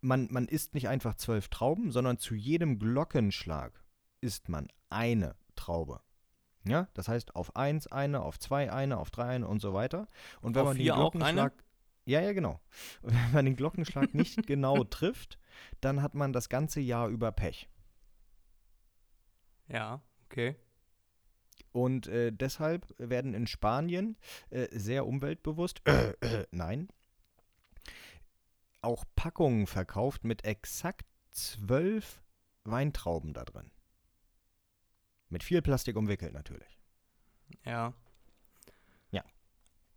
man, 0.00 0.28
man 0.30 0.48
isst 0.48 0.74
nicht 0.74 0.88
einfach 0.88 1.14
zwölf 1.14 1.48
Trauben, 1.48 1.92
sondern 1.92 2.18
zu 2.18 2.34
jedem 2.34 2.78
Glockenschlag 2.78 3.84
isst 4.20 4.48
man 4.48 4.68
eine 4.88 5.36
Traube. 5.56 6.00
Ja, 6.64 6.88
das 6.94 7.08
heißt 7.08 7.34
auf 7.36 7.56
eins 7.56 7.86
eine, 7.86 8.22
auf 8.22 8.38
zwei 8.38 8.72
eine, 8.72 8.98
auf 8.98 9.10
drei 9.10 9.28
eine 9.28 9.46
und 9.46 9.60
so 9.60 9.74
weiter. 9.74 10.08
Und 10.40 10.54
wenn 10.54 10.62
Auf 10.62 10.68
man 10.68 10.76
den 10.76 10.86
Glockenschlag. 10.86 11.52
Ja, 12.04 12.20
ja, 12.20 12.32
genau. 12.32 12.58
Und 13.02 13.12
wenn 13.12 13.32
man 13.32 13.44
den 13.44 13.56
Glockenschlag 13.56 14.14
nicht 14.14 14.46
genau 14.46 14.82
trifft, 14.84 15.38
dann 15.82 16.00
hat 16.00 16.14
man 16.14 16.32
das 16.32 16.48
ganze 16.48 16.80
Jahr 16.80 17.08
über 17.08 17.32
Pech. 17.32 17.68
Ja, 19.68 20.00
okay. 20.24 20.56
Und 21.72 22.06
äh, 22.06 22.32
deshalb 22.32 22.94
werden 22.98 23.34
in 23.34 23.46
Spanien 23.46 24.16
äh, 24.48 24.68
sehr 24.72 25.06
umweltbewusst, 25.06 25.82
äh, 25.86 26.12
äh, 26.20 26.46
nein, 26.50 26.88
auch 28.80 29.04
Packungen 29.14 29.66
verkauft 29.66 30.24
mit 30.24 30.44
exakt 30.44 31.06
zwölf 31.30 32.22
Weintrauben 32.64 33.34
da 33.34 33.44
drin. 33.44 33.70
Mit 35.30 35.42
viel 35.42 35.62
Plastik 35.62 35.96
umwickelt 35.96 36.32
natürlich. 36.32 36.78
Ja. 37.64 37.92
Ja. 39.10 39.22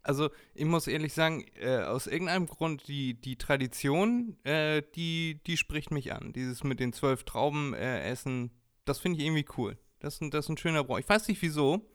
Also, 0.04 0.30
ich 0.54 0.66
muss 0.66 0.88
ehrlich 0.88 1.14
sagen, 1.14 1.46
äh, 1.60 1.78
aus 1.84 2.08
irgendeinem 2.08 2.48
Grund, 2.48 2.88
die, 2.88 3.14
die 3.14 3.38
Tradition, 3.38 4.38
äh, 4.44 4.82
die, 4.96 5.40
die 5.48 5.58
spricht 5.58 5.92
mich 5.92 6.12
an. 6.14 6.34
Dieses 6.34 6.64
mit 6.64 6.80
den 6.80 6.94
zwölf 6.94 7.24
Trauben 7.24 7.74
äh, 7.74 8.02
essen, 8.10 8.52
das 8.86 9.00
finde 9.00 9.20
ich 9.20 9.26
irgendwie 9.26 9.46
cool. 9.58 9.78
Das, 10.00 10.16
ist 10.16 10.22
ein- 10.22 10.32
das 10.32 10.46
ist 10.46 10.50
ein 10.50 10.58
schöner 10.58 10.84
Brauch. 10.84 11.00
Ich 11.00 11.08
weiß 11.10 11.28
nicht 11.28 11.42
wieso, 11.42 11.86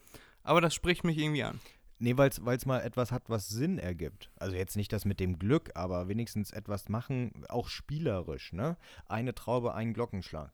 aber 0.42 0.60
das 0.60 0.74
spricht 0.74 1.04
mich 1.04 1.18
irgendwie 1.18 1.42
an. 1.42 1.60
Nee, 1.98 2.16
weil 2.18 2.28
es 2.28 2.66
mal 2.66 2.80
etwas 2.82 3.10
hat, 3.10 3.30
was 3.30 3.48
Sinn 3.48 3.78
ergibt. 3.78 4.30
Also 4.36 4.54
jetzt 4.54 4.76
nicht 4.76 4.92
das 4.92 5.06
mit 5.06 5.18
dem 5.18 5.38
Glück, 5.38 5.70
aber 5.74 6.08
wenigstens 6.08 6.50
etwas 6.50 6.90
machen, 6.90 7.44
auch 7.48 7.68
spielerisch, 7.68 8.52
ne? 8.52 8.76
Eine 9.08 9.34
Traube, 9.34 9.74
ein 9.74 9.94
Glockenschlag. 9.94 10.52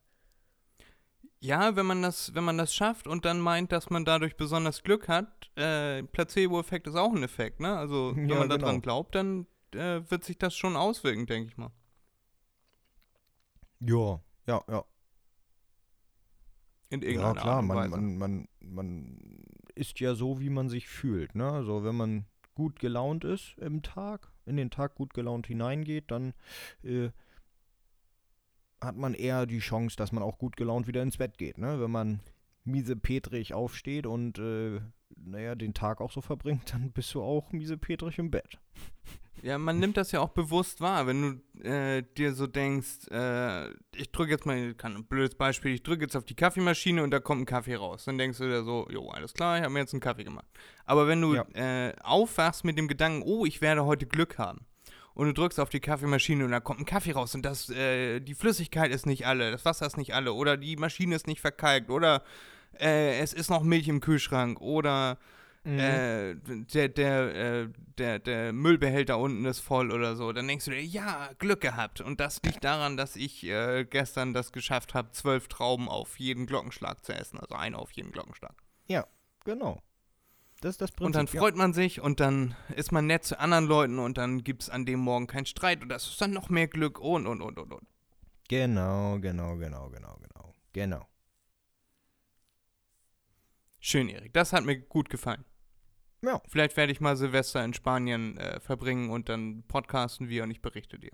Ja, 1.43 1.75
wenn 1.75 1.85
man 1.85 2.01
das, 2.01 2.33
wenn 2.35 2.43
man 2.45 2.57
das 2.57 2.73
schafft 2.73 3.05
und 3.07 3.25
dann 3.25 3.39
meint, 3.41 3.71
dass 3.73 3.89
man 3.89 4.05
dadurch 4.05 4.37
besonders 4.37 4.81
Glück 4.81 5.09
hat, 5.09 5.51
äh, 5.57 6.01
Placebo-Effekt 6.03 6.87
ist 6.87 6.95
auch 6.95 7.13
ein 7.13 7.21
Effekt, 7.23 7.59
ne? 7.59 7.75
Also 7.77 8.17
wenn 8.27 8.37
Ja, 8.37 8.39
man 8.39 8.49
genau. 8.49 8.57
daran 8.61 8.81
glaubt, 8.81 9.13
dann 9.15 9.45
äh, 9.73 10.01
wird 10.09 10.23
sich 10.23 10.37
das 10.37 10.55
schon 10.55 10.75
auswirken, 10.77 11.25
denke 11.25 11.49
ich 11.49 11.57
mal. 11.57 11.71
Ja, 13.79 14.19
ja, 14.47 14.63
ja. 14.67 14.83
In 16.89 17.01
Ja, 17.05 17.33
irgendeiner 17.33 17.41
klar, 17.41 17.57
Art 17.57 17.61
und 17.61 17.67
man, 17.67 17.73
Weise. 17.73 17.89
man, 17.89 18.17
man, 18.17 18.47
man 18.61 19.17
ist 19.75 19.99
ja 19.99 20.15
so, 20.15 20.39
wie 20.39 20.49
man 20.49 20.69
sich 20.69 20.87
fühlt. 20.87 21.35
Ne? 21.35 21.49
Also 21.49 21.83
wenn 21.83 21.95
man 21.95 22.25
gut 22.55 22.79
gelaunt 22.79 23.23
ist 23.25 23.55
im 23.59 23.81
Tag, 23.81 24.31
in 24.45 24.57
den 24.57 24.69
Tag 24.69 24.95
gut 24.95 25.13
gelaunt 25.13 25.47
hineingeht, 25.47 26.11
dann 26.11 26.33
äh, 26.83 27.09
hat 28.83 28.95
man 28.95 29.13
eher 29.13 29.45
die 29.45 29.59
Chance, 29.59 29.95
dass 29.97 30.11
man 30.11 30.23
auch 30.23 30.37
gut 30.37 30.55
gelaunt 30.57 30.87
wieder 30.87 31.01
ins 31.01 31.17
Bett 31.17 31.37
geht. 31.37 31.57
Ne? 31.57 31.79
Wenn 31.79 31.91
man 31.91 32.19
miesepetrig 32.65 33.53
aufsteht 33.53 34.05
und 34.05 34.39
äh, 34.39 34.79
naja, 35.15 35.55
den 35.55 35.73
Tag 35.73 36.01
auch 36.01 36.11
so 36.11 36.21
verbringt, 36.21 36.63
dann 36.73 36.91
bist 36.91 37.13
du 37.13 37.21
auch 37.21 37.51
miesepetrig 37.51 38.17
im 38.19 38.31
Bett. 38.31 38.59
Ja, 39.41 39.57
man 39.57 39.77
nimmt 39.77 39.97
das 39.97 40.13
ja 40.13 40.21
auch 40.21 40.29
bewusst 40.29 40.79
wahr, 40.79 41.05
wenn 41.05 41.41
du 41.59 41.67
äh, 41.67 42.01
dir 42.17 42.33
so 42.33 42.47
denkst, 42.47 43.07
äh, 43.11 43.71
ich 43.93 44.09
drücke 44.13 44.31
jetzt 44.31 44.45
mal, 44.45 44.73
kann 44.73 44.95
ein 44.95 45.03
blödes 45.05 45.35
Beispiel, 45.35 45.73
ich 45.73 45.83
drücke 45.83 46.03
jetzt 46.03 46.15
auf 46.15 46.23
die 46.23 46.35
Kaffeemaschine 46.35 47.03
und 47.03 47.11
da 47.11 47.19
kommt 47.19 47.41
ein 47.41 47.45
Kaffee 47.45 47.75
raus. 47.75 48.05
Dann 48.05 48.17
denkst 48.17 48.37
du 48.37 48.45
dir 48.45 48.63
so, 48.63 48.87
jo, 48.89 49.09
alles 49.09 49.33
klar, 49.33 49.57
ich 49.57 49.63
habe 49.63 49.73
mir 49.73 49.79
jetzt 49.81 49.91
einen 49.93 49.99
Kaffee 49.99 50.23
gemacht. 50.23 50.45
Aber 50.85 51.07
wenn 51.09 51.19
du 51.19 51.35
Ja. 51.35 51.45
äh, 51.55 51.93
aufwachst 52.03 52.63
mit 52.63 52.77
dem 52.77 52.87
Gedanken, 52.87 53.21
oh, 53.25 53.45
ich 53.45 53.59
werde 53.59 53.83
heute 53.83 54.05
Glück 54.05 54.37
haben, 54.37 54.65
und 55.13 55.27
du 55.27 55.33
drückst 55.33 55.59
auf 55.59 55.69
die 55.69 55.79
Kaffeemaschine 55.79 56.45
und 56.45 56.51
da 56.51 56.59
kommt 56.59 56.79
ein 56.79 56.85
Kaffee 56.85 57.11
raus 57.11 57.35
und 57.35 57.43
das, 57.43 57.69
äh, 57.69 58.19
die 58.19 58.35
Flüssigkeit 58.35 58.91
ist 58.91 59.05
nicht 59.05 59.25
alle, 59.25 59.51
das 59.51 59.65
Wasser 59.65 59.85
ist 59.85 59.97
nicht 59.97 60.13
alle, 60.13 60.33
oder 60.33 60.57
die 60.57 60.75
Maschine 60.75 61.15
ist 61.15 61.27
nicht 61.27 61.41
verkalkt, 61.41 61.89
oder 61.89 62.23
äh, 62.79 63.19
es 63.19 63.33
ist 63.33 63.49
noch 63.49 63.63
Milch 63.63 63.87
im 63.87 63.99
Kühlschrank, 63.99 64.59
oder 64.61 65.17
Mhm. 65.65 65.79
äh, 65.79 66.35
der, 66.73 66.89
der, 66.89 67.35
äh, 67.35 67.69
der, 67.97 68.19
der 68.19 68.51
Müllbehälter 68.51 69.17
unten 69.17 69.45
ist 69.45 69.61
voll 69.61 69.91
oder 69.91 70.17
so, 70.17 70.33
dann 70.33 70.45
denkst 70.45 70.65
du 70.65 70.71
dir, 70.71 70.83
ja, 70.83 71.29
Glück 71.39 71.61
gehabt. 71.61 72.01
Und 72.01 72.19
das 72.19 72.41
liegt 72.43 72.65
daran, 72.65 72.97
dass 72.97 73.15
ich 73.15 73.45
äh, 73.45 73.85
gestern 73.85 74.33
das 74.33 74.51
geschafft 74.51 74.93
habe, 74.93 75.11
zwölf 75.11 75.47
Trauben 75.47 75.87
auf 75.87 76.19
jeden 76.19 76.47
Glockenschlag 76.47 77.05
zu 77.05 77.13
essen. 77.13 77.39
Also 77.39 77.55
eine 77.55 77.77
auf 77.77 77.91
jeden 77.91 78.11
Glockenschlag. 78.11 78.55
Genau. 79.45 79.81
Das 80.63 80.75
ist 80.75 80.81
das 80.81 80.91
Prinzip. 80.91 81.05
Und 81.07 81.15
dann 81.15 81.25
ja. 81.25 81.41
freut 81.41 81.57
man 81.57 81.73
sich 81.73 81.99
und 81.99 82.21
dann 82.21 82.55
ist 82.73 82.93
man 82.93 83.05
nett 83.05 83.25
zu 83.25 83.37
anderen 83.37 83.65
Leuten 83.65 83.99
und 83.99 84.17
dann 84.17 84.45
gibt 84.45 84.63
es 84.63 84.69
an 84.69 84.85
dem 84.85 85.01
Morgen 85.01 85.27
keinen 85.27 85.45
Streit 85.45 85.81
und 85.81 85.89
das 85.89 86.07
ist 86.07 86.21
dann 86.21 86.31
noch 86.31 86.47
mehr 86.47 86.69
Glück 86.69 87.01
und, 87.01 87.27
und, 87.27 87.41
und, 87.41 87.59
und, 87.59 87.73
und. 87.73 87.87
Genau, 88.47 89.19
genau, 89.19 89.57
genau, 89.57 89.89
genau, 89.89 90.17
genau. 90.21 90.53
Genau. 90.71 91.05
Schön, 93.81 94.07
Erik. 94.07 94.31
Das 94.31 94.53
hat 94.53 94.63
mir 94.63 94.79
gut 94.79 95.09
gefallen. 95.09 95.43
Ja. 96.21 96.41
Vielleicht 96.47 96.77
werde 96.77 96.93
ich 96.93 97.01
mal 97.01 97.17
Silvester 97.17 97.61
in 97.65 97.73
Spanien 97.73 98.37
äh, 98.37 98.61
verbringen 98.61 99.09
und 99.09 99.27
dann 99.27 99.63
podcasten 99.67 100.29
wir 100.29 100.43
und 100.43 100.51
ich 100.51 100.61
berichte 100.61 100.97
dir. 100.97 101.11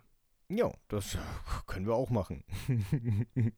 Ja, 0.50 0.72
das 0.90 1.18
können 1.66 1.88
wir 1.88 1.96
auch 1.96 2.12
machen. 2.12 2.44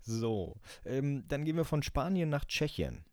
so, 0.00 0.58
ähm, 0.86 1.28
dann 1.28 1.44
gehen 1.44 1.56
wir 1.56 1.66
von 1.66 1.82
Spanien 1.82 2.30
nach 2.30 2.46
Tschechien. 2.46 3.04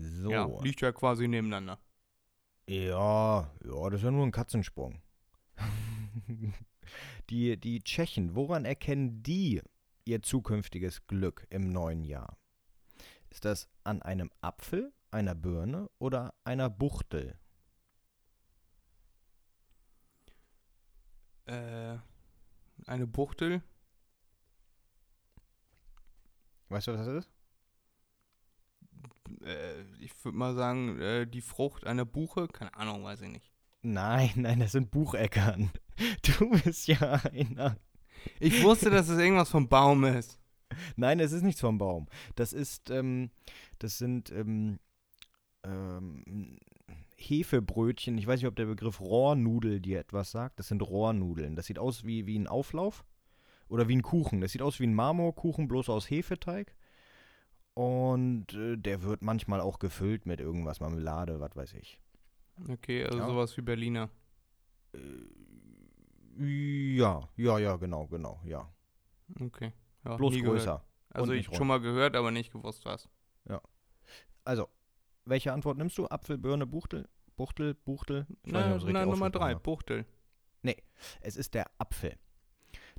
So. 0.00 0.30
Ja, 0.30 0.48
liegt 0.62 0.80
ja 0.80 0.92
quasi 0.92 1.28
nebeneinander. 1.28 1.78
Ja, 2.66 3.50
ja, 3.64 3.90
das 3.90 4.00
ist 4.00 4.04
ja 4.04 4.10
nur 4.10 4.24
ein 4.24 4.32
Katzensprung. 4.32 5.02
die, 7.30 7.58
die 7.58 7.80
Tschechen, 7.80 8.34
woran 8.34 8.64
erkennen 8.64 9.22
die 9.22 9.60
ihr 10.06 10.22
zukünftiges 10.22 11.06
Glück 11.06 11.46
im 11.50 11.68
neuen 11.68 12.04
Jahr? 12.04 12.38
Ist 13.28 13.44
das 13.44 13.68
an 13.84 14.00
einem 14.02 14.30
Apfel, 14.40 14.92
einer 15.10 15.34
Birne 15.34 15.90
oder 15.98 16.34
einer 16.44 16.70
Buchtel? 16.70 17.38
Äh, 21.44 21.98
eine 22.86 23.06
Buchtel. 23.06 23.62
Weißt 26.68 26.86
du, 26.86 26.92
was 26.92 27.04
das 27.04 27.24
ist? 27.24 27.39
Äh, 29.44 29.82
ich 30.00 30.12
würde 30.24 30.36
mal 30.36 30.54
sagen, 30.54 31.00
äh, 31.00 31.26
die 31.26 31.40
Frucht 31.40 31.86
einer 31.86 32.04
Buche. 32.04 32.48
Keine 32.48 32.74
Ahnung, 32.74 33.04
weiß 33.04 33.22
ich 33.22 33.30
nicht. 33.30 33.50
Nein, 33.82 34.30
nein, 34.36 34.60
das 34.60 34.72
sind 34.72 34.90
Bucheckern. 34.90 35.70
Du 36.22 36.48
bist 36.50 36.88
ja 36.88 37.20
einer. 37.30 37.76
Ich 38.38 38.62
wusste, 38.62 38.88
dass 38.88 39.10
es 39.10 39.18
irgendwas 39.18 39.50
vom 39.50 39.68
Baum 39.68 40.04
ist. 40.04 40.38
Nein, 40.96 41.20
es 41.20 41.32
ist 41.32 41.42
nichts 41.42 41.60
vom 41.60 41.76
Baum. 41.76 42.06
Das 42.36 42.54
ist, 42.54 42.88
ähm, 42.88 43.30
das 43.78 43.98
sind 43.98 44.30
ähm, 44.30 44.78
ähm, 45.62 46.58
Hefebrötchen. 47.16 48.16
Ich 48.18 48.26
weiß 48.26 48.40
nicht, 48.40 48.48
ob 48.48 48.56
der 48.56 48.66
Begriff 48.66 49.00
Rohrnudel 49.00 49.80
dir 49.80 50.00
etwas 50.00 50.30
sagt. 50.30 50.58
Das 50.58 50.68
sind 50.68 50.80
Rohrnudeln. 50.80 51.56
Das 51.56 51.66
sieht 51.66 51.78
aus 51.78 52.04
wie, 52.04 52.26
wie 52.26 52.38
ein 52.38 52.46
Auflauf 52.46 53.04
oder 53.68 53.88
wie 53.88 53.96
ein 53.96 54.02
Kuchen. 54.02 54.40
Das 54.40 54.52
sieht 54.52 54.62
aus 54.62 54.80
wie 54.80 54.86
ein 54.86 54.94
Marmorkuchen, 54.94 55.68
bloß 55.68 55.88
aus 55.90 56.08
Hefeteig. 56.08 56.74
Und 57.74 58.52
äh, 58.54 58.76
der 58.76 59.02
wird 59.02 59.22
manchmal 59.22 59.60
auch 59.60 59.78
gefüllt 59.78 60.26
mit 60.26 60.40
irgendwas, 60.40 60.80
Marmelade, 60.80 61.40
was 61.40 61.54
weiß 61.56 61.72
ich. 61.74 62.00
Okay, 62.68 63.04
also 63.04 63.18
Ja. 63.18 63.26
sowas 63.26 63.56
wie 63.56 63.62
Berliner. 63.62 64.10
Ja, 66.36 67.28
ja, 67.36 67.58
ja, 67.58 67.76
genau, 67.76 68.06
genau, 68.06 68.40
ja. 68.44 68.68
Okay. 69.40 69.72
Ja, 70.04 70.16
Bloß 70.16 70.34
größer. 70.34 70.64
Gehört. 70.64 70.84
Also 71.10 71.32
ich 71.32 71.46
schon 71.54 71.66
mal 71.66 71.80
gehört, 71.80 72.16
aber 72.16 72.30
nicht 72.30 72.52
gewusst 72.52 72.84
was. 72.84 73.08
Also, 74.42 74.68
welche 75.26 75.52
Antwort 75.52 75.76
nimmst 75.76 75.98
du? 75.98 76.06
Apfel, 76.08 76.38
Birne, 76.38 76.66
Buchtel? 76.66 77.06
Buchtel, 77.36 77.74
Buchtel? 77.74 78.26
Ich 78.42 78.52
weiß 78.54 78.64
nicht, 78.64 78.68
Na, 78.68 78.72
richtig 78.72 78.92
na 78.94 79.04
Nummer 79.04 79.30
drei. 79.30 79.54
Buchtel. 79.54 80.06
Es 81.20 81.36
ist 81.36 81.52
der 81.54 81.70
Apfel. 81.78 82.16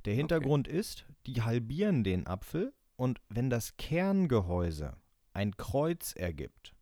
Der 0.04 0.14
Hintergrund 0.14 0.68
ist, 0.68 1.04
die 1.26 1.42
halbieren 1.42 2.04
den 2.04 2.26
Apfel 2.28 2.72
und 3.02 3.20
wenn 3.28 3.50
das 3.50 3.76
Kerngehäuse 3.78 4.96
ein 5.32 5.56
Kreuz 5.56 6.12
ergibt, 6.12 6.72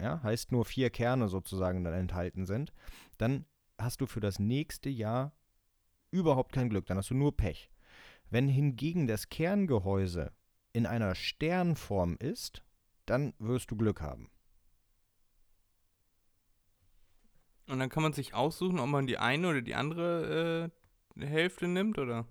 ja, 0.00 0.22
heißt 0.22 0.50
nur 0.50 0.64
vier 0.64 0.88
Kerne 0.88 1.28
sozusagen 1.28 1.84
dann 1.84 1.92
enthalten 1.92 2.46
sind, 2.46 2.72
dann 3.18 3.44
hast 3.76 4.00
du 4.00 4.06
für 4.06 4.20
das 4.20 4.38
nächste 4.38 4.88
Jahr 4.88 5.36
überhaupt 6.10 6.54
kein 6.54 6.70
Glück, 6.70 6.86
dann 6.86 6.96
hast 6.96 7.10
du 7.10 7.14
nur 7.14 7.36
Pech. 7.36 7.70
Wenn 8.30 8.48
hingegen 8.48 9.06
das 9.06 9.28
Kerngehäuse 9.28 10.32
in 10.72 10.86
einer 10.86 11.14
Sternform 11.14 12.16
ist, 12.18 12.64
dann 13.04 13.34
wirst 13.38 13.70
du 13.70 13.76
Glück 13.76 14.00
haben. 14.00 14.30
Und 17.66 17.78
dann 17.78 17.90
kann 17.90 18.02
man 18.02 18.14
sich 18.14 18.32
aussuchen, 18.32 18.78
ob 18.78 18.88
man 18.88 19.06
die 19.06 19.18
eine 19.18 19.50
oder 19.50 19.60
die 19.60 19.74
andere 19.74 20.72
äh, 21.18 21.26
Hälfte 21.26 21.68
nimmt, 21.68 21.98
oder? 21.98 22.26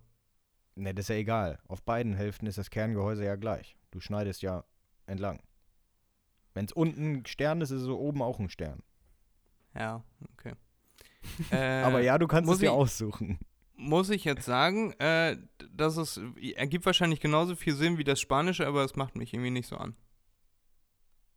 Ne, 0.79 0.93
das 0.93 1.05
ist 1.05 1.09
ja 1.09 1.15
egal. 1.15 1.59
Auf 1.67 1.83
beiden 1.83 2.13
Hälften 2.13 2.45
ist 2.47 2.57
das 2.57 2.69
Kerngehäuse 2.69 3.25
ja 3.25 3.35
gleich. 3.35 3.75
Du 3.91 3.99
schneidest 3.99 4.41
ja 4.41 4.63
entlang. 5.07 5.41
Wenn 6.53 6.65
es 6.65 6.71
unten 6.71 7.15
ein 7.17 7.25
Stern 7.25 7.59
ist, 7.61 7.71
ist 7.71 7.81
es 7.81 7.85
so 7.85 7.99
oben 7.99 8.21
auch 8.21 8.39
ein 8.39 8.49
Stern. 8.49 8.81
Ja, 9.75 10.03
okay. 10.33 10.53
Äh, 11.51 11.83
Aber 11.83 11.99
ja, 12.01 12.17
du 12.17 12.27
kannst 12.27 12.49
es 12.49 12.59
dir 12.59 12.67
ich- 12.67 12.71
aussuchen. 12.71 13.39
Muss 13.75 14.09
ich 14.09 14.23
jetzt 14.25 14.45
sagen, 14.45 14.93
äh, 14.99 15.37
dass 15.71 15.97
es 15.97 16.19
ergibt 16.55 16.85
wahrscheinlich 16.85 17.19
genauso 17.19 17.55
viel 17.55 17.73
Sinn 17.75 17.97
wie 17.97 18.03
das 18.05 18.19
Spanische, 18.19 18.65
aber 18.67 18.83
es 18.85 18.95
macht 18.95 19.15
mich 19.15 19.33
irgendwie 19.33 19.51
nicht 19.51 19.67
so 19.67 19.77
an. 19.77 19.95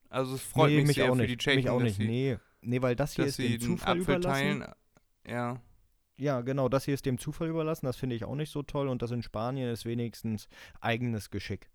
Also 0.09 0.35
es 0.37 0.43
freut 0.43 0.71
nee, 0.71 0.85
mich, 0.85 0.95
sehr 0.97 1.11
auch 1.11 1.15
für 1.17 1.23
nicht. 1.23 1.31
die 1.31 1.37
Tschechen, 1.37 1.59
mich 1.63 1.71
auch 1.71 1.81
nicht. 1.81 1.99
Nee. 1.99 2.39
nee, 2.61 2.81
weil 2.83 2.95
das 2.97 3.15
hier 3.15 3.27
ist 3.27 3.39
den 3.39 3.61
Zufall 3.61 3.99
Apfel 4.01 4.17
überlassen. 4.17 4.61
teilen. 4.61 4.65
Ja, 5.27 5.61
Ja, 6.23 6.41
genau, 6.41 6.69
das 6.69 6.85
hier 6.85 6.95
ist 6.95 7.05
dem 7.05 7.19
Zufall 7.19 7.49
überlassen. 7.49 7.85
Das 7.85 7.97
finde 7.97 8.15
ich 8.15 8.25
auch 8.25 8.37
nicht 8.37 8.53
so 8.53 8.63
toll. 8.63 8.87
Und 8.87 9.03
das 9.03 9.11
in 9.11 9.25
Spanien 9.25 9.69
ist 9.69 9.85
wenigstens 9.85 10.49
eigenes 10.81 11.31
Geschick. 11.31 11.69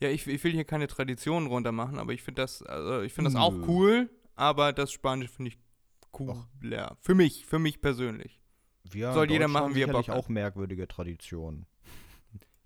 ja 0.00 0.08
ich, 0.08 0.26
ich 0.26 0.42
will 0.42 0.52
hier 0.52 0.64
keine 0.64 0.86
Traditionen 0.86 1.46
runter 1.46 1.70
machen, 1.70 1.98
aber 1.98 2.14
ich 2.14 2.22
finde 2.22 2.40
das, 2.40 2.62
also 2.62 3.02
ich 3.02 3.12
finde 3.12 3.30
das 3.30 3.38
auch 3.38 3.52
cool, 3.68 4.08
aber 4.34 4.72
das 4.72 4.92
Spanische 4.92 5.30
finde 5.30 5.50
ich 5.50 5.58
cool. 6.18 6.30
Och. 6.30 6.46
Ja, 6.62 6.96
für 7.02 7.14
mich, 7.14 7.44
für 7.44 7.58
mich 7.58 7.82
persönlich. 7.82 8.40
Wir 8.90 9.12
Soll 9.12 9.30
jeder 9.30 9.48
machen, 9.48 9.74
wie 9.74 9.82
er 9.82 9.92
Bock 9.92 10.08
hat. 10.08 10.16
auch 10.16 10.28
merkwürdige 10.30 10.88
Traditionen. 10.88 11.66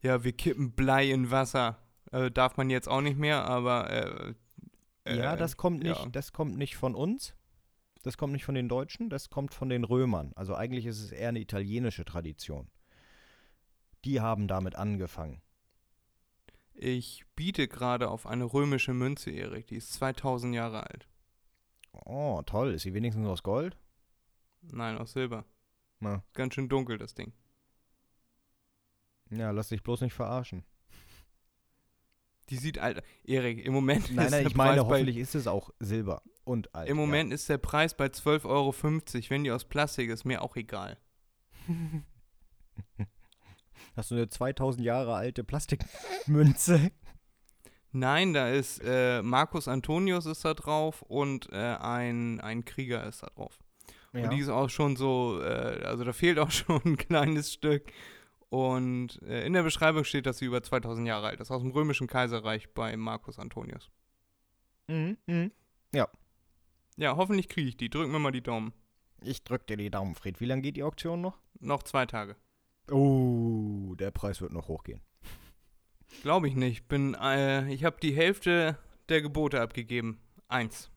Ja, 0.05 0.25
wir 0.25 0.33
kippen 0.33 0.73
Blei 0.73 1.13
in 1.13 1.31
Wasser. 1.31 1.79
Äh, 2.11 2.33
darf 2.33 2.57
man 2.57 2.71
jetzt 2.71 2.89
auch 2.89 3.01
nicht 3.01 3.17
mehr, 3.17 3.45
aber 3.45 3.89
äh, 3.89 5.15
ja, 5.17 5.35
äh, 5.35 5.37
das 5.37 5.57
kommt 5.57 5.85
nicht, 5.85 6.03
ja. 6.03 6.09
das 6.11 6.33
kommt 6.33 6.59
nicht 6.59 6.77
von 6.77 6.97
uns. 6.97 7.37
Das 8.03 8.17
kommt 8.17 8.33
nicht 8.33 8.45
von 8.45 8.55
den 8.57 8.69
Deutschen, 8.69 9.09
das 9.11 9.31
kommt 9.31 9.55
von 9.55 9.69
den 9.69 9.85
Römern. 9.85 10.33
Also 10.35 10.55
eigentlich 10.55 10.87
ist 10.87 11.01
es 11.01 11.13
eher 11.13 11.29
eine 11.29 11.41
italienische 11.41 12.05
Tradition. 12.05 12.69
Die 14.05 14.21
haben 14.21 14.49
damit 14.49 14.75
angefangen. 14.75 15.41
Ich 16.75 17.25
biete 17.37 17.69
gerade 17.69 18.11
auf 18.11 18.27
eine 18.27 18.45
römische 18.45 18.93
Münze, 18.93 19.31
Erik. 19.31 19.69
Die 19.69 19.77
ist 19.77 19.93
2000 19.93 20.55
Jahre 20.55 20.89
alt. 20.91 21.07
Oh, 21.93 22.43
toll. 22.45 22.73
Ist 22.75 22.83
sie 22.83 22.95
wenigstens 22.95 23.27
aus 23.29 23.43
Gold? 23.45 23.77
Nein, 24.63 24.99
aus 24.99 25.13
Silber. 25.13 25.45
Na, 26.01 26.25
Ganz 26.33 26.55
schön 26.55 26.69
dunkel, 26.69 26.99
das 26.99 27.15
Ding. 27.15 27.33
ja, 29.31 29.51
lass 29.53 29.69
dich 29.69 29.83
bloß 29.83 30.01
nicht 30.01 30.15
verarschen. 30.15 30.65
Die 32.49 32.57
sieht 32.57 32.79
alt. 32.79 33.05
Erik, 33.23 33.65
im 33.65 33.73
Moment 33.73 34.11
Nein, 34.13 34.27
ist 34.27 34.31
nein, 34.33 34.43
der 34.43 34.47
ich 34.51 34.57
meine, 34.57 34.81
Preis 34.83 34.91
hoffentlich 34.91 35.17
ist 35.19 35.35
es 35.37 35.47
auch 35.47 35.71
Silber 35.79 36.23
und 36.45 36.75
alt. 36.75 36.89
Im 36.89 36.97
Moment 36.97 37.33
ist 37.33 37.49
der 37.49 37.59
Preis 37.59 37.97
bei 37.97 38.07
12,50 38.07 38.45
Euro. 38.47 38.75
Wenn 39.31 39.45
die 39.45 39.51
aus 39.51 39.65
Plastik 39.65 40.11
ist, 40.11 40.25
mir 40.25 40.43
auch 40.43 40.57
egal. 40.57 40.99
Ja. 41.69 43.07
Hast 43.97 44.11
du 44.11 44.15
eine 44.15 44.29
2000 44.29 44.85
Jahre 44.85 45.15
alte 45.15 45.45
Plastikmünze? 45.45 46.93
Nein, 47.91 48.33
da 48.33 48.49
ist 48.49 48.81
äh, 48.83 49.21
Marcus 49.21 49.69
Antonius 49.69 50.25
ist 50.25 50.45
da 50.47 50.55
drauf 50.55 51.03
und 51.03 51.53
äh, 51.53 51.77
ein, 51.77 52.41
ein 52.41 52.65
Krieger 52.65 53.07
ist 53.07 53.23
da 53.23 53.27
drauf. 53.27 53.59
Ja. 54.15 54.25
Und 54.25 54.31
die 54.31 54.39
ist 54.39 54.49
auch 54.49 54.71
schon 54.71 54.97
so, 54.97 55.41
äh, 55.43 55.83
also 55.85 56.05
da 56.05 56.15
fehlt 56.15 56.39
auch 56.39 56.51
schon 56.51 56.81
ein 56.85 56.97
kleines 56.97 57.53
Stück. 57.53 57.93
Und 58.49 59.21
äh, 59.23 59.47
in 59.47 59.53
der 59.53 59.63
Beschreibung 59.63 60.05
steht, 60.05 60.25
dass 60.25 60.39
sie 60.39 60.47
über 60.47 60.63
2000 60.63 61.07
Jahre 61.07 61.29
alt 61.29 61.41
ist, 61.41 61.51
aus 61.51 61.63
dem 61.63 61.71
römischen 61.71 62.07
Kaiserreich 62.07 62.73
bei 62.73 62.97
Marcus 62.97 63.39
Antonius. 63.39 63.91
Mhm, 64.89 65.19
mhm. 65.27 65.53
Ja, 65.95 66.09
hoffentlich 67.17 67.49
kriege 67.49 67.69
ich 67.69 67.77
die. 67.77 67.91
Drück 67.91 68.09
mir 68.09 68.19
mal 68.19 68.33
die 68.33 68.43
Daumen. 68.43 68.73
Ich 69.23 69.45
drück 69.45 69.67
dir 69.67 69.77
die 69.77 69.91
Daumen, 69.91 70.15
Fred. 70.15 70.41
Wie 70.41 70.47
lange 70.47 70.63
geht 70.63 70.77
die 70.77 70.83
Auktion 70.83 71.21
noch? 71.21 71.39
Noch 71.61 71.83
zwei 71.83 72.07
Tage. 72.07 72.37
Oh, 72.91 73.95
der 73.97 74.11
Preis 74.11 74.41
wird 74.41 74.53
noch 74.53 74.69
hochgehen. 74.69 75.01
Glaube 76.23 76.49
ich 76.49 76.55
nicht. 76.55 76.89
Bin, 76.89 77.15
äh, 77.15 77.73
ich 77.73 77.85
habe 77.85 77.99
die 78.01 78.15
Hälfte 78.15 78.79
der 79.09 79.23
Gebote 79.23 79.61
abgegeben. 79.61 80.21
Eins. 80.49 80.91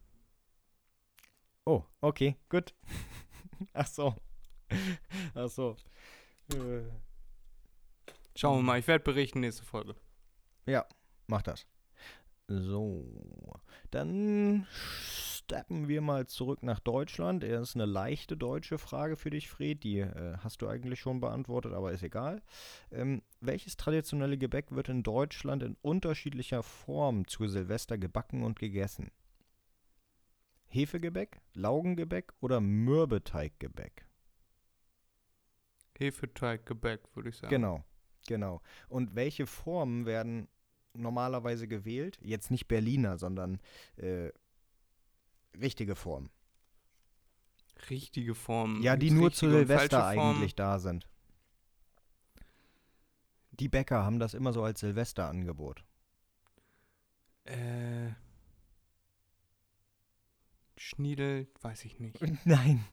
Oh, 1.65 1.83
okay, 2.01 2.35
gut. 2.49 2.73
Ach 3.73 3.87
so. 3.87 4.15
Ach 5.33 5.49
so. 5.49 5.75
Äh, 6.51 6.83
Schauen 8.35 8.59
wir 8.59 8.63
mal. 8.63 8.79
Ich 8.79 8.87
werde 8.87 9.03
berichten 9.03 9.39
nächste 9.39 9.63
Folge. 9.63 9.95
Mach 11.27 11.41
das. 11.41 11.65
So, 12.47 13.03
dann 13.89 14.67
steppen 15.45 15.87
wir 15.87 16.01
mal 16.01 16.25
zurück 16.25 16.63
nach 16.63 16.79
Deutschland. 16.79 17.43
Er 17.43 17.61
ist 17.61 17.75
eine 17.75 17.85
leichte 17.85 18.35
deutsche 18.35 18.79
Frage 18.79 19.15
für 19.15 19.29
dich, 19.29 19.47
Fred. 19.47 19.83
Die 19.83 19.99
äh, 19.99 20.37
hast 20.39 20.63
du 20.63 20.67
eigentlich 20.67 20.99
schon 20.99 21.19
beantwortet, 21.19 21.73
aber 21.73 21.91
ist 21.91 22.01
egal. 22.01 22.41
Ähm, 22.91 23.21
welches 23.41 23.77
traditionelle 23.77 24.39
Gebäck 24.39 24.71
wird 24.71 24.89
in 24.89 25.03
Deutschland 25.03 25.61
in 25.61 25.77
unterschiedlicher 25.83 26.63
Form 26.63 27.27
zu 27.27 27.47
Silvester 27.47 27.99
gebacken 27.99 28.43
und 28.43 28.57
gegessen? 28.57 29.11
Hefegebäck, 30.65 31.39
Laugengebäck 31.53 32.33
oder 32.39 32.59
Mürbeteiggebäck? 32.59 34.07
Hefeteig, 35.97 36.65
Gebäck, 36.65 37.01
würde 37.13 37.29
ich 37.29 37.37
sagen. 37.37 37.51
Genau, 37.51 37.83
genau. 38.27 38.61
Und 38.89 39.15
welche 39.15 39.45
Formen 39.45 40.07
werden 40.07 40.47
normalerweise 40.93 41.67
gewählt? 41.67 42.17
Jetzt 42.19 42.49
nicht 42.49 42.67
Berliner, 42.67 43.19
sondern 43.19 43.59
äh, 43.97 44.31
richtige 45.61 45.95
Formen. 45.95 46.29
Richtige 47.89 48.35
Form. 48.35 48.81
Ja, 48.81 48.95
die 48.95 49.07
Gibt's 49.07 49.19
nur 49.19 49.31
zu 49.31 49.49
Silvester 49.49 50.05
eigentlich 50.05 50.55
da 50.55 50.79
sind. 50.79 51.07
Die 53.51 53.69
Bäcker 53.69 54.03
haben 54.03 54.19
das 54.19 54.33
immer 54.33 54.53
so 54.53 54.63
als 54.63 54.79
Silvesterangebot. 54.79 55.83
Äh. 57.45 58.11
Schniedel, 60.77 61.47
weiß 61.61 61.85
ich 61.85 61.99
nicht. 61.99 62.19
Nein. 62.45 62.85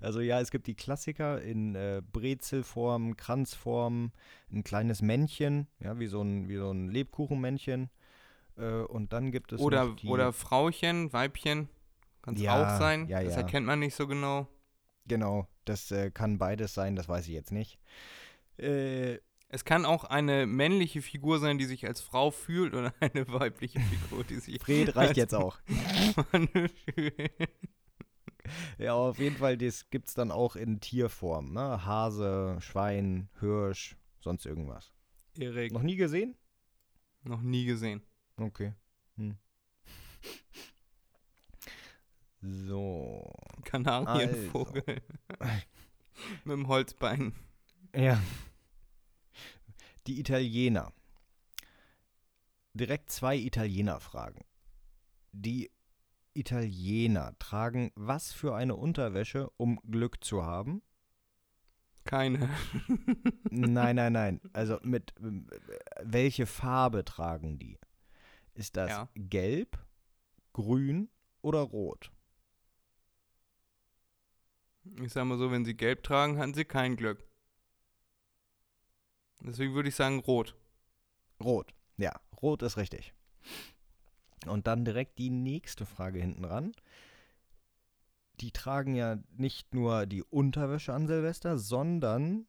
Also 0.00 0.20
ja, 0.20 0.40
es 0.40 0.50
gibt 0.50 0.66
die 0.66 0.76
Klassiker 0.76 1.42
in 1.42 1.74
äh, 1.74 2.00
Brezelform, 2.12 3.16
Kranzform, 3.16 4.12
ein 4.52 4.62
kleines 4.62 5.02
Männchen, 5.02 5.66
ja, 5.80 5.98
wie 5.98 6.06
so 6.06 6.22
ein, 6.22 6.48
wie 6.48 6.56
so 6.56 6.70
ein 6.70 6.88
Lebkuchenmännchen. 6.88 7.90
Äh, 8.56 8.82
und 8.82 9.12
dann 9.12 9.32
gibt 9.32 9.52
es 9.52 9.60
Oder, 9.60 9.94
die, 10.00 10.06
oder 10.06 10.32
Frauchen, 10.32 11.12
Weibchen. 11.12 11.68
Kann 12.24 12.34
es 12.34 12.40
Ja, 12.40 12.62
auch 12.76 12.78
sein. 12.78 13.06
ja, 13.08 13.22
das 13.22 13.34
ja. 13.34 13.40
erkennt 13.42 13.66
man 13.66 13.78
nicht 13.80 13.94
so 13.94 14.06
genau. 14.06 14.48
Genau, 15.06 15.46
das 15.66 15.90
äh, 15.90 16.10
kann 16.10 16.38
beides 16.38 16.72
sein, 16.74 16.96
das 16.96 17.08
weiß 17.08 17.26
ich 17.28 17.34
jetzt 17.34 17.52
nicht. 17.52 17.78
Äh, 18.56 19.18
Es 19.48 19.64
kann 19.64 19.84
auch 19.84 20.04
eine 20.04 20.46
männliche 20.46 21.02
Figur 21.02 21.38
sein, 21.38 21.58
die 21.58 21.66
sich 21.66 21.86
als 21.86 22.00
Frau 22.00 22.30
fühlt 22.30 22.72
oder 22.74 22.92
eine 23.00 23.28
weibliche 23.28 23.78
Figur, 23.80 24.24
die 24.24 24.36
sich 24.40 24.60
Fred 24.60 24.96
reicht 24.96 25.16
jetzt 25.16 25.34
auch. 25.34 25.58
Mann 26.32 26.48
fühlt. 26.48 27.30
Ja, 28.78 28.94
auf 28.94 29.18
jeden 29.18 29.36
Fall, 29.36 29.56
das 29.56 29.88
gibt 29.90 30.08
es 30.08 30.14
dann 30.14 30.30
auch 30.30 30.56
in 30.56 30.80
Tierform. 30.80 31.52
Ne? 31.52 31.84
Hase, 31.86 32.56
Schwein, 32.60 33.28
Hirsch, 33.40 33.96
sonst 34.20 34.44
irgendwas. 34.46 34.92
Erik, 35.38 35.72
Noch 35.72 35.82
nie 35.82 35.96
gesehen? 35.96 36.36
noch 37.22 37.40
nie 37.42 37.64
gesehen. 37.64 38.02
Okay. 38.36 38.74
Hm. 39.16 39.36
So. 42.46 43.32
Kanarienvogel. 43.64 44.84
Mit 46.44 46.52
dem 46.52 46.68
Holzbein. 46.68 47.32
Ja. 47.96 48.20
Die 50.06 50.20
Italiener. 50.20 50.92
Direkt 52.74 53.10
zwei 53.10 53.36
Italiener-Fragen. 53.36 54.44
Die 55.32 55.70
Italiener 56.34 57.34
tragen 57.38 57.92
was 57.94 58.32
für 58.32 58.54
eine 58.54 58.74
Unterwäsche, 58.76 59.48
um 59.56 59.80
Glück 59.90 60.22
zu 60.22 60.44
haben? 60.44 60.82
Keine. 62.04 62.50
Nein, 63.50 63.96
nein, 63.96 64.12
nein. 64.12 64.40
Also 64.52 64.78
mit 64.82 65.14
ähm, 65.20 65.48
welche 66.02 66.44
Farbe 66.44 67.04
tragen 67.04 67.58
die? 67.58 67.78
Ist 68.52 68.76
das 68.76 68.90
Ja. 68.90 69.08
gelb, 69.14 69.78
grün 70.52 71.08
oder 71.40 71.60
rot? 71.60 72.10
Ich 75.02 75.12
sag 75.12 75.24
mal 75.24 75.38
so, 75.38 75.50
wenn 75.50 75.64
sie 75.64 75.76
gelb 75.76 76.02
tragen, 76.02 76.38
hatten 76.38 76.54
sie 76.54 76.64
kein 76.64 76.96
Glück. 76.96 77.24
Deswegen 79.40 79.74
würde 79.74 79.88
ich 79.88 79.94
sagen 79.94 80.20
rot. 80.20 80.56
Rot. 81.42 81.74
Ja, 81.96 82.12
rot 82.40 82.62
ist 82.62 82.76
richtig. 82.76 83.14
Und 84.46 84.66
dann 84.66 84.84
direkt 84.84 85.18
die 85.18 85.30
nächste 85.30 85.86
Frage 85.86 86.20
hinten 86.20 86.44
ran. 86.44 86.72
Die 88.40 88.50
tragen 88.50 88.94
ja 88.94 89.18
nicht 89.36 89.74
nur 89.74 90.06
die 90.06 90.22
Unterwäsche 90.22 90.92
an 90.92 91.06
Silvester, 91.06 91.58
sondern 91.58 92.46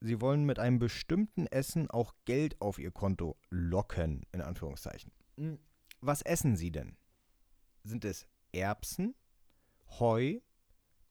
sie 0.00 0.20
wollen 0.20 0.44
mit 0.44 0.58
einem 0.58 0.78
bestimmten 0.78 1.46
Essen 1.46 1.90
auch 1.90 2.14
Geld 2.24 2.60
auf 2.60 2.78
ihr 2.78 2.90
Konto 2.90 3.36
locken, 3.50 4.24
in 4.32 4.40
Anführungszeichen. 4.40 5.12
Hm, 5.36 5.58
Was 6.00 6.22
essen 6.22 6.56
sie 6.56 6.70
denn? 6.70 6.96
Sind 7.82 8.04
es 8.04 8.26
Erbsen, 8.52 9.14
Heu, 9.98 10.40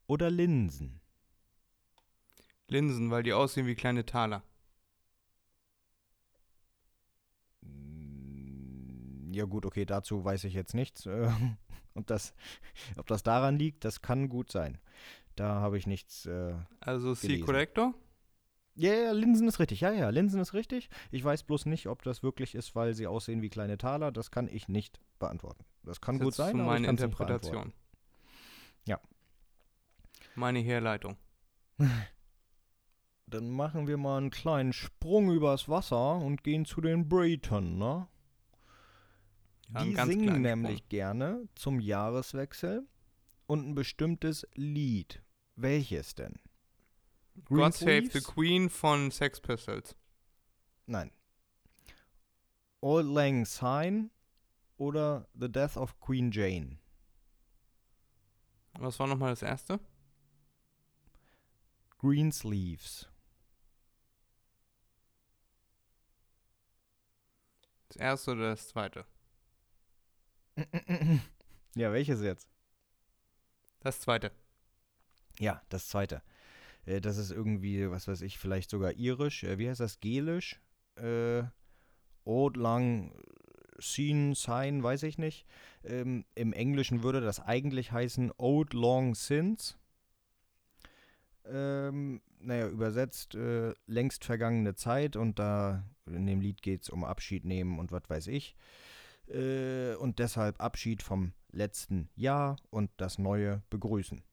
oder 0.09 0.29
Linsen? 0.31 0.99
Linsen, 2.67 3.11
weil 3.11 3.23
die 3.23 3.33
aussehen 3.33 3.67
wie 3.67 3.75
kleine 3.75 4.05
Taler. 4.05 4.43
Mm, 7.61 9.31
Ja 9.33 9.45
gut, 9.45 9.65
okay, 9.65 9.85
dazu 9.85 10.23
weiß 10.23 10.43
ich 10.45 10.53
jetzt 10.53 10.73
nichts. 10.73 11.05
Äh, 11.05 11.29
ob, 11.95 12.07
das, 12.07 12.33
ob 12.97 13.07
das 13.07 13.23
daran 13.23 13.57
liegt, 13.57 13.85
das 13.85 14.01
kann 14.01 14.29
gut 14.29 14.51
sein. 14.51 14.79
Da 15.35 15.61
habe 15.61 15.77
ich 15.77 15.87
nichts. 15.87 16.25
Äh, 16.25 16.55
Also 16.79 17.15
C. 17.15 17.39
Corrector? 17.39 17.93
Ja, 18.75 18.93
ja, 18.93 19.11
Linsen 19.11 19.47
ist 19.47 19.59
richtig. 19.59 19.81
Ja, 19.81 19.91
ja, 19.91 20.09
Linsen 20.09 20.39
ist 20.39 20.53
richtig. 20.53 20.89
Ich 21.11 21.23
weiß 21.23 21.43
bloß 21.43 21.65
nicht, 21.65 21.87
ob 21.87 22.01
das 22.03 22.23
wirklich 22.23 22.55
ist, 22.55 22.75
weil 22.75 22.93
sie 22.93 23.07
aussehen 23.07 23.41
wie 23.41 23.49
kleine 23.49 23.77
Taler. 23.77 24.11
Das 24.11 24.31
kann 24.31 24.47
ich 24.47 24.69
nicht 24.69 24.99
beantworten. 25.19 25.65
Das 25.83 25.99
kann 26.01 26.17
Das 26.17 26.23
gut 26.25 26.31
ist 26.33 26.37
sein, 26.37 26.55
so 26.55 26.61
aber 26.63 26.71
meine. 26.71 26.87
Interpretation. 26.87 27.73
Ja. 28.87 28.99
Meine 30.35 30.59
Herleitung. 30.59 31.17
Dann 33.27 33.49
machen 33.51 33.87
wir 33.87 33.97
mal 33.97 34.17
einen 34.17 34.31
kleinen 34.31 34.73
Sprung 34.73 35.31
übers 35.31 35.69
Wasser 35.69 36.17
und 36.17 36.43
gehen 36.43 36.65
zu 36.65 36.81
den 36.81 37.07
Brayton, 37.07 37.77
ne? 37.77 38.07
Ja, 39.71 39.83
Die 39.83 39.95
singen 39.95 40.41
nämlich 40.41 40.89
gerne 40.89 41.47
zum 41.53 41.79
Jahreswechsel 41.79 42.87
und 43.45 43.67
ein 43.67 43.75
bestimmtes 43.75 44.47
Lied. 44.55 45.21
Welches 45.55 46.15
denn? 46.15 46.39
God 47.45 47.73
Save 47.73 48.07
the? 48.11 48.21
Queen 48.21 48.69
von 48.69 49.11
Sex 49.11 49.39
Pistols. 49.39 49.95
Nein. 50.87 51.11
Old 52.81 53.05
Lang 53.05 53.45
Syne 53.45 54.09
oder 54.77 55.27
The 55.33 55.51
Death 55.51 55.77
of 55.77 55.99
Queen 55.99 56.31
Jane? 56.31 56.79
Was 58.79 58.99
war 58.99 59.07
nochmal 59.07 59.31
das 59.31 59.43
erste? 59.43 59.79
Greensleeves. 61.99 63.09
Das 67.89 67.97
erste 67.97 68.31
oder 68.31 68.49
das 68.51 68.67
zweite? 68.69 69.05
ja, 71.75 71.91
welches 71.91 72.21
jetzt? 72.21 72.49
Das 73.81 73.99
zweite. 74.01 74.31
Ja, 75.39 75.61
das 75.69 75.87
zweite. 75.87 76.21
Äh, 76.85 77.01
das 77.01 77.17
ist 77.17 77.31
irgendwie, 77.31 77.89
was 77.89 78.07
weiß 78.07 78.21
ich, 78.21 78.37
vielleicht 78.37 78.69
sogar 78.69 78.93
irisch. 78.93 79.43
Äh, 79.43 79.57
wie 79.57 79.69
heißt 79.69 79.79
das? 79.79 79.99
Gelisch? 79.99 80.59
Äh, 80.95 81.43
Old 82.25 82.57
Lang 82.57 83.13
Syne, 83.79 84.35
Sign, 84.35 84.83
weiß 84.83 85.03
ich 85.03 85.17
nicht. 85.17 85.45
Ähm, 85.83 86.25
Im 86.35 86.53
Englischen 86.53 87.03
würde 87.03 87.21
das 87.21 87.39
eigentlich 87.39 87.91
heißen 87.91 88.31
Old 88.37 88.73
Long 88.73 89.15
Since. 89.15 89.78
Ähm, 91.51 92.21
naja, 92.39 92.67
übersetzt 92.67 93.35
äh, 93.35 93.73
längst 93.85 94.23
vergangene 94.23 94.75
Zeit 94.75 95.15
und 95.15 95.39
da 95.39 95.83
in 96.05 96.25
dem 96.25 96.41
Lied 96.41 96.61
geht 96.61 96.83
es 96.83 96.89
um 96.89 97.03
Abschied 97.03 97.45
nehmen 97.45 97.79
und 97.79 97.91
was 97.91 98.03
weiß 98.07 98.27
ich. 98.27 98.55
Äh, 99.27 99.95
und 99.95 100.19
deshalb 100.19 100.61
Abschied 100.61 101.03
vom 101.03 101.33
letzten 101.51 102.09
Jahr 102.15 102.57
und 102.69 102.91
das 102.97 103.17
neue 103.17 103.63
begrüßen. 103.69 104.23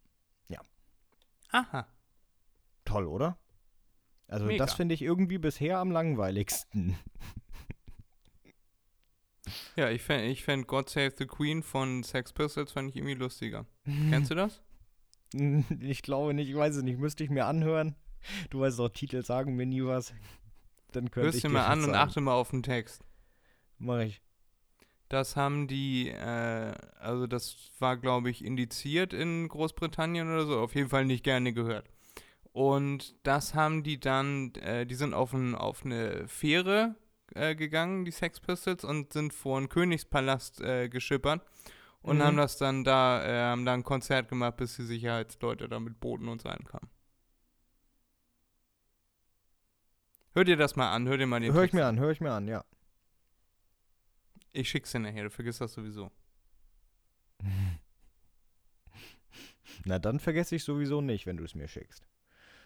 Aha. 1.50 1.86
Toll, 2.84 3.06
oder? 3.06 3.38
Also 4.28 4.46
Mega. 4.46 4.64
das 4.64 4.74
finde 4.74 4.94
ich 4.94 5.02
irgendwie 5.02 5.38
bisher 5.38 5.78
am 5.78 5.90
langweiligsten. 5.90 6.98
Ja, 9.76 9.90
ich 9.90 10.02
fände 10.02 10.26
ich 10.26 10.42
fänd 10.42 10.66
God 10.66 10.90
Save 10.90 11.12
the 11.16 11.26
Queen 11.26 11.62
von 11.62 12.02
Sex 12.02 12.32
Pistols 12.32 12.72
fand 12.72 12.90
ich 12.90 12.96
irgendwie 12.96 13.14
lustiger. 13.14 13.64
Kennst 14.10 14.32
du 14.32 14.34
das? 14.34 14.60
Ich 15.80 16.02
glaube 16.02 16.34
nicht, 16.34 16.48
ich 16.48 16.56
weiß 16.56 16.76
es 16.76 16.82
nicht. 16.82 16.98
Müsste 16.98 17.24
ich 17.24 17.30
mir 17.30 17.46
anhören. 17.46 17.94
Du 18.50 18.60
weißt 18.60 18.78
doch, 18.78 18.88
Titel 18.88 19.22
sagen 19.22 19.56
mir 19.56 19.66
nie 19.66 19.84
was. 19.84 20.12
Dann 20.92 21.10
könnte 21.10 21.26
Hörst 21.26 21.36
ich 21.38 21.42
dir 21.42 21.48
mal 21.48 21.66
an 21.66 21.80
was 21.80 21.86
und 21.86 21.92
sagen. 21.92 22.08
achte 22.08 22.20
mal 22.20 22.34
auf 22.34 22.50
den 22.50 22.62
Text. 22.62 23.02
Mach 23.78 24.00
ich. 24.00 24.20
Das 25.08 25.36
haben 25.36 25.68
die, 25.68 26.08
äh, 26.08 26.74
also 26.98 27.26
das 27.26 27.70
war, 27.78 27.96
glaube 27.96 28.30
ich, 28.30 28.44
indiziert 28.44 29.12
in 29.12 29.46
Großbritannien 29.48 30.28
oder 30.28 30.46
so, 30.46 30.58
auf 30.58 30.74
jeden 30.74 30.88
Fall 30.88 31.04
nicht 31.04 31.22
gerne 31.22 31.52
gehört. 31.52 31.88
Und 32.52 33.14
das 33.22 33.54
haben 33.54 33.82
die 33.84 34.00
dann, 34.00 34.52
äh, 34.54 34.86
die 34.86 34.94
sind 34.94 35.14
auf, 35.14 35.32
ein, 35.32 35.54
auf 35.54 35.84
eine 35.84 36.26
Fähre 36.26 36.96
äh, 37.34 37.54
gegangen, 37.54 38.04
die 38.04 38.10
Sex 38.10 38.40
Pistols, 38.40 38.82
und 38.82 39.12
sind 39.12 39.32
vor 39.32 39.58
einen 39.58 39.68
Königspalast 39.68 40.60
äh, 40.60 40.88
geschippert 40.88 41.42
und 42.02 42.18
Mhm. 42.18 42.22
haben 42.22 42.36
das 42.36 42.56
dann 42.56 42.84
da, 42.84 43.24
äh, 43.24 43.50
haben 43.50 43.64
da 43.64 43.74
ein 43.74 43.82
Konzert 43.84 44.28
gemacht, 44.28 44.56
bis 44.56 44.76
die 44.76 44.84
Sicherheitsleute 44.84 45.68
da 45.68 45.80
mit 45.80 45.98
Booten 46.00 46.28
und 46.28 46.42
so 46.42 46.48
reinkamen. 46.48 46.88
Hör 50.34 50.44
dir 50.44 50.56
das 50.56 50.76
mal 50.76 50.92
an, 50.92 51.08
hör 51.08 51.16
dir 51.16 51.26
mal 51.26 51.40
den 51.40 51.52
Hör 51.52 51.62
ich 51.62 51.70
Text 51.70 51.74
mir 51.74 51.86
an, 51.86 51.98
hör 51.98 52.10
ich 52.10 52.20
mir 52.20 52.32
an, 52.32 52.46
ja. 52.46 52.64
Ich 54.52 54.68
schick's 54.68 54.92
dir 54.92 55.00
nachher, 55.00 55.24
du 55.24 55.30
vergisst 55.30 55.60
das 55.60 55.72
sowieso. 55.72 56.10
Na, 59.84 59.98
dann 59.98 60.20
vergesse 60.20 60.56
ich 60.56 60.64
sowieso 60.64 61.00
nicht, 61.00 61.26
wenn 61.26 61.36
du 61.36 61.44
es 61.44 61.54
mir 61.54 61.68
schickst. 61.68 62.06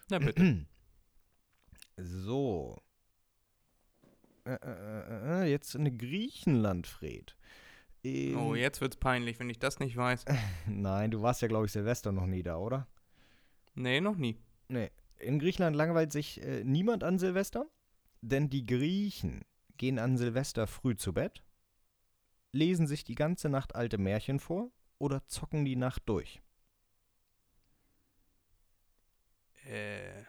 Na 0.08 0.18
bitte. 0.24 0.66
So. 1.96 2.82
Äh, 4.44 4.54
äh, 4.54 4.58
äh, 4.62 5.42
äh, 5.42 5.50
jetzt 5.50 5.76
eine 5.76 5.90
Ähm, 8.04 8.36
Oh, 8.36 8.54
jetzt 8.54 8.80
wird's 8.80 8.96
peinlich, 8.96 9.38
wenn 9.40 9.50
ich 9.50 9.58
das 9.58 9.78
nicht 9.80 9.96
weiß. 9.96 10.24
Nein, 10.66 11.10
du 11.10 11.22
warst 11.22 11.42
ja, 11.42 11.48
glaube 11.48 11.66
ich, 11.66 11.72
Silvester 11.72 12.12
noch 12.12 12.26
nie 12.26 12.42
da, 12.42 12.56
oder? 12.56 12.86
Nee, 13.74 14.00
noch 14.00 14.16
nie. 14.16 14.38
Nee. 14.68 14.90
In 15.18 15.38
Griechenland 15.38 15.76
langweilt 15.76 16.12
sich 16.12 16.42
äh, 16.42 16.64
niemand 16.64 17.04
an 17.04 17.18
Silvester, 17.18 17.68
denn 18.22 18.48
die 18.48 18.64
Griechen 18.64 19.44
gehen 19.76 19.98
an 19.98 20.16
Silvester 20.16 20.66
früh 20.66 20.96
zu 20.96 21.12
Bett, 21.12 21.44
lesen 22.52 22.86
sich 22.86 23.04
die 23.04 23.14
ganze 23.14 23.48
Nacht 23.48 23.74
alte 23.74 23.98
Märchen 23.98 24.40
vor 24.40 24.70
oder 24.98 25.26
zocken 25.26 25.64
die 25.64 25.76
Nacht 25.76 26.02
durch. 26.06 26.40
Äh. 29.66 30.24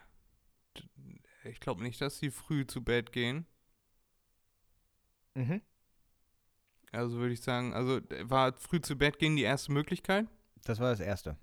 Ich 1.44 1.60
glaube 1.60 1.82
nicht, 1.82 2.00
dass 2.02 2.20
sie 2.20 2.30
früh 2.30 2.68
zu 2.68 2.84
Bett 2.84 3.12
gehen. 3.12 3.48
Mhm. 5.36 5.62
Also 6.92 7.18
würde 7.18 7.34
ich 7.34 7.42
sagen, 7.42 7.74
also 7.74 8.00
d- 8.00 8.30
war 8.30 8.54
früh 8.58 8.82
zu 8.82 8.98
Bett 8.98 9.18
gehen 9.20 9.36
die 9.36 9.44
erste 9.44 9.72
Möglichkeit? 9.72 10.28
Das 10.66 10.80
war 10.80 10.90
das 10.92 11.00
Erste. 11.00 11.38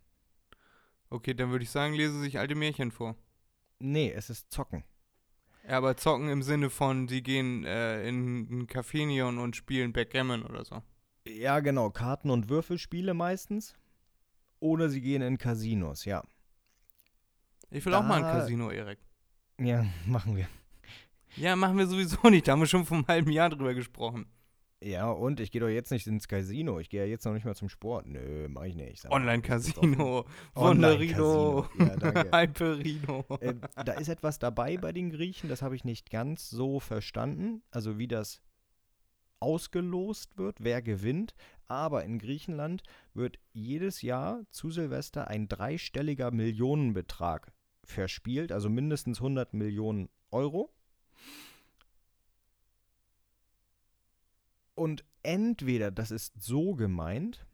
Okay, 1.11 1.33
dann 1.35 1.51
würde 1.51 1.63
ich 1.65 1.71
sagen, 1.71 1.95
lesen 1.95 2.21
sich 2.21 2.39
alte 2.39 2.55
Märchen 2.55 2.91
vor. 2.91 3.17
Nee, 3.79 4.13
es 4.13 4.29
ist 4.31 4.53
Zocken. 4.53 4.85
Ja, 5.67 5.79
aber 5.79 5.97
zocken 5.97 6.29
im 6.29 6.43
Sinne 6.43 6.71
von, 6.71 7.09
sie 7.09 7.23
gehen 7.23 7.65
äh, 7.65 8.07
in 8.09 8.41
ein 8.63 8.67
Café 8.67 9.07
Neon 9.07 9.39
und 9.39 9.57
spielen 9.57 9.93
Backgammon 9.93 10.43
oder 10.43 10.65
so. 10.65 10.83
Ja, 11.27 11.61
genau. 11.61 11.91
Karten- 11.91 12.31
und 12.31 12.49
Würfelspiele 12.49 13.15
meistens. 13.15 13.75
Oder 14.61 14.89
sie 14.89 15.01
gehen 15.01 15.23
in 15.23 15.39
Casinos, 15.39 16.05
ja. 16.05 16.23
Ich 17.71 17.85
will 17.85 17.95
auch 17.95 18.03
mal 18.03 18.17
ein 18.17 18.23
Da- 18.23 18.33
Casino, 18.41 18.71
Erik. 18.71 18.99
Ja, 19.59 19.85
machen 20.07 20.37
wir. 20.37 20.49
Ja, 21.37 21.55
machen 21.57 21.77
wir 21.79 21.87
sowieso 21.87 22.29
nicht. 22.31 22.49
Da 22.49 22.53
haben 22.53 22.61
wir 22.61 22.67
schon 22.67 22.85
vor 22.87 22.97
einem 22.99 23.07
halben 23.07 23.31
Jahr 23.31 23.51
drüber 23.51 23.75
gesprochen. 23.75 24.27
Ja, 24.81 25.11
und 25.11 25.41
ich 25.41 25.51
gehe 25.51 25.61
doch 25.61 25.69
jetzt 25.69 25.91
nicht 25.91 26.07
ins 26.07 26.29
Casino. 26.29 26.79
Ich 26.79 26.89
gehe 26.89 27.01
ja 27.01 27.07
jetzt 27.07 27.25
noch 27.25 27.33
nicht 27.33 27.45
mal 27.45 27.57
zum 27.57 27.69
Sport. 27.69 28.07
Nö, 28.07 28.47
mach 28.49 28.63
ich 28.63 28.77
nicht. 28.77 29.11
Online-Casino, 29.11 30.25
Online-Casino. 30.55 31.67
Wunderino, 31.67 31.67
Ja. 32.33 32.41
Hyperino. 32.41 33.25
Äh, 33.41 33.55
da 33.85 33.93
ist 33.95 34.09
etwas 34.09 34.39
dabei 34.39 34.77
bei 34.77 34.93
den 34.93 35.11
Griechen, 35.11 35.49
das 35.49 35.63
habe 35.63 35.75
ich 35.75 35.85
nicht 35.85 36.11
ganz 36.11 36.49
so 36.49 36.79
verstanden. 36.81 37.63
Also 37.71 37.99
wie 37.99 38.07
das 38.09 38.41
ausgelost 39.41 40.39
wird, 40.39 40.57
wer 40.61 40.81
gewinnt. 40.83 41.35
Aber 41.67 42.05
in 42.05 42.19
Griechenland 42.19 42.83
wird 43.15 43.39
jedes 43.53 44.03
Jahr 44.03 44.43
zu 44.51 44.71
Silvester 44.71 45.29
ein 45.29 45.49
dreistelliger 45.49 46.31
Millionenbetrag 46.31 47.53
verspielt, 47.85 48.53
also 48.53 48.69
mindestens 48.71 49.19
100 49.19 49.55
Millionen 49.55 50.09
Euro. 50.31 50.73
Und 54.79 55.05
entweder 55.25 55.91
das 55.91 56.13
ist 56.13 56.41
so 56.41 56.77
gemeint, 56.77 57.45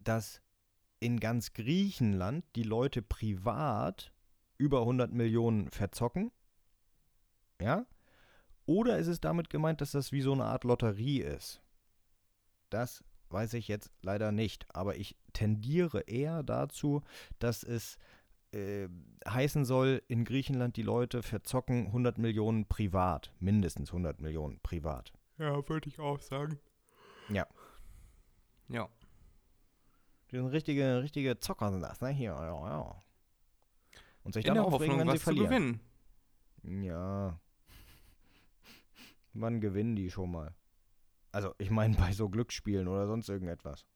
dass 0.00 0.40
in 0.98 1.20
ganz 1.20 1.52
Griechenland 1.52 2.44
die 2.56 2.62
Leute 2.62 3.02
privat 3.02 4.12
über 4.56 4.80
100 4.80 5.12
Millionen 5.12 5.70
verzocken. 5.70 6.32
Ja? 7.60 7.86
Oder 8.64 8.98
ist 8.98 9.08
es 9.08 9.20
damit 9.20 9.50
gemeint, 9.50 9.82
dass 9.82 9.90
das 9.90 10.10
wie 10.10 10.22
so 10.22 10.32
eine 10.32 10.44
Art 10.44 10.64
Lotterie 10.64 11.20
ist? 11.20 11.60
Das 12.70 13.04
weiß 13.28 13.52
ich 13.52 13.68
jetzt 13.68 13.92
leider 14.00 14.32
nicht. 14.32 14.66
Aber 14.74 14.96
ich 14.96 15.16
tendiere 15.34 16.00
eher 16.00 16.42
dazu, 16.42 17.02
dass 17.38 17.62
es 17.62 17.98
äh, 18.52 18.88
heißen 19.28 19.66
soll, 19.66 20.02
in 20.08 20.24
Griechenland 20.24 20.76
die 20.78 20.82
Leute 20.82 21.22
verzocken 21.22 21.88
100 21.88 22.16
Millionen 22.16 22.66
privat. 22.66 23.34
Mindestens 23.38 23.90
100 23.90 24.20
Millionen 24.22 24.60
privat. 24.60 25.12
Ja, 25.38 25.68
würde 25.68 25.88
ich 25.88 25.98
auch 25.98 26.20
sagen. 26.20 26.58
Ja. 27.28 27.46
Ja. 28.68 28.88
Die 30.30 30.36
sind 30.36 30.46
richtige, 30.46 31.02
richtige 31.02 31.38
Zocker 31.38 31.70
sind 31.70 31.82
das, 31.82 32.00
ne? 32.00 32.08
Hier, 32.08 32.30
ja, 32.30 32.68
ja. 32.68 33.02
Und 34.22 34.34
sich 34.34 34.44
In 34.44 34.54
dann 34.54 34.54
der 34.56 34.64
aufregen, 34.64 34.94
Hoffnung, 34.94 34.98
wenn 34.98 35.08
sie 35.08 35.14
was 35.14 35.22
verlieren. 35.22 35.80
gewinnen. 36.62 36.84
Ja. 36.84 37.40
Wann 39.34 39.60
gewinnen 39.60 39.94
die 39.94 40.10
schon 40.10 40.30
mal? 40.32 40.54
Also, 41.32 41.54
ich 41.58 41.70
meine 41.70 41.96
bei 41.96 42.12
so 42.12 42.28
Glücksspielen 42.28 42.88
oder 42.88 43.06
sonst 43.06 43.28
irgendetwas. 43.28 43.86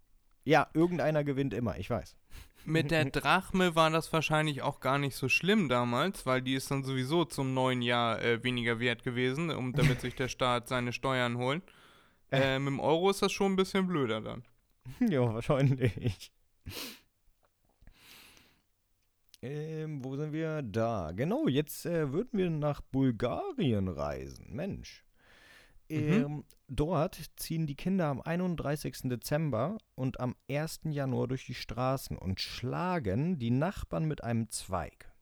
Ja, 0.50 0.66
irgendeiner 0.74 1.22
gewinnt 1.22 1.54
immer, 1.54 1.78
ich 1.78 1.88
weiß. 1.90 2.16
Mit 2.64 2.90
der 2.90 3.04
Drachme 3.12 3.76
war 3.76 3.88
das 3.88 4.12
wahrscheinlich 4.12 4.62
auch 4.62 4.80
gar 4.80 4.98
nicht 4.98 5.14
so 5.14 5.28
schlimm 5.28 5.68
damals, 5.68 6.26
weil 6.26 6.42
die 6.42 6.54
ist 6.54 6.72
dann 6.72 6.82
sowieso 6.82 7.24
zum 7.24 7.54
neuen 7.54 7.82
Jahr 7.82 8.20
äh, 8.20 8.42
weniger 8.42 8.80
wert 8.80 9.04
gewesen, 9.04 9.52
um, 9.52 9.72
damit 9.76 10.00
sich 10.00 10.16
der 10.16 10.26
Staat 10.26 10.66
seine 10.66 10.92
Steuern 10.92 11.36
holt. 11.36 11.62
Äh, 12.32 12.58
mit 12.58 12.72
dem 12.72 12.80
Euro 12.80 13.10
ist 13.10 13.22
das 13.22 13.30
schon 13.30 13.52
ein 13.52 13.56
bisschen 13.56 13.86
blöder 13.86 14.20
dann. 14.20 14.42
ja, 15.08 15.20
wahrscheinlich. 15.20 16.32
Ähm, 19.42 20.04
wo 20.04 20.16
sind 20.16 20.32
wir? 20.32 20.62
Da. 20.62 21.12
Genau, 21.12 21.46
jetzt 21.46 21.86
äh, 21.86 22.12
würden 22.12 22.36
wir 22.36 22.50
nach 22.50 22.80
Bulgarien 22.80 23.86
reisen. 23.86 24.48
Mensch. 24.50 25.04
Ähm, 25.90 26.44
Dort 26.72 27.32
ziehen 27.34 27.66
die 27.66 27.74
Kinder 27.74 28.06
am 28.06 28.20
31. 28.20 29.08
Dezember 29.08 29.78
und 29.96 30.20
am 30.20 30.36
1. 30.48 30.82
Januar 30.84 31.26
durch 31.26 31.44
die 31.44 31.54
Straßen 31.54 32.16
und 32.16 32.40
schlagen 32.40 33.40
die 33.40 33.50
Nachbarn 33.50 34.04
mit 34.04 34.22
einem 34.22 34.48
Zweig. 34.50 35.12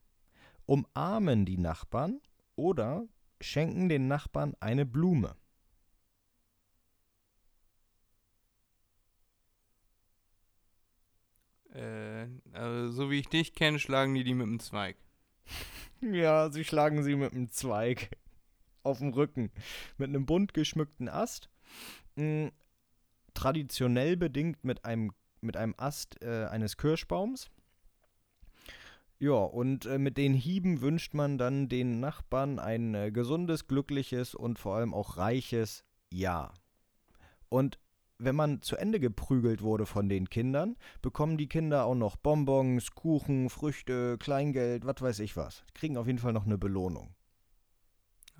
Umarmen 0.67 1.45
die 1.47 1.57
Nachbarn 1.57 2.21
oder 2.55 3.07
schenken 3.41 3.89
den 3.89 4.07
Nachbarn 4.07 4.53
eine 4.59 4.85
Blume. 4.85 5.35
Äh, 11.73 12.27
also 12.53 12.91
so 12.91 13.09
wie 13.09 13.21
ich 13.21 13.27
dich 13.27 13.55
kenne, 13.55 13.79
schlagen 13.79 14.13
die 14.13 14.23
die 14.23 14.35
mit 14.35 14.45
dem 14.45 14.59
Zweig. 14.59 14.97
Ja, 16.01 16.51
sie 16.51 16.63
schlagen 16.63 17.01
sie 17.01 17.15
mit 17.15 17.33
einem 17.33 17.49
Zweig 17.49 18.11
auf 18.89 18.99
dem 18.99 19.13
Rücken. 19.13 19.51
Mit 19.97 20.09
einem 20.09 20.25
bunt 20.25 20.53
geschmückten 20.53 21.07
Ast. 21.07 21.49
Mm, 22.15 22.47
traditionell 23.33 24.17
bedingt 24.17 24.63
mit 24.63 24.85
einem, 24.85 25.11
mit 25.41 25.55
einem 25.55 25.75
Ast 25.77 26.21
äh, 26.21 26.45
eines 26.45 26.77
Kirschbaums. 26.77 27.49
Ja, 29.21 29.33
und 29.33 29.85
äh, 29.85 29.97
mit 29.97 30.17
den 30.17 30.33
Hieben 30.33 30.81
wünscht 30.81 31.13
man 31.13 31.37
dann 31.37 31.67
den 31.67 31.99
Nachbarn 31.99 32.57
ein 32.57 32.95
äh, 32.95 33.11
gesundes, 33.11 33.67
glückliches 33.67 34.33
und 34.33 34.59
vor 34.59 34.75
allem 34.75 34.93
auch 34.93 35.17
reiches 35.17 35.83
Jahr. 36.09 36.53
Und 37.49 37.79
wenn 38.17 38.35
man 38.35 38.61
zu 38.61 38.75
Ende 38.77 38.99
geprügelt 38.99 39.61
wurde 39.61 39.85
von 39.85 40.07
den 40.07 40.29
Kindern, 40.29 40.77
bekommen 41.01 41.37
die 41.37 41.47
Kinder 41.47 41.85
auch 41.85 41.95
noch 41.95 42.17
Bonbons, 42.17 42.91
Kuchen, 42.91 43.49
Früchte, 43.49 44.17
Kleingeld, 44.17 44.85
was 44.85 45.01
weiß 45.01 45.19
ich 45.19 45.35
was. 45.35 45.63
Die 45.69 45.73
kriegen 45.73 45.97
auf 45.97 46.07
jeden 46.07 46.19
Fall 46.19 46.33
noch 46.33 46.45
eine 46.45 46.57
Belohnung. 46.57 47.15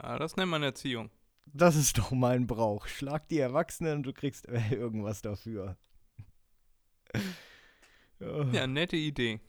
Ja, 0.01 0.17
das 0.17 0.35
nennt 0.37 0.51
man 0.51 0.63
Erziehung. 0.63 1.09
Das 1.45 1.75
ist 1.75 1.97
doch 1.97 2.11
mal 2.11 2.35
ein 2.35 2.47
Brauch. 2.47 2.87
Schlag 2.87 3.27
die 3.27 3.39
Erwachsenen 3.39 3.97
und 3.97 4.03
du 4.03 4.13
kriegst 4.13 4.47
äh, 4.47 4.73
irgendwas 4.73 5.21
dafür. 5.21 5.77
ja. 7.13 7.19
Ja, 8.51 8.67
nette 8.67 8.97
Idee. 8.97 9.39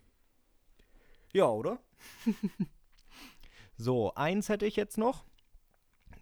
ja, 1.33 1.47
oder? 1.47 1.81
so, 3.77 4.15
eins 4.15 4.49
hätte 4.49 4.65
ich 4.65 4.77
jetzt 4.77 4.97
noch. 4.97 5.25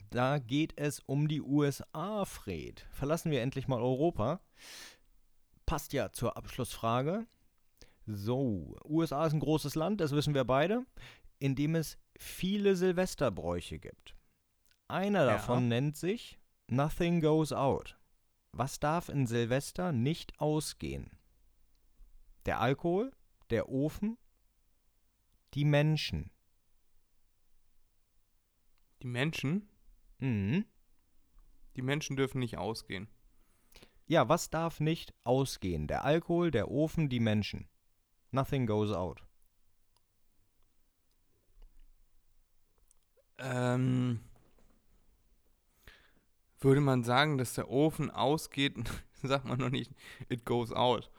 Da 0.08 0.38
geht 0.38 0.72
es 0.76 1.00
um 1.00 1.28
die 1.28 1.42
USA, 1.42 2.24
Fred. 2.24 2.86
Verlassen 2.90 3.30
wir 3.30 3.42
endlich 3.42 3.68
mal 3.68 3.82
Europa. 3.82 4.40
Passt 5.66 5.92
ja 5.92 6.10
zur 6.10 6.38
Abschlussfrage. 6.38 7.26
So, 8.06 8.78
USA 8.86 9.26
ist 9.26 9.34
ein 9.34 9.40
großes 9.40 9.74
Land, 9.74 10.00
das 10.00 10.12
wissen 10.12 10.32
wir 10.32 10.44
beide, 10.44 10.86
in 11.38 11.54
dem 11.54 11.74
es 11.74 11.98
viele 12.16 12.74
Silvesterbräuche 12.74 13.78
gibt. 13.78 14.16
Einer 14.88 15.20
Ja. 15.26 15.32
davon 15.32 15.68
nennt 15.68 15.96
sich 15.96 16.38
Nothing 16.68 17.20
Goes 17.20 17.52
Out. 17.52 17.98
Was 18.52 18.80
darf 18.80 19.08
in 19.10 19.26
Silvester 19.26 19.92
nicht 19.92 20.38
ausgehen? 20.40 21.10
Der 22.46 22.60
Alkohol, 22.60 23.12
der 23.50 23.68
Ofen, 23.68 24.16
die 25.54 25.64
Menschen. 25.64 26.30
Die 29.02 29.06
Menschen, 29.06 29.68
Mhm. 30.18 30.64
die 31.76 31.82
Menschen 31.82 32.16
dürfen 32.16 32.38
nicht 32.40 32.56
ausgehen. 32.56 33.08
Ja, 34.06 34.28
was 34.28 34.48
darf 34.48 34.80
nicht 34.80 35.14
ausgehen? 35.24 35.86
Der 35.86 36.04
Alkohol, 36.04 36.50
der 36.50 36.70
Ofen, 36.70 37.10
die 37.10 37.20
Menschen. 37.20 37.68
Nothing 38.30 38.66
goes 38.66 38.90
out. 38.90 39.22
Ähm, 43.38 44.20
würde 46.60 46.80
man 46.80 47.04
sagen, 47.04 47.38
dass 47.38 47.54
der 47.54 47.70
Ofen 47.70 48.10
ausgeht, 48.10 48.74
sagt 49.22 49.44
man 49.44 49.58
noch 49.58 49.70
nicht, 49.70 49.92
it 50.28 50.44
goes 50.44 50.72
out. 50.72 51.10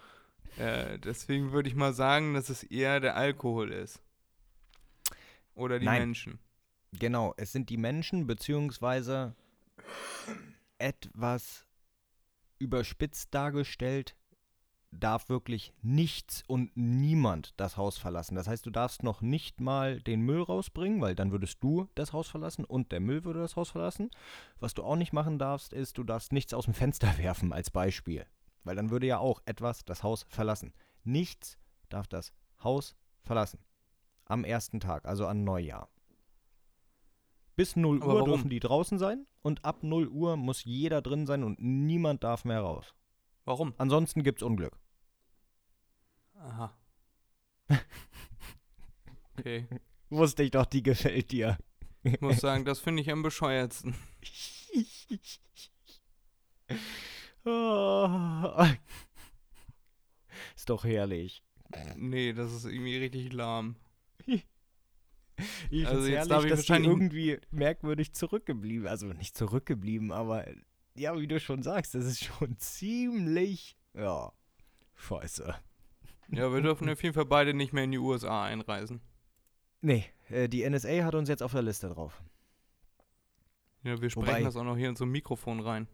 Äh, 0.57 0.99
deswegen 0.99 1.51
würde 1.51 1.69
ich 1.69 1.75
mal 1.75 1.93
sagen, 1.93 2.33
dass 2.33 2.49
es 2.49 2.63
eher 2.63 2.99
der 2.99 3.15
Alkohol 3.15 3.71
ist. 3.71 4.01
Oder 5.53 5.79
die 5.79 5.85
Nein. 5.85 6.01
Menschen. 6.01 6.39
Genau, 6.93 7.33
es 7.37 7.51
sind 7.51 7.69
die 7.69 7.77
Menschen, 7.77 8.25
beziehungsweise 8.25 9.35
etwas 10.79 11.65
überspitzt 12.57 13.33
dargestellt, 13.33 14.15
darf 14.91 15.29
wirklich 15.29 15.73
nichts 15.81 16.43
und 16.47 16.75
niemand 16.75 17.53
das 17.57 17.77
Haus 17.77 17.97
verlassen. 17.97 18.35
Das 18.35 18.47
heißt, 18.47 18.65
du 18.65 18.71
darfst 18.71 19.03
noch 19.03 19.21
nicht 19.21 19.61
mal 19.61 20.01
den 20.01 20.21
Müll 20.21 20.41
rausbringen, 20.41 21.01
weil 21.01 21.15
dann 21.15 21.31
würdest 21.31 21.63
du 21.63 21.87
das 21.95 22.13
Haus 22.13 22.27
verlassen 22.27 22.65
und 22.65 22.91
der 22.91 22.99
Müll 22.99 23.23
würde 23.23 23.39
das 23.39 23.55
Haus 23.55 23.69
verlassen. 23.69 24.09
Was 24.59 24.73
du 24.73 24.83
auch 24.83 24.95
nicht 24.95 25.13
machen 25.13 25.37
darfst, 25.39 25.73
ist, 25.73 25.97
du 25.97 26.03
darfst 26.03 26.31
nichts 26.31 26.53
aus 26.53 26.65
dem 26.65 26.73
Fenster 26.73 27.17
werfen 27.17 27.53
als 27.53 27.69
Beispiel. 27.69 28.25
Weil 28.63 28.75
dann 28.75 28.89
würde 28.89 29.07
ja 29.07 29.19
auch 29.19 29.41
etwas 29.45 29.85
das 29.85 30.03
Haus 30.03 30.25
verlassen. 30.29 30.73
Nichts 31.03 31.57
darf 31.89 32.07
das 32.07 32.33
Haus 32.63 32.95
verlassen. 33.21 33.59
Am 34.25 34.43
ersten 34.43 34.79
Tag, 34.79 35.05
also 35.05 35.25
an 35.27 35.43
Neujahr. 35.43 35.89
Bis 37.55 37.75
0 37.75 37.97
Aber 37.97 38.07
Uhr 38.07 38.13
warum? 38.13 38.29
dürfen 38.29 38.49
die 38.49 38.59
draußen 38.59 38.99
sein 38.99 39.27
und 39.41 39.65
ab 39.65 39.83
0 39.83 40.07
Uhr 40.07 40.37
muss 40.37 40.63
jeder 40.63 41.01
drin 41.01 41.25
sein 41.25 41.43
und 41.43 41.59
niemand 41.59 42.23
darf 42.23 42.45
mehr 42.45 42.61
raus. 42.61 42.93
Warum? 43.49 43.73
Ansonsten 43.79 44.21
gibt's 44.21 44.43
Unglück. 44.43 44.77
Aha. 46.35 46.71
Okay. 49.39 49.67
Wusste 50.09 50.43
ich 50.43 50.51
doch, 50.51 50.65
die 50.65 50.83
gefällt 50.83 51.31
dir. 51.31 51.57
Ich 52.03 52.19
muss 52.21 52.41
sagen, 52.41 52.63
das 52.65 52.79
finde 52.79 53.01
ich 53.01 53.09
am 53.09 53.23
bescheuertsten. 53.23 53.95
Oh. 57.45 58.65
Ist 60.55 60.69
doch 60.69 60.83
herrlich. 60.83 61.41
Nee, 61.95 62.33
das 62.33 62.51
ist 62.51 62.65
irgendwie 62.65 62.97
richtig 62.97 63.31
lahm. 63.31 63.77
Ich 64.25 65.87
Also 65.87 66.05
jetzt 66.05 66.15
herrlich, 66.15 66.27
darf 66.29 66.43
ich 66.43 66.49
dass 66.49 66.59
wahrscheinlich- 66.59 66.89
irgendwie 66.91 67.39
merkwürdig 67.49 68.13
zurückgeblieben. 68.13 68.87
Also 68.87 69.07
nicht 69.13 69.37
zurückgeblieben, 69.37 70.11
aber 70.11 70.45
ja, 70.95 71.17
wie 71.17 71.27
du 71.27 71.39
schon 71.39 71.63
sagst, 71.63 71.95
das 71.95 72.05
ist 72.05 72.23
schon 72.23 72.57
ziemlich. 72.57 73.77
Ja. 73.93 74.31
Scheiße. 74.95 75.55
Ja, 76.31 76.53
wir 76.53 76.61
dürfen 76.61 76.89
auf 76.89 77.01
jeden 77.01 77.15
Fall 77.15 77.25
beide 77.25 77.53
nicht 77.53 77.73
mehr 77.73 77.85
in 77.85 77.91
die 77.91 77.97
USA 77.97 78.43
einreisen. 78.45 79.01
Nee, 79.81 80.05
äh, 80.29 80.47
die 80.49 80.69
NSA 80.69 81.03
hat 81.05 81.15
uns 81.15 81.29
jetzt 81.29 81.41
auf 81.41 81.53
der 81.53 81.61
Liste 81.61 81.89
drauf. 81.89 82.21
Ja, 83.83 83.99
wir 84.01 84.09
sprechen 84.09 84.27
Wobei- 84.27 84.43
das 84.43 84.55
auch 84.57 84.63
noch 84.63 84.75
hier 84.77 84.89
in 84.89 84.95
so 84.95 85.05
ein 85.05 85.09
Mikrofon 85.11 85.61
rein. 85.61 85.87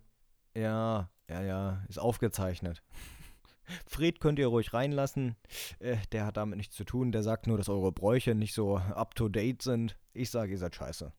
Ja, 0.55 1.09
ja, 1.29 1.41
ja, 1.43 1.83
ist 1.87 1.99
aufgezeichnet. 1.99 2.81
Fred 3.87 4.19
könnt 4.19 4.39
ihr 4.39 4.47
ruhig 4.47 4.73
reinlassen. 4.73 5.35
Äh, 5.79 5.97
der 6.11 6.25
hat 6.25 6.37
damit 6.37 6.57
nichts 6.57 6.75
zu 6.75 6.83
tun. 6.83 7.11
Der 7.11 7.23
sagt 7.23 7.47
nur, 7.47 7.57
dass 7.57 7.69
eure 7.69 7.91
Bräuche 7.91 8.35
nicht 8.35 8.53
so 8.53 8.77
up 8.77 9.15
to 9.15 9.29
date 9.29 9.61
sind. 9.61 9.97
Ich 10.13 10.29
sage, 10.31 10.51
ihr 10.51 10.57
seid 10.57 10.75
scheiße. 10.75 11.13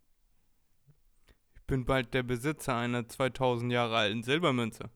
Bin 1.67 1.85
bald 1.85 2.15
der 2.15 2.23
Besitzer 2.23 2.77
einer 2.77 3.09
2000 3.09 3.73
Jahre 3.73 3.97
alten 3.97 4.23
Silbermünze. 4.23 4.91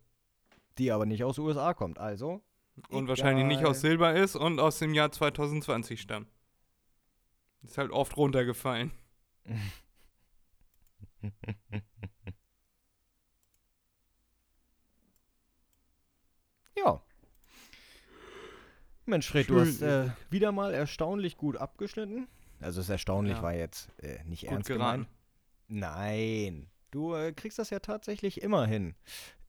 Die 0.79 0.93
aber 0.93 1.05
nicht 1.07 1.25
aus 1.25 1.39
USA 1.39 1.75
kommt. 1.75 1.99
Also. 1.99 2.43
Und 2.89 3.09
wahrscheinlich 3.09 3.45
nicht 3.45 3.59
egal. 3.61 3.73
aus 3.73 3.81
Silber 3.81 4.15
ist 4.15 4.37
und 4.37 4.59
aus 4.61 4.79
dem 4.79 4.95
Jahr 4.95 5.11
2020 5.13 6.01
stammt. 6.01 6.29
Ist 7.63 7.77
halt 7.77 7.91
oft 7.91 8.17
runtergefallen. 8.17 8.93
Ja. 16.77 17.01
Mensch, 19.07 19.29
Fred, 19.29 19.49
du 19.51 19.61
hast 19.61 19.83
äh, 19.83 20.11
wieder 20.31 20.53
mal 20.53 20.73
erstaunlich 20.73 21.37
gut 21.37 21.57
abgeschnitten. 21.57 22.29
Also, 22.61 22.81
das 22.81 22.89
erstaunlich 22.89 23.37
Ja. 23.39 23.43
war 23.43 23.55
jetzt 23.55 23.91
äh, 24.03 24.23
nicht 24.25 24.43
Gut 24.43 24.53
ernst 24.53 24.69
geraten. 24.69 25.03
gemeint. 25.03 25.20
Nein. 25.71 26.69
Du 26.91 27.15
äh, 27.15 27.33
kriegst 27.33 27.59
das 27.59 27.71
ja 27.71 27.79
tatsächlich 27.79 28.43
immer 28.43 28.67
hin. 28.67 28.97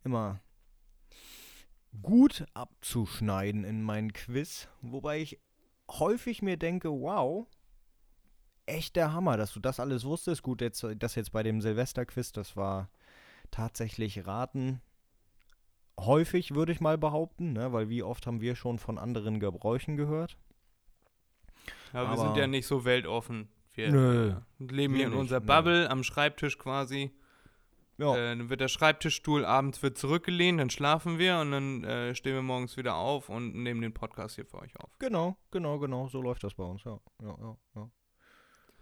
Immer 0.04 0.40
gut 2.02 2.46
abzuschneiden 2.54 3.64
in 3.64 3.82
meinen 3.82 4.14
Quiz, 4.14 4.70
wobei 4.82 5.20
ich 5.20 5.40
häufig 5.90 6.42
mir 6.42 6.56
denke, 6.58 6.90
wow, 6.90 7.48
echt 8.66 8.96
der 8.96 9.12
Hammer, 9.14 9.36
dass 9.36 9.52
du 9.54 9.60
das 9.60 9.80
alles 9.80 10.06
wusstest. 10.06 10.44
Gut, 10.44 10.62
jetzt, 10.62 10.86
das 10.98 11.16
jetzt 11.16 11.32
bei 11.32 11.44
dem 11.44 11.60
Silvesterquiz, 11.60 12.32
das 12.32 12.56
war 12.56 12.90
tatsächlich 13.50 14.26
raten. 14.26 14.80
Häufig 16.00 16.54
würde 16.54 16.72
ich 16.72 16.82
mal 16.82 16.98
behaupten, 16.98 17.54
ne? 17.54 17.74
weil 17.74 17.90
wie 17.90 18.04
oft 18.04 18.26
haben 18.26 18.42
wir 18.42 18.56
schon 18.56 18.80
von 18.80 18.98
anderen 18.98 19.40
Gebräuchen 19.40 19.98
gehört? 19.98 20.38
Ja, 21.94 22.04
wir 22.04 22.10
Aber- 22.10 22.18
sind 22.22 22.38
ja 22.38 22.48
nicht 22.48 22.68
so 22.68 22.86
weltoffen. 22.86 23.50
Wir 23.74 23.92
Nö, 23.92 24.30
äh, 24.60 24.64
leben 24.64 24.96
hier 24.96 25.08
in 25.08 25.14
unserer 25.14 25.40
nicht, 25.40 25.48
Bubble 25.48 25.90
am 25.90 26.04
Schreibtisch 26.04 26.58
quasi. 26.58 27.12
Ja, 27.98 28.16
Äh, 28.16 28.38
dann 28.38 28.50
wird 28.50 28.62
der 28.62 28.68
Schreibtischstuhl 28.68 29.46
abends 29.46 29.82
wird 29.84 29.98
zurückgelehnt, 29.98 30.60
dann 30.60 30.70
schlafen 30.70 31.20
wir 31.20 31.38
und 31.40 31.52
dann 31.52 31.84
äh, 31.84 32.16
stehen 32.16 32.34
wir 32.34 32.42
morgens 32.42 32.76
wieder 32.78 32.96
auf 32.96 33.30
und 33.30 33.54
nehmen 33.56 33.82
den 33.82 33.94
Podcast 33.94 34.36
hier 34.36 34.46
für 34.46 34.60
euch 34.60 34.76
auf. 34.80 34.90
genau, 35.00 35.38
genau, 35.52 35.78
genau, 35.80 36.08
so 36.08 36.22
läuft 36.22 36.44
das 36.44 36.54
bei 36.56 36.64
uns, 36.64 36.84
ja, 36.84 37.00
ja, 37.22 37.38
ja, 37.40 37.58
ja. 37.76 37.90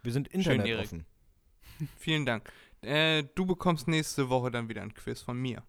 Wir 0.02 0.12
sind 0.14 0.30
internetoffen. 0.30 1.06
Vielen 1.98 2.26
Dank. 2.26 2.50
Äh, 2.82 3.24
du 3.36 3.46
bekommst 3.46 3.88
nächste 3.90 4.30
Woche 4.30 4.52
dann 4.52 4.70
wieder 4.70 4.82
ein 4.82 4.94
Quiz 4.94 5.22
von 5.22 5.38
mir. 5.38 5.64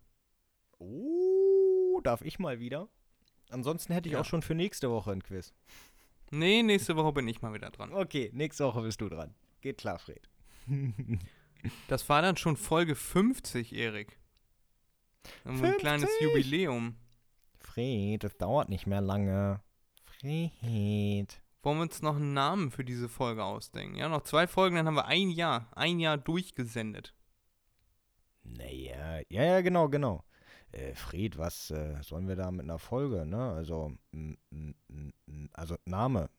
Oh, 0.78 2.00
darf 2.04 2.22
ich 2.22 2.38
mal 2.38 2.60
wieder? 2.60 2.88
Ansonsten 3.50 3.92
hätte 3.92 4.08
ich 4.08 4.12
Ja. 4.14 4.20
auch 4.20 4.24
schon 4.24 4.42
für 4.42 4.54
nächste 4.54 4.90
Woche 4.90 5.10
ein 5.12 5.22
Quiz. 5.22 5.52
Nee, 6.30 6.62
nächste 6.62 6.96
Woche 6.96 7.12
bin 7.12 7.28
ich 7.28 7.42
mal 7.42 7.52
wieder 7.52 7.70
dran. 7.70 7.92
Okay, 7.92 8.30
nächste 8.32 8.64
Woche 8.64 8.82
bist 8.82 9.00
du 9.00 9.08
dran. 9.08 9.34
Geht 9.60 9.78
klar, 9.78 9.98
Fred. 9.98 10.28
Das 11.88 12.08
war 12.08 12.22
dann 12.22 12.38
schon 12.38 12.56
Folge 12.56 12.94
50, 12.94 13.74
Erik. 13.74 14.18
Ein 15.44 15.76
kleines 15.76 16.08
50? 16.08 16.20
Jubiläum. 16.22 16.96
Fred, 17.58 18.24
das 18.24 18.38
dauert 18.38 18.70
nicht 18.70 18.86
mehr 18.86 19.02
lange. 19.02 19.60
Fred. 20.04 21.42
Wollen 21.62 21.76
wir 21.76 21.82
uns 21.82 22.00
noch 22.00 22.16
einen 22.16 22.32
Namen 22.32 22.70
für 22.70 22.84
diese 22.84 23.08
Folge 23.10 23.44
ausdenken? 23.44 23.96
Ja, 23.96 24.08
noch 24.08 24.22
zwei 24.22 24.46
Folgen, 24.46 24.76
dann 24.76 24.86
haben 24.86 24.94
wir 24.94 25.04
ein 25.04 25.28
Jahr, 25.28 25.68
ein 25.76 26.00
Jahr 26.00 26.16
durchgesendet. 26.16 27.14
Naja, 28.42 29.20
ja, 29.28 29.44
ja, 29.44 29.60
genau, 29.60 29.90
genau. 29.90 30.24
Äh, 30.72 30.94
Fred, 30.94 31.36
was 31.38 31.70
äh, 31.70 32.00
sollen 32.02 32.28
wir 32.28 32.36
da 32.36 32.50
mit 32.50 32.64
einer 32.64 32.78
Folge, 32.78 33.26
ne? 33.26 33.52
Also, 33.52 33.92
also 35.52 35.76
Name. 35.84 36.30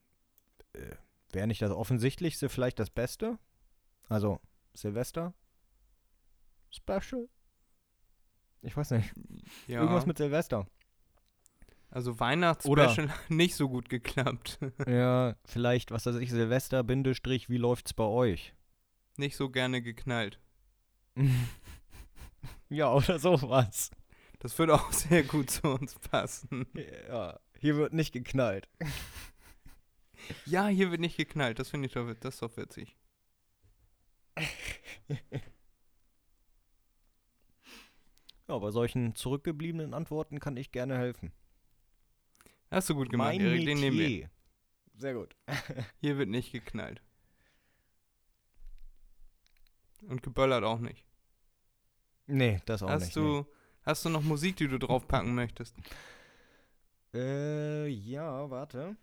Äh, 0.73 0.95
Wäre 1.32 1.47
nicht 1.47 1.61
das 1.61 1.71
Offensichtlichste 1.71 2.49
vielleicht 2.49 2.79
das 2.79 2.89
Beste? 2.89 3.38
Also, 4.09 4.39
Silvester? 4.73 5.34
Special? 6.69 7.27
Ich 8.61 8.75
weiß 8.77 8.91
nicht. 8.91 9.11
Ja, 9.67 9.82
Irgendwas 9.82 10.05
mit 10.05 10.17
Silvester. 10.17 10.67
also 11.89 12.11
Oder- 12.11 12.19
Weihnachtsspecial 12.19 13.09
nicht 13.29 13.55
so 13.55 13.67
gut 13.69 13.89
geklappt. 13.89 14.59
ja, 14.88 15.36
vielleicht, 15.45 15.91
was 15.91 16.05
weiß 16.05 16.17
ich, 16.17 16.29
Silvester, 16.32 16.84
Bindestrich, 16.84 17.49
wie 17.49 17.57
läuft's 17.57 17.93
bei 17.93 18.03
euch? 18.05 18.53
nicht 19.17 19.36
so 19.36 19.49
gerne 19.49 19.82
geknallt. 19.82 20.39
ja, 22.69 22.91
oder 22.91 23.19
sowas. 23.19 23.91
Das 24.42 24.58
würde 24.58 24.74
auch 24.74 24.92
sehr 24.92 25.24
gut 25.24 25.52
zu 25.52 25.68
uns 25.68 25.98
passen. 26.00 26.66
Ja, 27.08 27.39
hier 27.60 27.78
wird 27.78 27.94
nicht 27.94 28.12
geknallt. 28.12 28.68
Ja, 30.46 30.68
hier 30.68 30.89
wird 30.89 31.00
nicht 31.00 31.16
geknallt. 31.16 31.60
Das 31.60 31.70
finde 31.70 31.88
ich 31.88 31.94
doch, 31.94 32.12
das 32.20 32.36
ist 32.36 32.42
doch 32.42 32.58
witzig. 32.58 32.98
Ja, 38.48 38.58
bei 38.58 38.72
solchen 38.72 39.16
zurückgebliebenen 39.16 39.94
Antworten 39.94 40.39
kann 40.39 40.58
ich 40.58 40.72
gerne 40.72 40.98
helfen. 40.98 41.32
Hast 42.72 42.89
du 42.89 42.96
gut 42.96 43.10
gemacht, 43.10 43.30
mein 43.30 43.42
Erik. 43.42 43.66
Den 43.66 43.80
nehmen 43.80 43.98
wir. 43.98 44.30
Sehr 44.96 45.14
gut. 45.14 45.36
Hier 46.02 46.18
wird 46.18 46.30
nicht 46.30 46.52
geknallt. 46.52 47.02
Und 50.02 50.24
geböllert 50.24 50.64
auch 50.64 50.80
nicht. 50.80 51.06
Nee, 52.26 52.60
das 52.66 52.82
auch 52.82 52.89
hast 52.89 53.04
nicht. 53.04 53.16
du, 53.16 53.46
hast 53.86 54.05
du 54.05 54.09
noch 54.09 54.21
Musik, 54.23 54.55
die 54.57 54.67
du 54.67 54.77
draufpacken 54.77 55.34
möchtest? 55.36 55.75
Äh, 57.13 57.88
ja, 57.88 58.49
warte. 58.49 58.95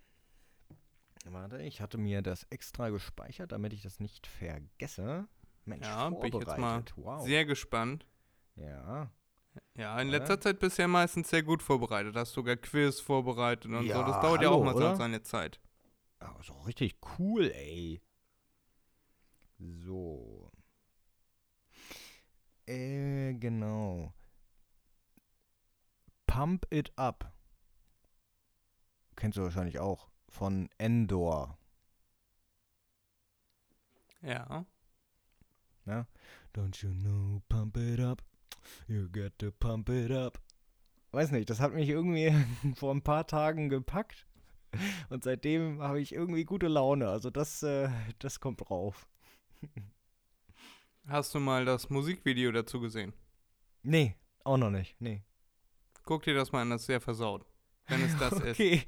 Warte, 1.25 1.61
ich 1.63 1.81
hatte 1.81 1.99
mir 1.99 2.23
das 2.23 2.45
extra 2.51 2.89
gespeichert, 2.89 3.53
damit 3.53 3.73
ich 3.73 3.83
das 3.83 4.01
nicht 4.01 4.27
vergesse. 4.27 5.29
Mensch, 5.67 5.87
Ja, 5.87 6.09
bin 6.09 6.25
ich 6.29 6.35
jetzt 6.35 6.59
mal 6.59 6.83
wow. 6.97 7.27
Sehr 7.27 7.45
gespannt. 7.45 8.07
ja. 8.57 9.11
Ja, 9.77 10.01
in 10.01 10.09
Oder? 10.09 10.19
letzter 10.19 10.41
Zeit 10.41 10.61
bist 10.61 10.79
du 10.79 10.83
ja 10.83 10.89
meistens 10.89 11.31
sehr 11.31 11.43
gut 11.43 11.63
vorbereitet. 11.63 12.15
Hast 12.17 12.33
sogar 12.33 12.57
Quiz 12.57 13.01
vorbereitet 13.01 13.67
und 13.67 13.83
so. 13.83 13.85
Ja, 13.85 14.03
Das 14.05 14.21
dauert 14.21 14.41
ja 14.43 14.49
hallo, 14.49 14.61
auch 14.61 14.65
mal 14.65 14.73
so 14.73 14.79
oder? 14.79 14.97
seine 14.97 15.23
Zeit. 15.23 15.61
Aber 16.21 16.43
so 16.43 16.53
richtig 16.61 16.97
cool, 17.19 17.51
ey. 17.51 18.01
So. 19.59 20.51
Äh, 22.67 23.35
genau. 23.35 24.13
Pump 26.39 26.69
It 26.71 26.93
Up. 26.95 27.33
Kennst 29.17 29.37
du 29.37 29.43
wahrscheinlich 29.43 29.81
auch. 29.81 30.09
Von 30.29 30.71
Endor. 30.79 31.59
Ja. 34.23 34.65
Don't 36.55 36.81
you 36.81 36.93
know, 36.93 37.43
pump 37.49 37.77
it 37.77 37.99
up. 37.99 38.23
You 38.87 39.09
got 39.09 39.37
to 39.41 39.51
pump 39.51 39.89
it 39.89 40.13
up. 40.13 40.41
Weiß 41.11 41.33
nicht, 41.33 41.51
das 41.51 41.59
hat 41.59 41.75
mich 41.75 41.89
irgendwie 41.89 42.33
vor 42.77 42.95
ein 42.95 43.03
paar 43.03 43.27
Tagen 43.27 43.69
gepackt. 43.69 44.29
Und 45.09 45.25
seitdem 45.25 45.83
habe 45.83 46.01
ich 46.01 46.13
irgendwie 46.13 46.45
gute 46.45 46.69
Laune. 46.69 47.09
Also 47.09 47.31
das, 47.31 47.65
äh, 47.65 47.89
das 48.21 48.39
kommt 48.39 48.61
drauf. 48.61 49.09
Hast 51.09 51.35
du 51.35 51.41
mal 51.41 51.65
das 51.65 51.91
Musikvideo 51.91 52.53
dazu 52.53 52.79
gesehen? 52.79 53.13
Nee, 53.83 54.15
auch 54.45 54.57
noch 54.57 54.71
nicht. 54.71 55.01
Nee. 55.01 55.25
Guck 56.09 56.23
dir 56.23 56.33
das 56.33 56.53
mal 56.53 56.63
an, 56.63 56.71
das 56.71 56.81
ist 56.81 56.87
sehr 56.87 57.03
versaut. 57.03 57.45
Wenn 57.87 58.03
es 58.03 58.17
das 58.17 58.33
ist. 58.41 58.59
okay. 58.59 58.83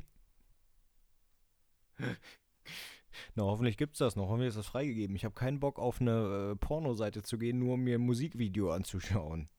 Na, 3.35 3.43
hoffentlich 3.43 3.77
gibt's 3.77 3.99
das 3.99 4.16
noch. 4.16 4.29
Hoffentlich 4.29 4.49
ist 4.49 4.57
das 4.57 4.68
freigegeben. 4.68 5.14
Ich 5.14 5.27
habe 5.27 5.35
keinen 5.35 5.61
Bock 5.61 5.79
auf 5.79 6.01
eine 6.01 6.53
äh, 6.53 6.57
Pornoseite 6.57 7.23
zu 7.23 7.37
gehen, 7.37 7.59
nur 7.59 7.75
um 7.75 7.83
mir 7.83 7.99
ein 7.99 8.01
Musikvideo 8.01 8.71
anzuschauen. 8.71 9.51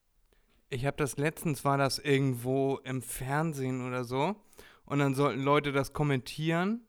Ich 0.69 0.87
habe 0.87 0.97
das 0.97 1.17
letztens, 1.17 1.63
war 1.63 1.77
das 1.77 1.99
irgendwo 1.99 2.77
im 2.77 3.03
Fernsehen 3.03 3.85
oder 3.85 4.05
so. 4.05 4.35
Und 4.85 4.97
dann 4.97 5.13
sollten 5.13 5.43
Leute 5.43 5.71
das 5.71 5.93
kommentieren. 5.93 6.87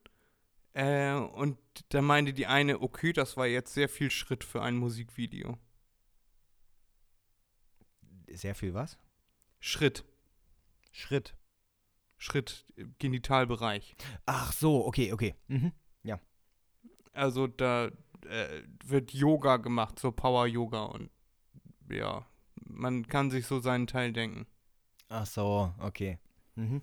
Äh, 0.72 1.12
und 1.12 1.58
da 1.90 2.00
meinte 2.00 2.32
die 2.32 2.46
eine, 2.46 2.80
okay, 2.80 3.12
das 3.12 3.36
war 3.36 3.46
jetzt 3.46 3.74
sehr 3.74 3.90
viel 3.90 4.10
Schritt 4.10 4.42
für 4.42 4.62
ein 4.62 4.78
Musikvideo. 4.78 5.58
Sehr 8.30 8.54
viel 8.54 8.72
was? 8.72 8.96
Schritt. 9.60 10.06
Schritt. 10.92 11.36
Schritt, 12.16 12.64
äh, 12.76 12.84
Genitalbereich. 12.98 13.96
Ach 14.26 14.52
so, 14.52 14.86
okay, 14.86 15.12
okay. 15.12 15.34
Mhm. 15.48 15.72
Also 17.12 17.46
da 17.46 17.90
äh, 18.26 18.62
wird 18.84 19.12
Yoga 19.12 19.58
gemacht, 19.58 19.98
so 19.98 20.12
Power-Yoga. 20.12 20.84
Und 20.84 21.10
ja, 21.90 22.26
man 22.64 23.06
kann 23.06 23.30
sich 23.30 23.46
so 23.46 23.60
seinen 23.60 23.86
Teil 23.86 24.12
denken. 24.12 24.46
Ach 25.08 25.26
so, 25.26 25.74
okay. 25.78 26.18
Mhm. 26.54 26.82